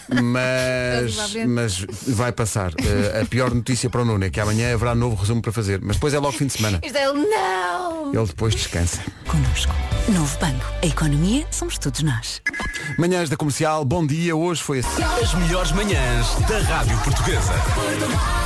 mas, 0.09 1.35
mas 1.47 1.87
vai 2.07 2.33
passar. 2.33 2.73
Eh, 2.79 3.23
a 3.23 3.27
pior 3.27 3.55
notícia 3.55 3.89
para 3.89 4.03
o 4.03 4.05
Nuno 4.05 4.25
é 4.25 4.31
que 4.31 4.41
amanhã 4.41 4.75
haverá 4.75 4.95
novo 4.95 5.17
resumo 5.17 5.41
para 5.43 5.53
fazer. 5.53 5.81
Mas 5.83 5.97
depois 5.97 6.15
é 6.15 6.19
logo 6.19 6.37
fim 6.37 6.47
de 6.47 6.55
semana. 6.55 6.81
Isto 6.83 6.97
é 6.97 7.05
ele, 7.05 7.27
não! 7.27 8.15
Ele 8.15 8.27
depois 8.27 8.55
descansa. 8.55 9.03
Connosco. 9.27 9.75
Novo 10.09 10.39
banco. 10.39 10.65
A 10.83 10.87
economia 10.87 11.47
somos 11.51 11.79
todos 11.79 12.03
nós. 12.03 12.43
Manhãs 12.99 13.29
da 13.29 13.37
comercial, 13.37 13.85
bom 13.85 14.07
dia. 14.07 14.37
Hoje 14.37 14.63
foi 14.63 14.79
assim. 14.81 15.03
As 15.03 15.35
melhores 15.35 15.73
manhãs 15.73 16.35
da 16.49 16.59
Rádio 16.61 16.97
Portuguesa. 17.03 17.53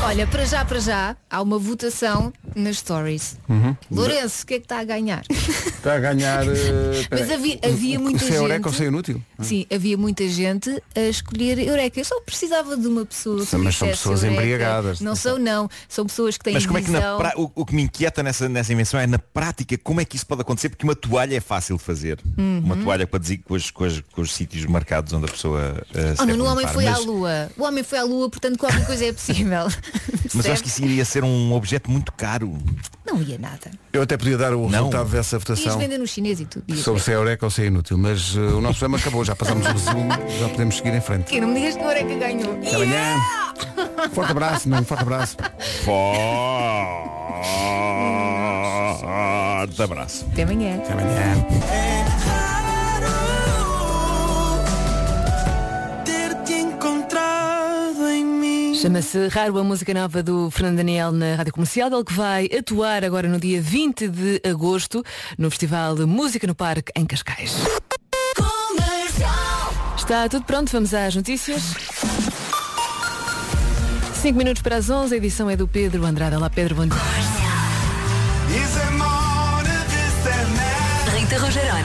Olha, 0.04 0.26
para 0.26 0.44
já, 0.44 0.64
para 0.64 0.80
já, 0.80 1.16
há 1.28 1.42
uma 1.42 1.58
votação 1.58 2.32
nas 2.54 2.78
stories. 2.78 3.36
Uhum. 3.48 3.76
Lourenço, 3.90 4.44
o 4.44 4.46
que 4.46 4.54
é 4.54 4.58
que 4.58 4.64
está 4.64 4.80
a 4.80 4.84
ganhar? 4.84 5.22
Está 5.28 5.94
a 5.94 5.98
ganhar. 5.98 6.46
eh, 6.46 7.06
Mas 7.10 7.30
havia, 7.30 7.58
havia 7.62 7.98
muita 7.98 8.20
Se 8.20 8.24
é 8.26 8.28
gente. 8.28 8.36
eureka 8.40 8.68
ou 8.68 8.74
se 8.74 8.84
é 8.84 8.86
inútil? 8.86 9.22
Sim, 9.40 9.66
havia 9.72 9.98
muita 9.98 10.26
gente 10.28 10.82
a 10.96 11.00
escolher 11.00 11.58
Eureka. 11.58 12.00
Eu 12.00 12.04
só 12.04 12.20
precisava 12.20 12.76
de 12.76 12.86
uma 12.86 13.04
pessoa 13.04 13.44
que 13.44 13.56
mas 13.56 13.76
são 13.76 13.88
pessoas 13.88 14.22
Eureka. 14.22 14.42
embriagadas. 14.42 15.00
Não 15.00 15.14
são, 15.14 15.38
não. 15.38 15.68
São 15.88 16.06
pessoas 16.06 16.38
que 16.38 16.44
têm 16.44 16.54
Mas 16.54 16.64
como 16.64 16.78
é 16.78 16.82
que 16.82 16.90
pra... 16.90 17.32
o, 17.36 17.50
o 17.54 17.66
que 17.66 17.74
me 17.74 17.82
inquieta 17.82 18.22
nessa, 18.22 18.48
nessa 18.48 18.72
invenção 18.72 18.98
é 18.98 19.06
na 19.06 19.18
prática 19.18 19.76
como 19.78 20.00
é 20.00 20.04
que 20.04 20.16
isso 20.16 20.26
pode 20.26 20.40
acontecer, 20.40 20.68
porque 20.70 20.84
uma 20.84 20.94
toalha 20.96 21.36
é 21.36 21.40
fácil 21.40 21.76
de 21.76 21.82
fazer. 21.82 22.18
Uhum. 22.38 22.62
Uma 22.64 22.76
toalha 22.76 23.06
para 23.06 23.18
dizer 23.20 23.38
com 23.38 23.54
os, 23.54 23.70
com, 23.70 23.84
os, 23.84 24.00
com 24.12 24.22
os 24.28 24.34
sítios 24.34 24.64
marcados 24.66 25.12
onde 25.12 25.26
a 25.26 25.28
pessoa 25.28 25.82
uh, 25.94 26.08
Oh, 26.18 26.42
o 26.42 26.44
homem 26.44 26.66
foi 26.68 26.84
mas, 26.84 26.96
à 26.96 27.00
lua. 27.00 27.50
O 27.56 27.64
homem 27.64 27.82
foi 27.82 27.98
à 27.98 28.04
lua, 28.04 28.30
portanto 28.30 28.58
qualquer 28.58 28.86
coisa 28.86 29.06
é 29.06 29.12
possível. 29.12 29.66
mas 30.34 30.46
acho 30.46 30.62
que 30.62 30.68
isso 30.68 30.84
iria 30.84 31.04
ser 31.04 31.24
um 31.24 31.52
objeto 31.52 31.90
muito 31.90 32.12
caro. 32.12 32.56
Não 33.06 33.20
ia 33.22 33.38
nada. 33.38 33.70
Eu 33.92 34.02
até 34.02 34.16
podia 34.16 34.36
dar 34.36 34.54
o 34.54 34.62
Não. 34.62 34.68
resultado 34.68 35.08
dessa 35.08 35.36
Ias 35.36 35.44
votação 35.44 35.78
vender 35.78 35.98
no 35.98 36.06
chinês 36.06 36.40
e 36.40 36.44
tudo. 36.44 36.64
Ias 36.68 36.80
sobre 36.80 37.02
se 37.02 37.10
é 37.10 37.14
eureka 37.14 37.46
ou 37.46 37.50
se 37.50 37.62
é 37.62 37.66
inútil, 37.66 37.96
mas 37.96 38.36
eh, 38.36 38.40
o 38.40 38.60
nosso 38.60 38.78
programa 38.78 38.98
acabou, 38.98 39.24
já 39.24 39.34
passámos 39.34 39.66
o 39.66 39.72
resumo, 39.72 40.10
já 40.38 40.48
podemos 40.48 40.76
seguir 40.76 40.94
em 40.94 41.00
frente. 41.00 41.24
Que 41.24 41.40
não 41.40 41.48
me 41.48 41.54
digas 41.54 41.76
que 41.76 41.82
o 41.82 41.86
Eureka 41.86 42.14
ganhou. 42.14 42.54
Até 42.54 42.76
amanhã. 42.76 43.16
Forte 44.12 44.30
abraço, 44.30 44.68
não, 44.68 44.84
forte 44.84 45.02
abraço. 45.02 45.36
Forte 45.84 47.08
abraço. 49.82 50.26
Até 50.32 50.42
amanhã. 50.42 50.76
Até 50.76 50.92
amanhã. 50.92 52.37
Chama-se 58.80 59.26
Raro 59.26 59.58
a 59.58 59.64
música 59.64 59.92
nova 59.92 60.22
do 60.22 60.52
Fernando 60.52 60.76
Daniel 60.76 61.10
na 61.10 61.34
Rádio 61.34 61.52
Comercial, 61.52 61.92
ele 61.92 62.04
que 62.04 62.12
vai 62.12 62.46
atuar 62.46 63.04
agora 63.04 63.28
no 63.28 63.40
dia 63.40 63.60
20 63.60 64.06
de 64.06 64.40
agosto 64.48 65.02
no 65.36 65.50
Festival 65.50 65.96
de 65.96 66.06
Música 66.06 66.46
no 66.46 66.54
Parque 66.54 66.92
em 66.94 67.04
Cascais. 67.04 67.56
Está 69.96 70.28
tudo 70.28 70.44
pronto, 70.44 70.70
vamos 70.70 70.94
às 70.94 71.16
notícias. 71.16 71.74
5 74.22 74.38
minutos 74.38 74.62
para 74.62 74.76
as 74.76 74.88
11, 74.88 75.12
a 75.12 75.16
edição 75.18 75.50
é 75.50 75.56
do 75.56 75.66
Pedro 75.66 76.04
Andrade. 76.04 76.36
Olá 76.36 76.48
Pedro, 76.48 76.76
bom 76.76 76.86
dia. 76.86 77.37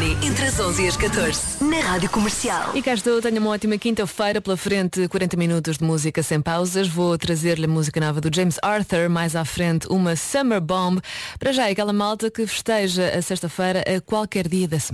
Entre 0.04 0.45
as 0.45 0.60
11 0.60 0.84
e 0.84 0.88
as 0.89 0.97
14. 0.97 1.64
Na 1.64 1.80
Rádio 1.80 2.10
Comercial. 2.10 2.76
E 2.76 2.82
cá 2.82 2.93
estou, 2.93 3.22
tenho 3.22 3.39
uma 3.39 3.51
ótima 3.51 3.78
quinta-feira 3.78 4.41
pela 4.41 4.58
frente, 4.58 5.08
40 5.08 5.38
minutos 5.38 5.78
de 5.78 5.86
música 5.86 6.22
sem 6.22 6.41
pausas. 6.41 6.89
Vou 6.89 7.18
trazer-lhe 7.18 7.68
música 7.68 8.01
nova 8.01 8.20
do 8.20 8.30
James 8.36 8.58
Arthur, 8.62 9.10
mais 9.10 9.34
à 9.34 9.45
frente 9.45 9.88
uma 9.89 10.18
Summer 10.18 10.60
Bomb. 10.60 10.99
Para 11.39 11.54
já 11.54 11.70
é 11.70 11.72
aquela 11.72 11.93
malta 11.93 12.30
que 12.30 12.45
festeja 12.45 13.18
a 13.18 13.22
sexta-feira 13.22 13.82
a 13.82 14.01
qualquer 14.01 14.49
dia 14.49 14.68
da 14.68 14.78
semana. 14.78 14.91